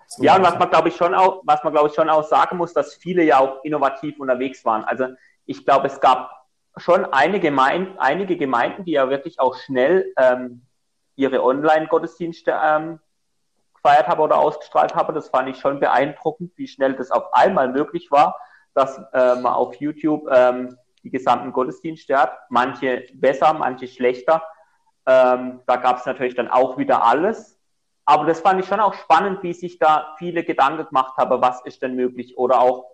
So 0.07 0.22
ja, 0.22 0.37
und 0.37 0.42
was 0.42 0.59
man 0.59 0.70
glaube 0.70 0.88
ich 0.88 0.96
schon 0.96 1.14
auch, 1.14 1.42
was 1.44 1.62
man 1.62 1.74
glaube 1.74 1.88
ich 1.88 1.94
schon 1.94 2.09
auch 2.09 2.24
sagen 2.24 2.57
muss, 2.57 2.72
dass 2.72 2.94
viele 2.94 3.22
ja 3.22 3.38
auch 3.38 3.62
innovativ 3.64 4.18
unterwegs 4.18 4.64
waren. 4.64 4.85
Also 4.85 5.09
ich 5.44 5.66
glaube, 5.66 5.88
es 5.88 6.00
gab 6.00 6.31
schon 6.78 7.04
eine 7.04 7.38
Gemeinde, 7.38 8.00
einige 8.00 8.38
Gemeinden, 8.38 8.87
die 8.87 8.92
ja 8.92 9.11
wirklich 9.11 9.40
auch 9.40 9.57
schnell 9.57 10.11
ähm, 10.16 10.62
ihre 11.16 11.44
Online-Gottesdienste 11.44 12.59
ähm, 12.64 13.00
gefeiert 13.74 14.09
haben 14.09 14.20
oder 14.22 14.38
ausgestrahlt 14.38 14.94
haben. 14.94 15.14
Das 15.14 15.28
fand 15.28 15.50
ich 15.50 15.59
schon 15.59 15.81
beeindruckend, 15.81 16.52
wie 16.57 16.68
schnell 16.68 16.94
das 16.94 17.11
auf 17.11 17.35
einmal 17.35 17.68
möglich 17.68 18.11
war, 18.11 18.37
dass 18.74 18.96
äh, 19.12 19.35
man 19.35 19.52
auf 19.52 19.74
YouTube 19.74 20.31
ähm, 20.33 20.78
die 21.02 21.11
gesamten 21.11 21.52
Gottesdienste 21.52 22.16
hat. 22.16 22.38
Manche 22.48 23.04
besser, 23.12 23.52
manche 23.52 23.87
schlechter. 23.87 24.42
Ähm, 25.09 25.62
da 25.66 25.77
gab 25.77 25.97
es 25.97 26.07
natürlich 26.07 26.35
dann 26.35 26.49
auch 26.49 26.77
wieder 26.77 27.03
alles. 27.03 27.59
Aber 28.05 28.27
das 28.27 28.40
fand 28.40 28.61
ich 28.61 28.66
schon 28.66 28.79
auch 28.79 28.92
spannend, 28.92 29.42
wie 29.42 29.55
sich 29.55 29.79
da 29.79 30.14
viele 30.18 30.44
Gedanken 30.44 30.87
gemacht 30.87 31.16
haben, 31.16 31.40
was 31.40 31.64
ist 31.64 31.81
denn 31.81 31.97
möglich. 31.97 32.37
Oder 32.37 32.61
auch, 32.61 32.90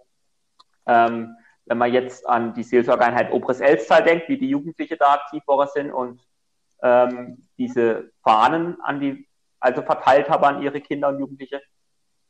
ähm, 0.86 1.36
wenn 1.66 1.78
man 1.78 1.92
jetzt 1.92 2.26
an 2.28 2.54
die 2.54 2.62
Seelsorgeeinheit 2.62 3.32
Obres 3.32 3.60
Elstal 3.60 4.04
denkt, 4.04 4.28
wie 4.28 4.38
die 4.38 4.48
Jugendliche 4.48 4.96
da 4.96 5.14
aktiv 5.14 5.42
worden 5.48 5.70
sind 5.74 5.92
und 5.92 6.20
ähm, 6.82 7.48
diese 7.58 8.12
Fahnen 8.22 8.80
an 8.82 9.00
die, 9.00 9.26
also 9.58 9.82
verteilt 9.82 10.28
haben 10.28 10.44
an 10.44 10.62
ihre 10.62 10.80
Kinder 10.80 11.08
und 11.08 11.18
Jugendliche. 11.18 11.62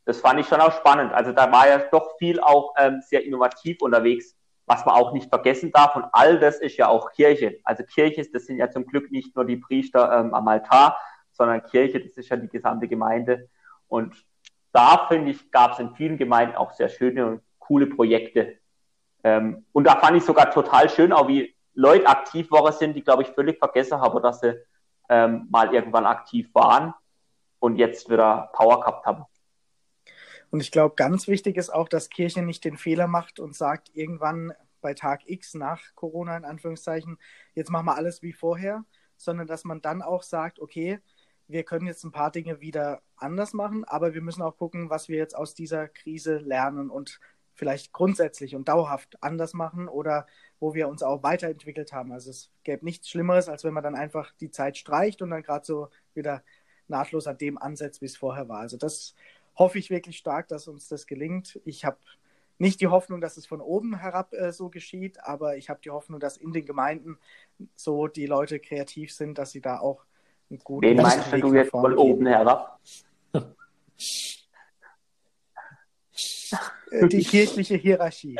Das 0.06 0.20
fand 0.20 0.40
ich 0.40 0.46
schon 0.46 0.60
auch 0.60 0.72
spannend. 0.72 1.12
Also 1.12 1.32
da 1.32 1.52
war 1.52 1.68
ja 1.68 1.78
doch 1.90 2.16
viel 2.18 2.40
auch 2.40 2.74
ähm, 2.78 3.02
sehr 3.02 3.24
innovativ 3.24 3.82
unterwegs 3.82 4.34
was 4.66 4.84
man 4.86 4.94
auch 4.94 5.12
nicht 5.12 5.28
vergessen 5.28 5.72
darf. 5.72 5.96
Und 5.96 6.06
all 6.12 6.38
das 6.38 6.60
ist 6.60 6.76
ja 6.76 6.88
auch 6.88 7.12
Kirche. 7.12 7.60
Also 7.64 7.84
Kirche, 7.84 8.26
das 8.32 8.46
sind 8.46 8.58
ja 8.58 8.70
zum 8.70 8.86
Glück 8.86 9.10
nicht 9.10 9.34
nur 9.36 9.44
die 9.44 9.56
Priester 9.56 10.20
ähm, 10.20 10.34
am 10.34 10.48
Altar, 10.48 10.98
sondern 11.32 11.64
Kirche, 11.64 12.00
das 12.00 12.16
ist 12.16 12.28
ja 12.28 12.36
die 12.36 12.48
gesamte 12.48 12.88
Gemeinde. 12.88 13.48
Und 13.88 14.14
da, 14.72 15.06
finde 15.08 15.30
ich, 15.30 15.50
gab 15.50 15.72
es 15.72 15.78
in 15.78 15.94
vielen 15.94 16.16
Gemeinden 16.16 16.56
auch 16.56 16.72
sehr 16.72 16.88
schöne 16.88 17.26
und 17.26 17.42
coole 17.58 17.86
Projekte. 17.86 18.58
Ähm, 19.22 19.64
und 19.72 19.84
da 19.84 19.96
fand 19.96 20.16
ich 20.16 20.24
sogar 20.24 20.50
total 20.50 20.88
schön, 20.88 21.12
auch 21.12 21.28
wie 21.28 21.54
Leute 21.74 22.06
aktiv 22.06 22.50
waren 22.50 22.72
sind, 22.72 22.94
die, 22.94 23.02
glaube 23.02 23.22
ich, 23.22 23.28
völlig 23.30 23.58
vergessen 23.58 24.00
haben, 24.00 24.22
dass 24.22 24.40
sie 24.40 24.54
ähm, 25.08 25.46
mal 25.50 25.74
irgendwann 25.74 26.06
aktiv 26.06 26.48
waren 26.54 26.94
und 27.58 27.76
jetzt 27.76 28.10
wieder 28.10 28.50
Power 28.52 28.80
gehabt 28.80 29.06
haben. 29.06 29.24
Und 30.54 30.60
ich 30.60 30.70
glaube, 30.70 30.94
ganz 30.94 31.26
wichtig 31.26 31.56
ist 31.56 31.70
auch, 31.70 31.88
dass 31.88 32.10
Kirche 32.10 32.40
nicht 32.40 32.64
den 32.64 32.76
Fehler 32.76 33.08
macht 33.08 33.40
und 33.40 33.56
sagt, 33.56 33.90
irgendwann 33.92 34.52
bei 34.80 34.94
Tag 34.94 35.28
X 35.28 35.54
nach 35.54 35.82
Corona 35.96 36.36
in 36.36 36.44
Anführungszeichen, 36.44 37.18
jetzt 37.56 37.70
machen 37.70 37.86
wir 37.86 37.96
alles 37.96 38.22
wie 38.22 38.32
vorher, 38.32 38.84
sondern 39.16 39.48
dass 39.48 39.64
man 39.64 39.80
dann 39.80 40.00
auch 40.00 40.22
sagt, 40.22 40.60
okay, 40.60 41.00
wir 41.48 41.64
können 41.64 41.88
jetzt 41.88 42.04
ein 42.04 42.12
paar 42.12 42.30
Dinge 42.30 42.60
wieder 42.60 43.02
anders 43.16 43.52
machen, 43.52 43.82
aber 43.82 44.14
wir 44.14 44.22
müssen 44.22 44.42
auch 44.42 44.56
gucken, 44.56 44.90
was 44.90 45.08
wir 45.08 45.18
jetzt 45.18 45.34
aus 45.34 45.54
dieser 45.54 45.88
Krise 45.88 46.36
lernen 46.36 46.88
und 46.88 47.18
vielleicht 47.54 47.92
grundsätzlich 47.92 48.54
und 48.54 48.68
dauerhaft 48.68 49.20
anders 49.24 49.54
machen 49.54 49.88
oder 49.88 50.24
wo 50.60 50.72
wir 50.72 50.86
uns 50.86 51.02
auch 51.02 51.24
weiterentwickelt 51.24 51.92
haben. 51.92 52.12
Also 52.12 52.30
es 52.30 52.52
gäbe 52.62 52.84
nichts 52.84 53.10
Schlimmeres, 53.10 53.48
als 53.48 53.64
wenn 53.64 53.74
man 53.74 53.82
dann 53.82 53.96
einfach 53.96 54.30
die 54.38 54.52
Zeit 54.52 54.78
streicht 54.78 55.20
und 55.20 55.30
dann 55.30 55.42
gerade 55.42 55.66
so 55.66 55.88
wieder 56.14 56.44
nahtlos 56.86 57.26
an 57.26 57.38
dem 57.38 57.58
ansetzt, 57.58 58.02
wie 58.02 58.06
es 58.06 58.16
vorher 58.16 58.48
war. 58.48 58.60
Also 58.60 58.76
das 58.76 59.16
hoffe 59.56 59.78
ich 59.78 59.90
wirklich 59.90 60.18
stark, 60.18 60.48
dass 60.48 60.68
uns 60.68 60.88
das 60.88 61.06
gelingt. 61.06 61.60
Ich 61.64 61.84
habe 61.84 61.98
nicht 62.58 62.80
die 62.80 62.86
Hoffnung, 62.86 63.20
dass 63.20 63.36
es 63.36 63.46
von 63.46 63.60
oben 63.60 63.98
herab 63.98 64.32
äh, 64.32 64.52
so 64.52 64.68
geschieht, 64.68 65.22
aber 65.22 65.56
ich 65.56 65.68
habe 65.68 65.80
die 65.82 65.90
Hoffnung, 65.90 66.20
dass 66.20 66.36
in 66.36 66.52
den 66.52 66.64
Gemeinden 66.64 67.18
so 67.74 68.06
die 68.06 68.26
Leute 68.26 68.60
kreativ 68.60 69.12
sind, 69.12 69.38
dass 69.38 69.50
sie 69.50 69.60
da 69.60 69.78
auch 69.78 70.04
einen 70.50 70.60
guten 70.60 70.86
Wen 70.86 70.96
meinst 70.96 71.32
Weg 71.32 71.40
du 71.40 71.54
jetzt 71.54 71.70
von 71.70 71.96
oben 71.96 72.26
herab? 72.26 72.80
Äh, 76.90 77.08
die 77.08 77.24
kirchliche 77.24 77.76
Hierarchie. 77.76 78.38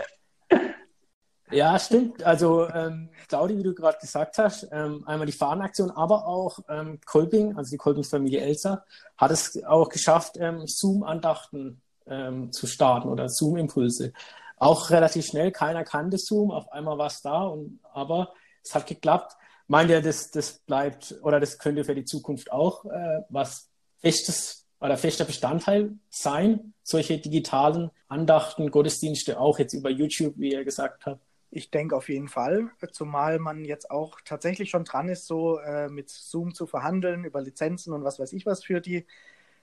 Ja, 1.54 1.78
stimmt. 1.78 2.20
Also, 2.24 2.68
ähm, 2.68 3.10
Claudi, 3.28 3.56
wie 3.56 3.62
du 3.62 3.74
gerade 3.74 3.98
gesagt 4.00 4.38
hast, 4.38 4.66
ähm, 4.72 5.04
einmal 5.06 5.26
die 5.26 5.32
Fahnenaktion, 5.32 5.92
aber 5.92 6.26
auch 6.26 6.58
ähm, 6.68 6.98
Kolping, 7.06 7.56
also 7.56 7.70
die 7.70 7.76
Kolpingsfamilie 7.76 8.40
Elsa, 8.40 8.84
hat 9.16 9.30
es 9.30 9.62
auch 9.64 9.88
geschafft, 9.88 10.36
ähm, 10.40 10.66
Zoom-Andachten 10.66 11.80
ähm, 12.08 12.50
zu 12.50 12.66
starten 12.66 13.08
oder 13.08 13.28
Zoom-Impulse. 13.28 14.12
Auch 14.56 14.90
relativ 14.90 15.26
schnell, 15.26 15.52
keiner 15.52 15.84
kannte 15.84 16.18
Zoom, 16.18 16.50
auf 16.50 16.72
einmal 16.72 16.98
war 16.98 17.06
es 17.06 17.22
da, 17.22 17.44
und, 17.44 17.78
aber 17.92 18.32
es 18.64 18.74
hat 18.74 18.88
geklappt. 18.88 19.36
Meint 19.68 19.90
ihr, 19.90 20.02
das, 20.02 20.32
das 20.32 20.58
bleibt 20.58 21.14
oder 21.22 21.38
das 21.38 21.58
könnte 21.58 21.84
für 21.84 21.94
die 21.94 22.04
Zukunft 22.04 22.50
auch 22.50 22.84
äh, 22.86 23.22
was 23.28 23.70
Festes 23.98 24.66
oder 24.80 24.96
fester 24.98 25.24
Bestandteil 25.24 25.92
sein, 26.10 26.74
solche 26.82 27.18
digitalen 27.18 27.90
Andachten, 28.08 28.72
Gottesdienste, 28.72 29.38
auch 29.38 29.60
jetzt 29.60 29.72
über 29.72 29.88
YouTube, 29.88 30.34
wie 30.36 30.52
ihr 30.52 30.64
gesagt 30.64 31.06
habt? 31.06 31.23
Ich 31.56 31.70
denke 31.70 31.94
auf 31.94 32.08
jeden 32.08 32.26
Fall, 32.26 32.72
zumal 32.90 33.38
man 33.38 33.64
jetzt 33.64 33.88
auch 33.88 34.20
tatsächlich 34.24 34.70
schon 34.70 34.82
dran 34.82 35.08
ist, 35.08 35.28
so 35.28 35.60
äh, 35.60 35.88
mit 35.88 36.10
Zoom 36.10 36.52
zu 36.52 36.66
verhandeln 36.66 37.24
über 37.24 37.40
Lizenzen 37.40 37.92
und 37.92 38.02
was 38.02 38.18
weiß 38.18 38.32
ich 38.32 38.44
was 38.44 38.64
für 38.64 38.80
die 38.80 39.06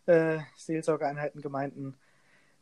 äh, 0.05 0.39
Seelsorgeeinheiten, 0.55 1.41
Gemeinden. 1.41 1.97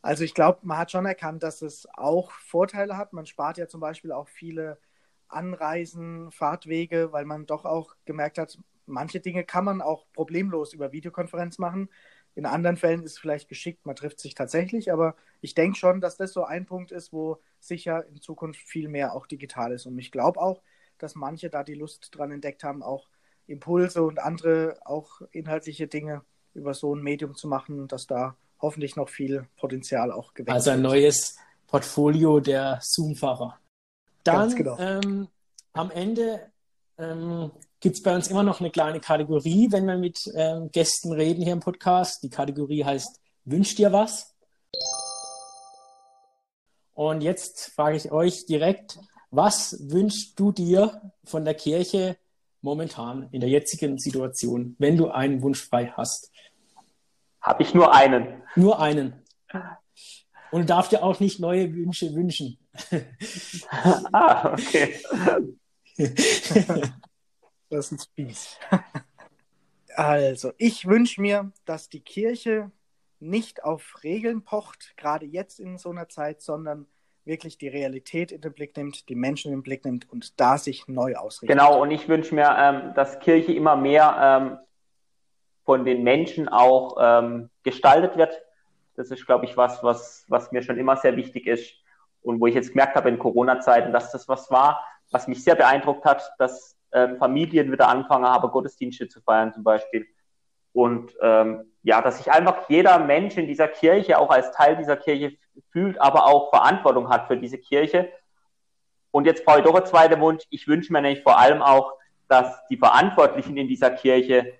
Also 0.02 0.24
ich 0.24 0.34
glaube, 0.34 0.62
man 0.64 0.80
hat 0.80 0.90
schon 0.92 1.06
erkannt, 1.06 1.44
dass 1.44 1.62
es 1.62 1.88
auch 1.94 2.32
Vorteile 2.32 2.98
hat. 2.98 3.14
Man 3.14 3.28
spart 3.28 3.60
ja 3.60 3.68
zum 3.68 3.82
Beispiel 3.82 4.12
auch 4.12 4.28
viele 4.30 4.80
Anreisen, 5.28 6.32
Fahrtwege, 6.32 7.12
weil 7.12 7.26
man 7.26 7.46
doch 7.46 7.66
auch 7.66 7.96
gemerkt 8.06 8.40
hat, 8.40 8.58
manche 8.88 9.20
Dinge 9.20 9.44
kann 9.44 9.64
man 9.64 9.82
auch 9.84 10.08
problemlos 10.14 10.74
über 10.74 10.92
Videokonferenz 10.92 11.60
machen. 11.60 11.90
In 12.34 12.48
anderen 12.48 12.78
Fällen 12.78 13.04
ist 13.04 13.12
es 13.12 13.20
vielleicht 13.20 13.48
geschickt, 13.48 13.86
man 13.86 13.96
trifft 13.96 14.20
sich 14.20 14.34
tatsächlich, 14.34 14.92
aber 14.92 15.16
ich 15.42 15.54
denke 15.54 15.78
schon, 15.78 16.02
dass 16.02 16.18
das 16.18 16.34
so 16.34 16.46
ein 16.46 16.66
Punkt 16.66 16.92
ist, 16.92 17.14
wo 17.14 17.40
sicher 17.60 18.06
in 18.08 18.22
Zukunft 18.22 18.62
viel 18.62 18.88
mehr 18.88 19.14
auch 19.14 19.28
digital 19.28 19.72
ist. 19.72 19.86
Und 19.86 19.98
ich 20.00 20.12
glaube 20.12 20.40
auch, 20.40 20.62
dass 20.98 21.16
manche 21.16 21.50
da 21.50 21.64
die 21.64 21.76
Lust 21.76 22.10
dran 22.12 22.32
entdeckt 22.32 22.64
haben, 22.64 22.84
auch 22.84 23.08
Impulse 23.48 24.04
und 24.04 24.20
andere 24.20 24.78
auch 24.86 25.22
inhaltliche 25.32 25.88
Dinge 25.88 26.24
über 26.54 26.74
so 26.74 26.96
ein 26.96 27.02
Medium 27.02 27.36
zu 27.36 27.48
machen, 27.48 27.88
dass 27.88 28.06
da 28.06 28.36
hoffentlich 28.62 28.96
noch 28.96 29.10
viel 29.10 29.48
Potenzial 29.58 30.12
auch 30.12 30.34
geweckt 30.34 30.52
Also 30.52 30.72
ein 30.72 30.82
neues 30.82 31.38
Portfolio 31.68 32.40
der 32.40 32.80
Zoom-Fahrer. 32.82 33.60
Dann 34.24 34.56
genau. 34.56 34.78
ähm, 34.80 35.28
am 35.74 35.92
Ende 35.92 36.52
ähm, 36.98 37.52
gibt 37.80 37.96
es 37.96 38.04
bei 38.04 38.14
uns 38.16 38.28
immer 38.28 38.44
noch 38.44 38.60
eine 38.60 38.72
kleine 38.72 39.00
Kategorie, 39.00 39.72
wenn 39.72 39.86
wir 39.86 39.98
mit 39.98 40.20
ähm, 40.36 40.70
Gästen 40.72 41.14
reden 41.14 41.44
hier 41.44 41.54
im 41.54 41.62
Podcast. 41.62 42.22
Die 42.24 42.30
Kategorie 42.30 42.84
heißt 42.84 43.20
Wünsch 43.46 43.76
dir 43.76 43.92
was? 43.92 44.29
Und 47.00 47.22
jetzt 47.22 47.72
frage 47.76 47.96
ich 47.96 48.12
euch 48.12 48.46
direkt, 48.46 49.00
was 49.32 49.90
wünschst 49.90 50.38
du 50.38 50.52
dir 50.52 51.14
von 51.24 51.46
der 51.46 51.54
Kirche 51.54 52.18
momentan 52.60 53.30
in 53.32 53.40
der 53.40 53.50
jetzigen 53.50 53.98
Situation, 53.98 54.76
wenn 54.80 54.98
du 54.98 55.08
einen 55.08 55.42
Wunsch 55.42 55.64
frei 55.64 55.94
hast? 55.96 56.30
Habe 57.40 57.64
ich 57.64 57.74
nur 57.74 57.96
einen. 57.96 58.44
Nur 58.58 58.82
einen. 58.82 59.14
Und 60.52 60.64
du 60.64 60.66
darfst 60.66 60.92
dir 60.92 61.02
auch 61.02 61.22
nicht 61.22 61.40
neue 61.40 61.74
Wünsche 61.74 62.14
wünschen. 62.14 62.60
ah, 64.12 64.52
okay. 64.52 65.00
das 67.70 67.86
ist 67.86 67.92
ein 67.94 68.00
Spieß. 68.00 68.58
Also, 69.96 70.52
ich 70.58 70.86
wünsche 70.86 71.22
mir, 71.22 71.54
dass 71.64 71.88
die 71.88 72.02
Kirche 72.02 72.72
nicht 73.20 73.64
auf 73.64 74.04
Regeln 74.04 74.44
pocht, 74.44 74.94
gerade 74.98 75.26
jetzt 75.26 75.60
in 75.60 75.78
so 75.78 75.90
einer 75.90 76.10
Zeit, 76.10 76.42
sondern 76.42 76.88
wirklich 77.26 77.58
die 77.58 77.68
Realität 77.68 78.32
in 78.32 78.42
den 78.42 78.54
Blick 78.54 78.76
nimmt, 78.76 79.08
die 79.10 79.16
Menschen 79.16 79.52
in 79.52 79.60
den 79.60 79.64
Blick 79.64 79.86
nimmt 79.86 80.10
und 80.10 80.40
da 80.40 80.58
sich 80.58 80.88
neu 80.88 81.16
ausrichtet. 81.16 81.58
Genau, 81.58 81.82
und 81.82 81.92
ich 81.92 82.08
wünsche 82.08 82.34
mir, 82.34 82.56
ähm, 82.58 82.94
dass 82.96 83.20
Kirche 83.20 83.54
immer 83.54 83.76
mehr 83.76 84.18
ähm, 84.20 84.58
von 85.64 85.86
den 85.86 86.04
Menschen 86.04 86.50
auch 86.50 86.98
ähm, 87.00 87.50
gestaltet 87.64 88.18
wird. 88.18 88.42
Das 88.96 89.12
ist, 89.12 89.26
glaube 89.26 89.46
ich, 89.46 89.56
was, 89.56 89.84
was, 89.84 90.26
was 90.28 90.52
mir 90.52 90.64
schon 90.64 90.78
immer 90.78 90.98
sehr 90.98 91.16
wichtig 91.16 91.46
ist 91.46 91.74
und 92.22 92.40
wo 92.40 92.48
ich 92.48 92.56
jetzt 92.56 92.72
gemerkt 92.72 92.96
habe 92.96 93.10
in 93.10 93.20
Corona-Zeiten, 93.20 93.94
dass 93.94 94.12
das 94.12 94.28
was 94.28 94.50
war, 94.50 94.84
was 95.12 95.28
mich 95.28 95.44
sehr 95.44 95.56
beeindruckt 95.56 96.06
hat, 96.06 96.34
dass 96.40 96.78
ähm, 96.92 97.18
Familien 97.18 97.72
wieder 97.72 97.88
angefangen 97.88 98.26
haben, 98.26 98.50
Gottesdienste 98.50 99.08
zu 99.08 99.22
feiern 99.22 99.54
zum 99.54 99.64
Beispiel. 99.64 100.08
Und 100.74 101.16
ähm, 101.22 101.72
ja, 101.84 102.02
dass 102.02 102.18
sich 102.18 102.32
einfach 102.32 102.70
jeder 102.70 103.00
Mensch 103.00 103.38
in 103.38 103.48
dieser 103.48 103.68
Kirche 103.68 104.20
auch 104.20 104.30
als 104.30 104.52
Teil 104.52 104.76
dieser 104.76 104.98
Kirche 104.98 105.38
fühlt, 105.72 106.00
aber 106.02 106.26
auch 106.26 106.50
Verantwortung 106.50 107.10
hat 107.10 107.28
für 107.28 107.38
diese 107.38 107.58
Kirche. 107.58 108.12
Und 109.12 109.26
jetzt 109.26 109.46
brauche 109.46 109.60
ich 109.60 109.66
doch 109.66 109.76
einen 109.76 109.86
zweiten 109.86 110.22
Wunsch. 110.22 110.44
Ich 110.50 110.68
wünsche 110.68 110.94
mir 110.94 111.02
nämlich 111.02 111.24
vor 111.24 111.40
allem 111.40 111.62
auch, 111.62 111.94
dass 112.28 112.66
die 112.68 112.78
Verantwortlichen 112.78 113.58
in 113.58 113.68
dieser 113.68 113.92
Kirche 113.92 114.54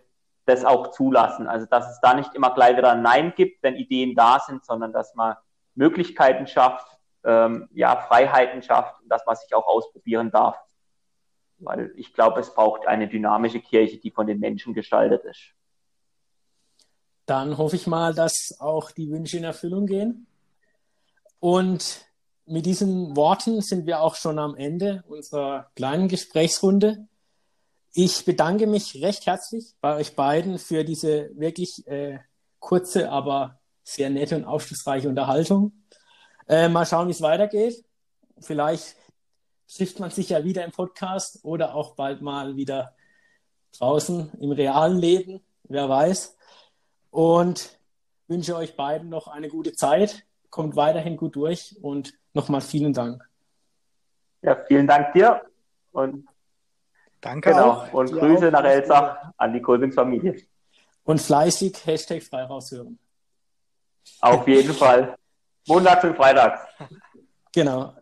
das 0.46 0.66
auch 0.66 0.88
zulassen. 0.92 1.48
Also 1.48 1.68
dass 1.68 1.90
es 1.90 2.00
da 2.02 2.14
nicht 2.14 2.34
immer 2.34 2.54
gleich 2.54 2.76
wieder 2.76 2.94
ein 2.94 3.04
Nein 3.04 3.34
gibt, 3.36 3.62
wenn 3.62 3.76
Ideen 3.76 4.16
da 4.16 4.40
sind, 4.40 4.66
sondern 4.66 4.92
dass 4.92 5.14
man 5.16 5.36
Möglichkeiten 5.76 6.48
schafft, 6.48 6.88
ähm, 7.24 7.70
ja, 7.74 7.96
Freiheiten 7.98 8.64
schafft, 8.64 8.96
dass 9.06 9.26
man 9.26 9.36
sich 9.36 9.54
auch 9.54 9.68
ausprobieren 9.68 10.32
darf. 10.32 10.58
Weil 11.60 11.92
ich 11.96 12.14
glaube, 12.14 12.40
es 12.40 12.54
braucht 12.54 12.88
eine 12.88 13.08
dynamische 13.08 13.60
Kirche, 13.60 13.98
die 13.98 14.12
von 14.12 14.26
den 14.26 14.40
Menschen 14.40 14.74
gestaltet 14.74 15.26
ist. 15.26 15.54
Dann 17.30 17.60
hoffe 17.60 17.76
ich 17.76 17.86
mal, 17.86 18.16
dass 18.16 18.56
auch 18.58 18.90
die 18.90 19.12
Wünsche 19.12 19.38
in 19.38 19.44
Erfüllung 19.44 19.86
gehen. 19.86 20.26
Und 21.40 22.08
mit 22.48 22.66
diesen 22.66 23.16
Worten 23.16 23.62
sind 23.62 23.86
wir 23.86 24.02
auch 24.02 24.16
schon 24.16 24.40
am 24.40 24.56
Ende 24.56 25.04
unserer 25.08 25.70
kleinen 25.76 26.08
Gesprächsrunde. 26.08 27.08
Ich 27.94 28.26
bedanke 28.26 28.66
mich 28.66 29.00
recht 29.04 29.28
herzlich 29.28 29.76
bei 29.80 29.96
euch 29.98 30.16
beiden 30.16 30.58
für 30.58 30.84
diese 30.84 31.30
wirklich 31.36 31.86
äh, 31.86 32.18
kurze, 32.58 33.12
aber 33.12 33.60
sehr 33.84 34.10
nette 34.10 34.36
und 34.36 34.46
aufschlussreiche 34.46 35.08
Unterhaltung. 35.08 35.74
Äh, 36.48 36.68
mal 36.68 36.88
schauen, 36.88 37.10
wie 37.10 37.12
es 37.12 37.22
weitergeht. 37.22 37.86
Vielleicht 38.40 38.96
trifft 39.72 40.00
man 40.00 40.10
sich 40.10 40.30
ja 40.30 40.44
wieder 40.44 40.66
im 40.66 40.72
Podcast 40.72 41.42
oder 41.44 41.76
auch 41.76 41.94
bald 41.94 42.24
mal 42.24 42.56
wieder 42.56 42.96
draußen 43.78 44.32
im 44.42 44.52
realen 44.52 44.98
Leben, 44.98 45.42
wer 45.66 45.88
weiß. 45.88 46.36
Und 47.12 47.80
wünsche 48.28 48.56
euch 48.56 48.76
beiden 48.76 49.10
noch 49.10 49.28
eine 49.28 49.50
gute 49.50 49.74
Zeit. 49.74 50.26
Kommt 50.50 50.76
weiterhin 50.76 51.18
gut 51.18 51.36
durch 51.36 51.76
und 51.82 52.14
nochmal 52.34 52.62
vielen 52.62 52.94
Dank. 52.94 53.28
Ja, 54.42 54.56
vielen 54.68 54.88
Dank 54.88 55.14
dir 55.14 55.42
und 55.92 56.28
Danke 57.22 57.50
genau. 57.50 57.72
auch. 57.72 57.94
Und 57.94 58.12
Grüße 58.12 58.48
auch. 58.48 58.52
nach 58.52 58.64
Elsach 58.64 59.34
an 59.38 59.54
die 59.54 59.62
Kolbings-Familie. 59.62 60.42
Und 61.04 61.20
fleißig 61.20 61.86
Hashtag 61.86 62.24
frei 62.24 62.44
raushören. 62.44 62.98
Auf 64.22 64.48
jeden 64.48 64.74
Fall. 64.74 65.18
Montags 65.68 66.04
und 66.04 66.16
Freitags. 66.16 66.62
Genau. 67.54 67.94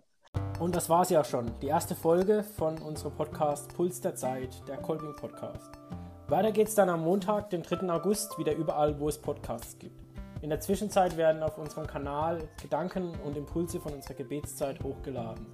Und 0.60 0.76
das 0.76 0.90
war 0.90 1.02
es 1.02 1.10
ja 1.10 1.24
schon. 1.24 1.52
Die 1.62 1.68
erste 1.68 1.96
Folge 1.96 2.44
von 2.44 2.78
unserem 2.80 3.14
Podcast 3.14 3.74
Puls 3.76 4.02
der 4.02 4.16
Zeit, 4.16 4.68
der 4.68 4.78
Kolbing 4.78 5.16
Podcast. 5.16 5.72
Weiter 6.30 6.52
geht's 6.52 6.76
dann 6.76 6.90
am 6.90 7.06
Montag, 7.06 7.52
den 7.52 7.64
3. 7.64 7.90
August, 7.90 8.38
wieder 8.38 8.54
überall, 8.54 9.00
wo 9.00 9.08
es 9.08 9.18
Podcasts 9.18 9.80
gibt. 9.80 9.98
In 10.42 10.50
der 10.50 10.60
Zwischenzeit 10.60 11.16
werden 11.16 11.42
auf 11.42 11.58
unserem 11.58 11.88
Kanal 11.88 12.50
Gedanken 12.62 13.14
und 13.24 13.38
Impulse 13.38 13.80
von 13.80 13.94
unserer 13.94 14.16
Gebetszeit 14.16 14.84
hochgeladen. 14.84 15.46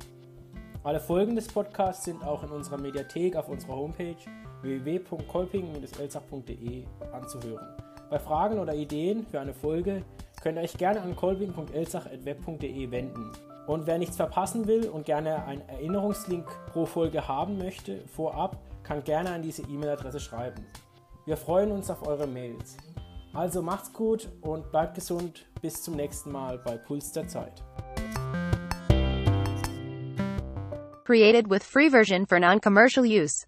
Alle 0.83 0.99
Folgen 0.99 1.35
des 1.35 1.47
Podcasts 1.47 2.05
sind 2.05 2.25
auch 2.25 2.43
in 2.43 2.49
unserer 2.49 2.79
Mediathek 2.79 3.35
auf 3.35 3.49
unserer 3.49 3.75
Homepage 3.75 4.15
www.kolping-elsach.de 4.63 6.85
anzuhören. 7.11 7.67
Bei 8.09 8.17
Fragen 8.17 8.57
oder 8.57 8.73
Ideen 8.73 9.27
für 9.27 9.39
eine 9.39 9.53
Folge 9.53 10.03
könnt 10.41 10.57
ihr 10.57 10.63
euch 10.63 10.79
gerne 10.79 11.01
an 11.01 11.15
kolping.elsach.web.de 11.15 12.89
wenden. 12.89 13.31
Und 13.67 13.85
wer 13.85 13.99
nichts 13.99 14.17
verpassen 14.17 14.65
will 14.65 14.89
und 14.89 15.05
gerne 15.05 15.45
einen 15.45 15.61
Erinnerungslink 15.69 16.47
pro 16.71 16.87
Folge 16.87 17.27
haben 17.27 17.59
möchte, 17.59 17.99
vorab, 18.07 18.57
kann 18.83 19.03
gerne 19.03 19.31
an 19.31 19.41
diese 19.41 19.63
E-Mail-Adresse 19.63 20.19
schreiben. 20.19 20.65
Wir 21.25 21.37
freuen 21.37 21.71
uns 21.71 21.89
auf 21.89 22.05
eure 22.05 22.27
Mails. 22.27 22.77
Also 23.33 23.61
macht's 23.61 23.91
gut 23.93 24.29
und 24.41 24.69
bleibt 24.71 24.95
gesund. 24.95 25.45
Bis 25.61 25.81
zum 25.81 25.95
nächsten 25.95 26.31
Mal 26.31 26.57
bei 26.59 26.77
Puls 26.77 27.11
der 27.13 27.27
Zeit. 27.27 27.63
Created 31.05 31.49
with 31.49 31.63
free 31.63 31.89
version 31.89 32.25
for 32.25 32.39
non-commercial 32.39 33.05
use. 33.05 33.45